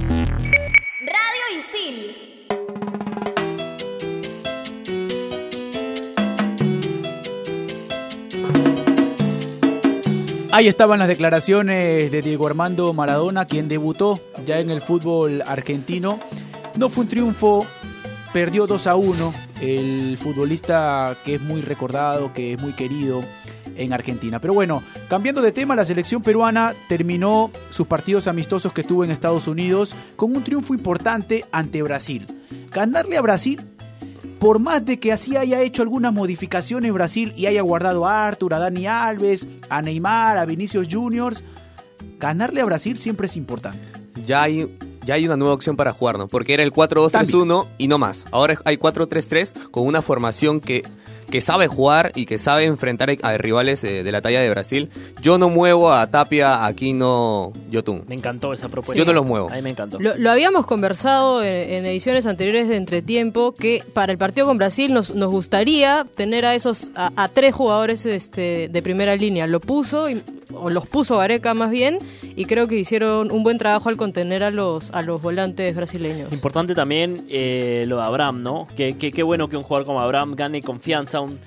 Ahí 10.55 10.69
estaban 10.69 10.99
las 10.99 11.09
declaraciones 11.09 12.09
de 12.09 12.21
Diego 12.21 12.47
Armando 12.47 12.93
Maradona, 12.93 13.43
quien 13.43 13.67
debutó 13.67 14.21
ya 14.45 14.61
en 14.61 14.69
el 14.69 14.79
fútbol 14.79 15.43
argentino. 15.45 16.17
No 16.77 16.87
fue 16.87 17.03
un 17.03 17.09
triunfo, 17.09 17.65
perdió 18.31 18.65
2 18.65 18.87
a 18.87 18.95
1. 18.95 19.33
El 19.59 20.17
futbolista 20.17 21.13
que 21.25 21.35
es 21.35 21.41
muy 21.41 21.59
recordado, 21.59 22.31
que 22.31 22.53
es 22.53 22.61
muy 22.61 22.71
querido 22.71 23.21
en 23.75 23.91
Argentina. 23.91 24.39
Pero 24.39 24.53
bueno, 24.53 24.81
cambiando 25.09 25.41
de 25.41 25.51
tema, 25.51 25.75
la 25.75 25.83
selección 25.83 26.21
peruana 26.21 26.73
terminó 26.87 27.51
sus 27.69 27.85
partidos 27.85 28.29
amistosos 28.29 28.71
que 28.71 28.85
tuvo 28.85 29.03
en 29.03 29.11
Estados 29.11 29.49
Unidos 29.49 29.93
con 30.15 30.33
un 30.33 30.41
triunfo 30.41 30.73
importante 30.73 31.43
ante 31.51 31.83
Brasil. 31.83 32.27
Ganarle 32.71 33.17
a 33.17 33.21
Brasil 33.21 33.61
por 34.39 34.59
más 34.59 34.85
de 34.85 34.99
que 34.99 35.11
así 35.11 35.37
haya 35.37 35.61
hecho 35.61 35.81
algunas 35.81 36.13
modificaciones 36.13 36.91
Brasil 36.93 37.33
y 37.35 37.45
haya 37.45 37.61
guardado 37.61 38.05
a 38.05 38.27
Arthur, 38.27 38.53
a 38.53 38.59
Dani 38.59 38.87
Alves, 38.87 39.47
a 39.69 39.81
Neymar, 39.81 40.37
a 40.37 40.45
Vinicius 40.45 40.87
Juniors, 40.89 41.43
ganarle 42.19 42.61
a 42.61 42.65
Brasil 42.65 42.97
siempre 42.97 43.27
es 43.27 43.35
importante. 43.35 43.87
Ya 44.25 44.43
hay, 44.43 44.77
ya 45.05 45.15
hay 45.15 45.25
una 45.25 45.37
nueva 45.37 45.53
opción 45.53 45.75
para 45.75 45.93
jugar, 45.93 46.17
¿no? 46.17 46.27
Porque 46.27 46.53
era 46.53 46.63
el 46.63 46.73
4-2-3-1 46.73 47.67
y 47.77 47.87
no 47.87 47.97
más. 47.97 48.25
Ahora 48.31 48.59
hay 48.65 48.77
4-3-3 48.77 49.69
con 49.71 49.85
una 49.85 50.01
formación 50.01 50.59
que, 50.59 50.83
que 51.29 51.41
sabe 51.41 51.67
jugar 51.67 52.11
y 52.15 52.25
que 52.25 52.37
sabe 52.37 52.63
enfrentar 52.65 53.09
a 53.21 53.37
rivales 53.37 53.83
eh, 53.83 54.03
de 54.03 54.11
la 54.11 54.21
talla 54.21 54.41
de 54.41 54.49
Brasil. 54.49 54.89
Yo 55.21 55.37
no 55.37 55.49
muevo 55.49 55.91
a 55.91 56.09
Tapia, 56.09 56.65
Aquino, 56.65 57.51
Yotun. 57.71 58.03
Me 58.07 58.15
encantó 58.15 58.53
esa 58.53 58.69
propuesta. 58.69 58.97
Yo 58.97 59.05
no 59.05 59.13
los 59.13 59.25
muevo. 59.25 59.49
A 59.51 59.55
mí 59.55 59.61
me 59.61 59.69
encantó. 59.71 59.99
Lo, 59.99 60.15
lo 60.17 60.31
habíamos 60.31 60.65
conversado 60.65 61.41
en, 61.43 61.73
en 61.73 61.85
ediciones 61.85 62.25
anteriores 62.25 62.67
de 62.69 62.75
Entretiempo 62.77 63.53
que 63.53 63.83
para 63.93 64.11
el 64.11 64.17
partido 64.17 64.47
con 64.47 64.57
Brasil 64.57 64.93
nos, 64.93 65.13
nos 65.15 65.31
gustaría 65.31 66.05
tener 66.15 66.45
a 66.45 66.55
esos 66.55 66.89
a, 66.95 67.11
a 67.15 67.27
tres 67.29 67.53
jugadores 67.55 68.05
este, 68.05 68.67
de 68.69 68.81
primera 68.81 69.15
línea. 69.15 69.47
Lo 69.47 69.59
puso 69.59 70.09
y- 70.09 70.21
o 70.53 70.69
los 70.69 70.85
puso 70.87 71.17
Gareca 71.17 71.53
más 71.53 71.71
bien 71.71 71.97
y 72.35 72.45
creo 72.45 72.67
que 72.67 72.75
hicieron 72.77 73.31
un 73.31 73.43
buen 73.43 73.57
trabajo 73.57 73.89
al 73.89 73.97
contener 73.97 74.43
a 74.43 74.51
los 74.51 74.91
a 74.91 75.01
los 75.01 75.21
volantes 75.21 75.75
brasileños. 75.75 76.31
Importante 76.33 76.75
también 76.75 77.25
eh, 77.29 77.85
lo 77.87 77.97
de 77.97 78.03
Abraham, 78.03 78.39
¿no? 78.41 78.67
Que, 78.75 78.97
que- 78.97 79.11
qué 79.11 79.23
bueno 79.23 79.47
que 79.49 79.57
un 79.57 79.63
jugador 79.63 79.85
como 79.85 79.99
Abraham 79.99 80.33
gane 80.35 80.61
confianza, 80.61 81.21
un, 81.21 81.39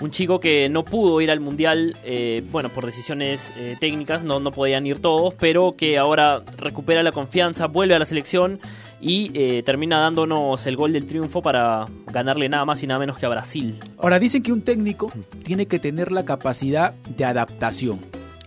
un 0.00 0.10
chico 0.10 0.40
que 0.40 0.68
no 0.68 0.84
pudo 0.84 1.20
ir 1.20 1.30
al 1.30 1.38
Mundial, 1.40 1.96
eh, 2.04 2.42
bueno, 2.50 2.68
por 2.68 2.84
decisiones 2.86 3.52
eh, 3.56 3.76
técnicas, 3.80 4.22
no, 4.24 4.40
no 4.40 4.50
podían 4.50 4.86
ir 4.86 4.98
todos, 5.00 5.34
pero 5.34 5.74
que 5.76 5.96
ahora 5.98 6.42
recupera 6.58 7.02
la 7.02 7.12
confianza, 7.12 7.66
vuelve 7.68 7.94
a 7.94 7.98
la 8.00 8.04
selección 8.04 8.58
y 9.00 9.30
eh, 9.34 9.62
termina 9.64 9.98
dándonos 10.00 10.64
el 10.66 10.76
gol 10.76 10.92
del 10.92 11.06
triunfo 11.06 11.42
para 11.42 11.84
ganarle 12.12 12.48
nada 12.48 12.64
más 12.64 12.82
y 12.82 12.86
nada 12.86 13.00
menos 13.00 13.18
que 13.18 13.26
a 13.26 13.28
Brasil. 13.28 13.78
Ahora 13.98 14.18
dicen 14.18 14.42
que 14.42 14.52
un 14.52 14.62
técnico 14.62 15.10
tiene 15.44 15.66
que 15.66 15.78
tener 15.78 16.12
la 16.12 16.24
capacidad 16.24 16.94
de 17.16 17.24
adaptación. 17.24 18.00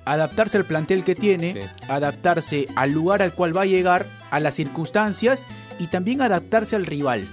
Adaptarse 0.05 0.57
al 0.57 0.65
plantel 0.65 1.03
que 1.03 1.15
tiene, 1.15 1.67
adaptarse 1.89 2.67
al 2.75 2.91
lugar 2.91 3.21
al 3.21 3.33
cual 3.33 3.55
va 3.55 3.63
a 3.63 3.65
llegar, 3.65 4.05
a 4.29 4.39
las 4.39 4.53
circunstancias 4.53 5.45
y 5.79 5.87
también 5.87 6.21
adaptarse 6.21 6.75
al 6.75 6.85
rival. 6.85 7.27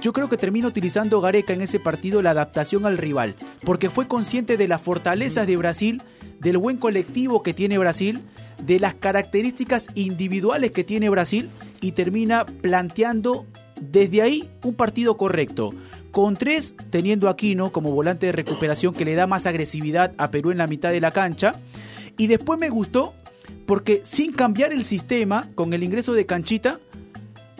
Yo 0.00 0.12
creo 0.12 0.28
que 0.28 0.36
termina 0.36 0.68
utilizando 0.68 1.20
Gareca 1.20 1.52
en 1.52 1.62
ese 1.62 1.78
partido 1.80 2.22
la 2.22 2.30
adaptación 2.30 2.86
al 2.86 2.98
rival, 2.98 3.34
porque 3.64 3.90
fue 3.90 4.08
consciente 4.08 4.56
de 4.56 4.68
las 4.68 4.80
fortalezas 4.80 5.46
de 5.46 5.56
Brasil, 5.56 6.02
del 6.40 6.58
buen 6.58 6.76
colectivo 6.76 7.42
que 7.42 7.54
tiene 7.54 7.78
Brasil, 7.78 8.20
de 8.62 8.80
las 8.80 8.94
características 8.94 9.88
individuales 9.94 10.70
que 10.70 10.84
tiene 10.84 11.08
Brasil 11.08 11.48
y 11.80 11.92
termina 11.92 12.44
planteando 12.44 13.46
desde 13.80 14.22
ahí 14.22 14.50
un 14.62 14.74
partido 14.74 15.16
correcto. 15.16 15.70
Con 16.10 16.36
tres, 16.36 16.74
teniendo 16.90 17.28
a 17.28 17.32
Aquino 17.32 17.72
como 17.72 17.90
volante 17.90 18.26
de 18.26 18.32
recuperación 18.32 18.94
que 18.94 19.04
le 19.04 19.14
da 19.14 19.26
más 19.26 19.46
agresividad 19.46 20.12
a 20.16 20.30
Perú 20.30 20.50
en 20.52 20.58
la 20.58 20.66
mitad 20.66 20.90
de 20.90 21.00
la 21.00 21.10
cancha. 21.10 21.54
Y 22.16 22.26
después 22.26 22.58
me 22.58 22.68
gustó 22.68 23.14
porque 23.66 24.02
sin 24.04 24.32
cambiar 24.32 24.72
el 24.72 24.84
sistema, 24.84 25.48
con 25.54 25.72
el 25.74 25.82
ingreso 25.82 26.12
de 26.12 26.26
Canchita, 26.26 26.80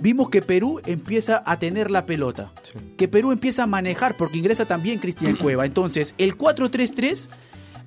vimos 0.00 0.28
que 0.28 0.42
Perú 0.42 0.80
empieza 0.86 1.42
a 1.46 1.58
tener 1.58 1.90
la 1.90 2.06
pelota. 2.06 2.52
Que 2.96 3.08
Perú 3.08 3.32
empieza 3.32 3.64
a 3.64 3.66
manejar 3.66 4.16
porque 4.16 4.38
ingresa 4.38 4.64
también 4.66 4.98
Cristian 4.98 5.36
Cueva. 5.36 5.64
Entonces, 5.64 6.14
el 6.18 6.36
4-3-3, 6.36 7.28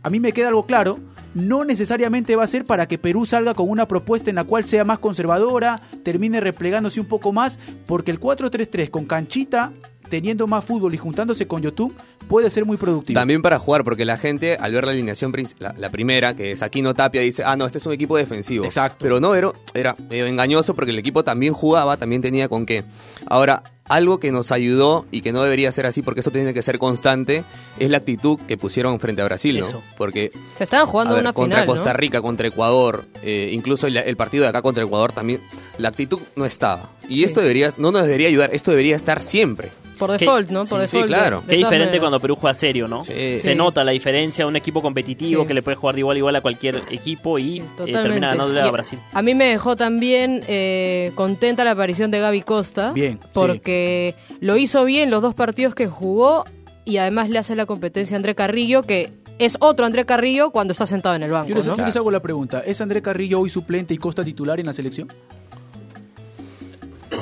a 0.04 0.10
mí 0.10 0.20
me 0.20 0.32
queda 0.32 0.50
algo 0.50 0.66
claro, 0.66 1.00
no 1.34 1.64
necesariamente 1.64 2.36
va 2.36 2.44
a 2.44 2.48
ser 2.48 2.66
para 2.66 2.88
que 2.88 2.98
Perú 2.98 3.26
salga 3.26 3.54
con 3.54 3.70
una 3.70 3.88
propuesta 3.88 4.32
en 4.32 4.38
la 4.38 4.44
cual 4.44 4.66
sea 4.66 4.84
más 4.84 5.00
conservadora, 5.00 5.82
termine 6.04 6.40
replegándose 6.40 7.00
un 7.00 7.06
poco 7.06 7.32
más, 7.32 7.60
porque 7.86 8.12
el 8.12 8.20
4-3-3 8.20 8.90
con 8.90 9.06
Canchita 9.06 9.72
teniendo 10.10 10.48
más 10.48 10.66
fútbol 10.66 10.94
y 10.94 10.98
juntándose 10.98 11.48
con 11.48 11.62
YouTube 11.62 11.94
puede 12.28 12.50
ser 12.50 12.66
muy 12.66 12.78
productivo. 12.78 13.20
También 13.20 13.42
para 13.42 13.60
jugar, 13.60 13.84
porque 13.84 14.06
la 14.06 14.18
gente 14.18 14.58
al 14.60 14.74
ver 14.74 14.86
la 14.86 14.92
alineación, 14.92 15.34
la, 15.60 15.74
la 15.78 15.90
primera, 15.90 16.36
que 16.36 16.52
es 16.52 16.62
Aquino 16.62 16.94
Tapia, 16.94 17.22
dice, 17.22 17.44
ah, 17.46 17.56
no, 17.56 17.66
este 17.66 17.78
es 17.78 17.86
un 17.86 17.94
equipo 17.94 18.18
defensivo. 18.18 18.66
Exacto. 18.66 18.98
Pero 19.00 19.20
no, 19.20 19.36
era, 19.36 19.52
era 19.74 19.96
medio 20.10 20.28
engañoso 20.28 20.76
porque 20.76 20.92
el 20.92 21.00
equipo 21.00 21.24
también 21.24 21.54
jugaba, 21.54 21.98
también 21.98 22.22
tenía 22.22 22.50
con 22.50 22.66
qué. 22.66 22.84
Ahora, 23.28 23.64
algo 23.90 24.20
que 24.20 24.32
nos 24.32 24.52
ayudó 24.52 25.06
y 25.12 25.22
que 25.22 25.32
no 25.32 25.42
debería 25.44 25.72
ser 25.72 25.86
así 25.86 26.02
porque 26.02 26.20
eso 26.20 26.32
tiene 26.32 26.54
que 26.54 26.62
ser 26.62 26.78
constante, 26.78 27.44
es 27.80 27.90
la 27.90 27.98
actitud 27.98 28.40
que 28.48 28.58
pusieron 28.58 29.00
frente 29.00 29.22
a 29.22 29.26
Brasil, 29.26 29.60
¿no? 29.60 29.68
Eso. 29.68 29.84
Porque 29.98 30.32
Se 30.58 30.66
estaban 30.66 30.86
jugando 30.88 31.14
a 31.14 31.16
ver, 31.16 31.24
una 31.24 31.34
contra. 31.34 31.66
Costa 31.66 31.94
Rica, 31.94 32.22
contra 32.22 32.48
Ecuador, 32.48 33.06
eh, 33.24 33.50
incluso 33.52 33.88
el, 33.88 33.98
el 33.98 34.18
partido 34.18 34.44
de 34.44 34.50
acá 34.50 34.62
contra 34.62 34.84
Ecuador 34.84 35.12
también, 35.12 35.42
la 35.78 35.90
actitud 35.90 36.20
no 36.36 36.46
estaba. 36.46 36.90
Y 37.10 37.24
esto 37.24 37.42
debería, 37.42 37.70
no 37.78 37.92
nos 37.92 38.04
debería 38.06 38.28
ayudar, 38.28 38.50
esto 38.54 38.72
debería 38.72 38.96
estar 38.96 39.20
siempre. 39.22 39.70
Por 39.98 40.12
default, 40.12 40.52
¿no? 40.52 40.60
Por 40.66 40.80
Sí, 40.82 40.98
default. 40.98 41.08
claro. 41.08 41.38
de- 41.40 41.46
de 41.46 41.50
Qué 41.50 41.56
diferente 41.58 41.86
maneras. 41.86 42.00
cuando 42.02 42.20
Perú 42.20 42.36
juega 42.36 42.54
serio, 42.54 42.88
¿no? 42.88 43.04
Sí. 43.04 43.14
Se 43.14 43.40
Sí. 43.40 43.56
nota 43.56 43.84
la 43.84 43.92
diferencia, 43.94 44.46
un 44.46 44.56
equipo 44.56 44.80
competitivo 44.82 45.42
Sí. 45.42 45.48
que 45.48 45.54
le 45.56 45.64
puede 45.64 45.76
jugar 45.76 45.96
de 45.96 46.02
igual 46.02 46.16
a 46.16 46.20
igual 46.20 46.36
a 46.36 46.42
cualquier 46.42 46.84
equipo 46.92 47.40
y 47.40 47.60
eh, 47.60 47.64
termina 47.92 48.30
ganándole 48.30 48.62
a 48.62 48.70
Brasil. 48.70 49.00
A 49.14 49.22
mí 49.24 49.34
me 49.34 49.46
dejó 49.46 49.76
también 49.76 50.44
eh, 50.48 51.12
contenta 51.16 51.64
la 51.64 51.72
aparición 51.72 52.12
de 52.12 52.20
Gaby 52.20 52.42
Costa. 52.44 52.92
Bien, 52.92 53.14
sí. 53.24 53.30
Porque 53.34 54.14
lo 54.40 54.56
hizo 54.58 54.86
bien 54.86 55.10
los 55.10 55.22
dos 55.24 55.34
partidos 55.34 55.74
que 55.74 55.88
jugó 55.88 56.44
y 56.86 56.98
además 56.98 57.30
le 57.32 57.40
hace 57.40 57.56
la 57.56 57.66
competencia 57.66 58.16
a 58.16 58.18
André 58.18 58.36
Carrillo, 58.36 58.84
que 58.84 59.10
es 59.40 59.58
otro 59.60 59.86
André 59.88 60.06
Carrillo 60.06 60.52
cuando 60.52 60.74
está 60.74 60.86
sentado 60.86 61.16
en 61.16 61.24
el 61.24 61.32
banco. 61.32 61.50
Yo 61.50 61.56
les, 61.56 61.66
¿no? 61.66 61.76
les 61.76 61.96
hago 61.96 62.12
la 62.12 62.22
pregunta, 62.22 62.60
¿es 62.60 62.80
André 62.82 63.02
Carrillo 63.02 63.40
hoy 63.40 63.50
suplente 63.50 63.96
y 63.96 63.98
Costa 63.98 64.24
titular 64.24 64.60
en 64.60 64.68
la 64.68 64.74
selección? 64.74 65.08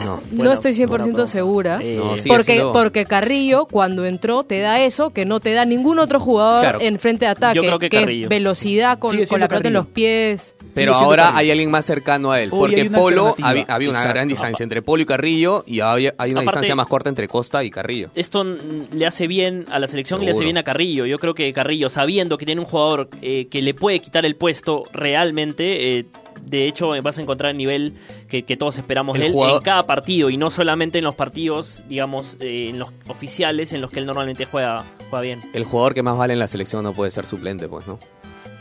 No. 0.06 0.22
no 0.32 0.52
estoy 0.54 0.74
100% 0.74 1.28
segura. 1.28 1.80
Eh, 1.82 1.96
No, 1.98 2.14
porque, 2.28 2.44
siendo- 2.44 2.74
porque 2.74 3.06
Carrillo, 3.06 3.66
cuando 3.66 4.06
entró, 4.06 4.44
te 4.44 4.60
da 4.60 4.80
eso 4.82 5.10
que 5.12 5.26
no 5.26 5.40
te 5.40 5.54
da 5.54 5.66
ningún 5.66 6.00
otro 6.00 6.20
jugador 6.20 6.62
Claro. 6.62 6.80
en 6.82 7.00
frente 7.00 7.26
de 7.26 7.32
ataque. 7.32 7.56
Yo 7.58 7.62
creo 7.64 7.80
que 7.80 8.28
velocidad 8.28 9.00
con, 9.00 9.12
con 9.26 9.40
la 9.40 9.48
pelota 9.48 9.68
en 9.68 9.74
los 9.74 9.88
pies. 9.88 10.55
Pero 10.76 10.94
ahora 10.94 11.24
Carrillo. 11.24 11.40
hay 11.40 11.52
alguien 11.52 11.72
más 11.72 11.86
cercano 11.86 12.32
a 12.32 12.42
él. 12.42 12.50
Hoy 12.52 12.60
porque 12.60 12.82
hay 12.82 12.88
una 12.88 12.98
Polo 12.98 13.36
había, 13.42 13.64
había 13.68 13.90
una 13.90 14.00
Exacto. 14.00 14.14
gran 14.16 14.28
distancia 14.28 14.64
entre 14.64 14.82
Polo 14.82 15.02
y 15.04 15.06
Carrillo 15.06 15.64
y 15.66 15.80
había, 15.80 16.14
hay 16.18 16.32
una 16.32 16.42
Aparte- 16.42 16.44
distancia 16.60 16.76
más 16.76 16.88
corta 16.88 17.10
entre 17.10 17.28
Costa 17.28 17.64
y 17.64 17.72
Carrillo. 17.72 18.10
Esto 18.16 18.44
le 18.44 19.06
hace 19.06 19.28
bien 19.28 19.66
a 19.72 19.80
la 19.80 19.88
selección 19.88 20.22
y 20.22 20.26
le 20.26 20.32
hace 20.32 20.44
bien 20.44 20.58
a 20.58 20.64
Carrillo. 20.64 21.06
Yo 21.06 21.18
creo 21.18 21.34
que 21.34 21.52
Carrillo, 21.54 21.90
sabiendo 21.90 22.38
que 22.38 22.46
tiene 22.46 22.62
un 22.62 22.68
jugador 22.68 23.10
eh, 23.22 23.48
que 23.48 23.62
le 23.62 23.74
puede 23.74 24.00
quitar 24.02 24.26
el 24.26 24.36
puesto 24.36 24.84
realmente, 24.94 26.00
eh, 26.00 26.06
de 26.42 26.68
hecho 26.68 26.90
vas 27.02 27.18
a 27.18 27.22
encontrar 27.22 27.52
el 27.52 27.58
nivel 27.58 27.94
que, 28.28 28.44
que 28.44 28.58
todos 28.58 28.78
esperamos 28.78 29.16
El 29.16 29.22
de 29.22 29.28
él 29.28 29.34
jugador- 29.34 29.58
en 29.60 29.64
cada 29.64 29.84
partido 29.84 30.30
y 30.30 30.38
no 30.38 30.50
solamente 30.52 30.98
en 31.00 31.04
los 31.06 31.16
partidos, 31.16 31.82
digamos, 31.88 32.38
eh, 32.42 32.68
en 32.70 32.80
los 32.80 32.90
oficiales 33.08 33.72
en 33.74 33.82
los 33.82 33.90
que 33.92 34.00
él 34.00 34.06
normalmente 34.06 34.46
juega, 34.46 34.84
juega 35.10 35.22
bien. 35.24 35.42
El 35.54 35.64
jugador 35.64 35.94
que 35.94 36.04
más 36.04 36.18
vale 36.18 36.34
en 36.34 36.40
la 36.40 36.48
selección 36.48 36.84
no 36.84 36.94
puede 36.94 37.12
ser 37.12 37.26
suplente, 37.26 37.68
pues, 37.70 37.88
¿no? 37.88 37.98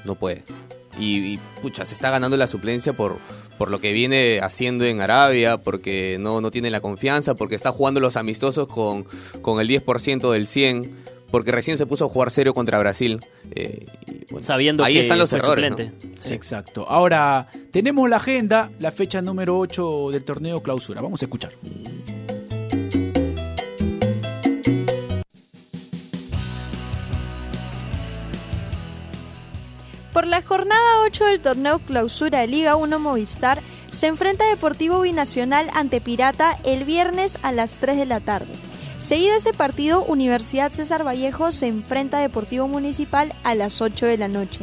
No 0.04 0.14
puede. 0.14 0.44
Y, 0.98 1.34
y, 1.34 1.38
pucha, 1.62 1.84
se 1.86 1.94
está 1.94 2.10
ganando 2.10 2.36
la 2.36 2.46
suplencia 2.46 2.92
por, 2.92 3.16
por 3.58 3.70
lo 3.70 3.80
que 3.80 3.92
viene 3.92 4.40
haciendo 4.40 4.84
en 4.84 5.00
Arabia, 5.00 5.58
porque 5.58 6.18
no, 6.20 6.40
no 6.40 6.50
tiene 6.50 6.70
la 6.70 6.80
confianza, 6.80 7.34
porque 7.34 7.54
está 7.54 7.72
jugando 7.72 8.00
los 8.00 8.16
amistosos 8.16 8.68
con, 8.68 9.06
con 9.42 9.60
el 9.60 9.68
10% 9.68 10.30
del 10.30 10.46
100%, 10.46 10.90
porque 11.30 11.50
recién 11.50 11.76
se 11.76 11.86
puso 11.86 12.04
a 12.04 12.08
jugar 12.08 12.30
serio 12.30 12.54
contra 12.54 12.78
Brasil. 12.78 13.18
eh, 13.56 13.86
y, 14.06 14.24
bueno, 14.30 14.46
Sabiendo 14.46 14.84
ahí 14.84 14.94
que 14.94 15.00
están 15.00 15.18
los 15.18 15.32
errores. 15.32 15.72
Exacto. 16.26 16.86
Ahora, 16.88 17.48
tenemos 17.72 18.08
la 18.08 18.16
agenda, 18.16 18.70
la 18.78 18.92
fecha 18.92 19.20
número 19.20 19.58
8 19.58 20.10
del 20.12 20.24
torneo 20.24 20.62
clausura. 20.62 21.02
Vamos 21.02 21.22
a 21.22 21.24
escuchar. 21.24 21.52
Por 30.14 30.28
la 30.28 30.42
jornada 30.42 31.00
8 31.06 31.24
del 31.24 31.40
torneo 31.40 31.80
clausura 31.80 32.38
de 32.38 32.46
Liga 32.46 32.76
1 32.76 33.00
Movistar, 33.00 33.58
se 33.90 34.06
enfrenta 34.06 34.44
Deportivo 34.44 35.00
Binacional 35.00 35.68
ante 35.74 36.00
Pirata 36.00 36.56
el 36.62 36.84
viernes 36.84 37.36
a 37.42 37.50
las 37.50 37.74
3 37.74 37.96
de 37.96 38.06
la 38.06 38.20
tarde. 38.20 38.54
Seguido 38.96 39.34
ese 39.34 39.52
partido, 39.52 40.04
Universidad 40.04 40.70
César 40.70 41.04
Vallejo 41.04 41.50
se 41.50 41.66
enfrenta 41.66 42.18
a 42.18 42.20
Deportivo 42.20 42.68
Municipal 42.68 43.32
a 43.42 43.56
las 43.56 43.82
8 43.82 44.06
de 44.06 44.16
la 44.16 44.28
noche. 44.28 44.60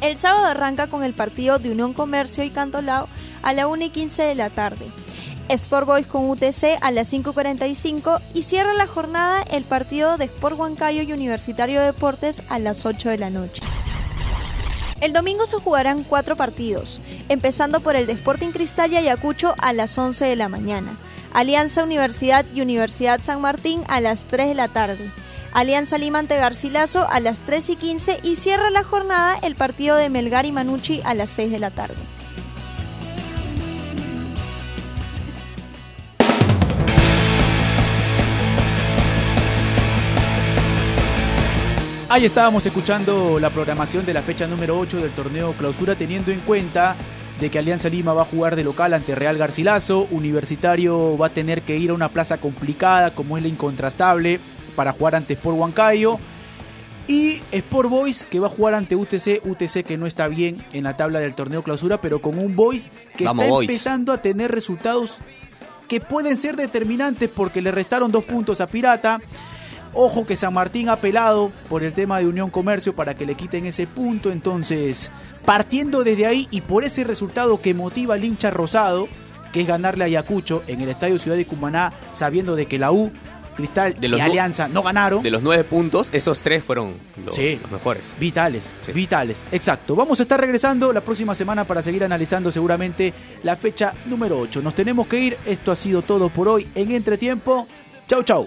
El 0.00 0.16
sábado 0.16 0.46
arranca 0.46 0.88
con 0.88 1.04
el 1.04 1.14
partido 1.14 1.60
de 1.60 1.70
Unión 1.70 1.92
Comercio 1.92 2.42
y 2.42 2.50
Cantolao 2.50 3.06
a 3.42 3.52
la 3.52 3.68
1 3.68 3.84
y 3.84 3.90
15 3.90 4.24
de 4.24 4.34
la 4.34 4.50
tarde. 4.50 4.86
Sport 5.48 5.86
Boys 5.86 6.06
con 6.06 6.28
UTC 6.28 6.78
a 6.80 6.90
las 6.90 7.12
5.45 7.12 8.20
y 8.34 8.42
cierra 8.42 8.74
la 8.74 8.86
jornada 8.86 9.42
el 9.50 9.64
partido 9.64 10.16
de 10.16 10.26
Sport 10.26 10.58
Huancayo 10.58 11.02
y 11.02 11.12
Universitario 11.12 11.80
de 11.80 11.86
Deportes 11.86 12.42
a 12.48 12.58
las 12.58 12.84
8 12.84 13.08
de 13.08 13.18
la 13.18 13.30
noche. 13.30 13.62
El 15.00 15.12
domingo 15.12 15.46
se 15.46 15.56
jugarán 15.56 16.02
cuatro 16.02 16.36
partidos, 16.36 17.00
empezando 17.28 17.80
por 17.80 17.96
el 17.96 18.06
de 18.06 18.14
Sporting 18.14 18.50
Cristal 18.50 18.92
y 18.92 18.96
Ayacucho 18.96 19.54
a 19.58 19.72
las 19.72 19.96
11 19.96 20.24
de 20.24 20.36
la 20.36 20.48
mañana, 20.48 20.96
Alianza 21.32 21.84
Universidad 21.84 22.44
y 22.52 22.60
Universidad 22.60 23.20
San 23.20 23.40
Martín 23.40 23.82
a 23.88 24.00
las 24.00 24.24
3 24.24 24.48
de 24.48 24.54
la 24.54 24.68
tarde, 24.68 25.08
Alianza 25.52 25.98
Lima 25.98 26.18
ante 26.18 26.36
Garcilaso 26.36 27.08
a 27.08 27.20
las 27.20 27.42
3 27.42 27.70
y 27.70 27.76
15 27.76 28.20
y 28.22 28.36
cierra 28.36 28.70
la 28.70 28.82
jornada 28.82 29.38
el 29.42 29.54
partido 29.54 29.96
de 29.96 30.10
Melgar 30.10 30.46
y 30.46 30.52
Manucci 30.52 31.00
a 31.04 31.14
las 31.14 31.30
6 31.30 31.50
de 31.50 31.58
la 31.58 31.70
tarde. 31.70 31.96
Ahí 42.10 42.24
estábamos 42.24 42.64
escuchando 42.64 43.38
la 43.38 43.50
programación 43.50 44.06
de 44.06 44.14
la 44.14 44.22
fecha 44.22 44.46
número 44.46 44.78
8 44.78 44.96
del 44.96 45.10
torneo 45.10 45.52
clausura, 45.52 45.94
teniendo 45.94 46.30
en 46.32 46.40
cuenta 46.40 46.96
de 47.38 47.50
que 47.50 47.58
Alianza 47.58 47.90
Lima 47.90 48.14
va 48.14 48.22
a 48.22 48.24
jugar 48.24 48.56
de 48.56 48.64
local 48.64 48.94
ante 48.94 49.14
Real 49.14 49.36
Garcilaso, 49.36 50.08
Universitario 50.10 51.18
va 51.18 51.26
a 51.26 51.30
tener 51.30 51.62
que 51.62 51.76
ir 51.76 51.90
a 51.90 51.94
una 51.94 52.08
plaza 52.08 52.38
complicada 52.38 53.14
como 53.14 53.36
es 53.36 53.42
la 53.42 53.50
incontrastable 53.50 54.40
para 54.74 54.92
jugar 54.92 55.16
ante 55.16 55.34
Sport 55.34 55.58
Huancayo 55.58 56.18
y 57.06 57.42
Sport 57.52 57.90
Boys 57.90 58.24
que 58.24 58.40
va 58.40 58.46
a 58.46 58.50
jugar 58.50 58.72
ante 58.72 58.96
UTC, 58.96 59.44
UTC 59.44 59.84
que 59.84 59.98
no 59.98 60.06
está 60.06 60.28
bien 60.28 60.64
en 60.72 60.84
la 60.84 60.96
tabla 60.96 61.20
del 61.20 61.34
torneo 61.34 61.62
clausura, 61.62 62.00
pero 62.00 62.22
con 62.22 62.38
un 62.38 62.56
Boys 62.56 62.88
que 63.16 63.24
Vamos, 63.24 63.44
está 63.44 63.54
Boys. 63.54 63.68
empezando 63.68 64.12
a 64.14 64.22
tener 64.22 64.50
resultados 64.50 65.18
que 65.88 66.00
pueden 66.00 66.38
ser 66.38 66.56
determinantes 66.56 67.28
porque 67.28 67.60
le 67.60 67.70
restaron 67.70 68.10
dos 68.10 68.24
puntos 68.24 68.62
a 68.62 68.66
Pirata. 68.66 69.20
Ojo 69.94 70.26
que 70.26 70.36
San 70.36 70.52
Martín 70.54 70.88
ha 70.88 70.92
apelado 70.92 71.50
por 71.68 71.82
el 71.82 71.92
tema 71.92 72.18
de 72.18 72.26
Unión 72.26 72.50
Comercio 72.50 72.94
para 72.94 73.14
que 73.14 73.26
le 73.26 73.34
quiten 73.34 73.66
ese 73.66 73.86
punto. 73.86 74.30
Entonces, 74.30 75.10
partiendo 75.44 76.04
desde 76.04 76.26
ahí 76.26 76.46
y 76.50 76.60
por 76.60 76.84
ese 76.84 77.04
resultado 77.04 77.60
que 77.60 77.74
motiva 77.74 78.14
al 78.14 78.24
hincha 78.24 78.50
rosado, 78.50 79.08
que 79.52 79.60
es 79.62 79.66
ganarle 79.66 80.04
a 80.04 80.06
Ayacucho 80.06 80.62
en 80.66 80.80
el 80.82 80.88
Estadio 80.90 81.18
Ciudad 81.18 81.36
de 81.36 81.46
Cumaná, 81.46 81.92
sabiendo 82.12 82.54
de 82.54 82.66
que 82.66 82.78
la 82.78 82.92
U, 82.92 83.10
Cristal 83.56 83.96
De 83.98 84.06
los 84.06 84.20
y 84.20 84.22
Alianza 84.22 84.68
no 84.68 84.84
ganaron. 84.84 85.20
De 85.20 85.32
los 85.32 85.42
nueve 85.42 85.64
puntos, 85.64 86.10
esos 86.12 86.38
tres 86.40 86.62
fueron 86.62 86.94
los, 87.24 87.34
Sí. 87.34 87.58
los 87.60 87.72
mejores. 87.72 88.14
Vitales, 88.20 88.72
vitales, 88.94 89.44
exacto. 89.50 89.96
Vamos 89.96 90.20
a 90.20 90.22
estar 90.22 90.40
regresando 90.40 90.92
la 90.92 91.00
próxima 91.00 91.34
semana 91.34 91.64
para 91.64 91.82
seguir 91.82 92.04
analizando 92.04 92.52
seguramente 92.52 93.12
la 93.42 93.56
fecha 93.56 93.94
número 94.06 94.38
8. 94.38 94.62
Nos 94.62 94.74
tenemos 94.74 95.08
que 95.08 95.18
ir, 95.18 95.36
esto 95.44 95.72
ha 95.72 95.76
sido 95.76 96.02
todo 96.02 96.28
por 96.28 96.46
hoy 96.46 96.68
en 96.76 96.92
Entretiempo. 96.92 97.66
Chau, 98.06 98.22
chau. 98.22 98.46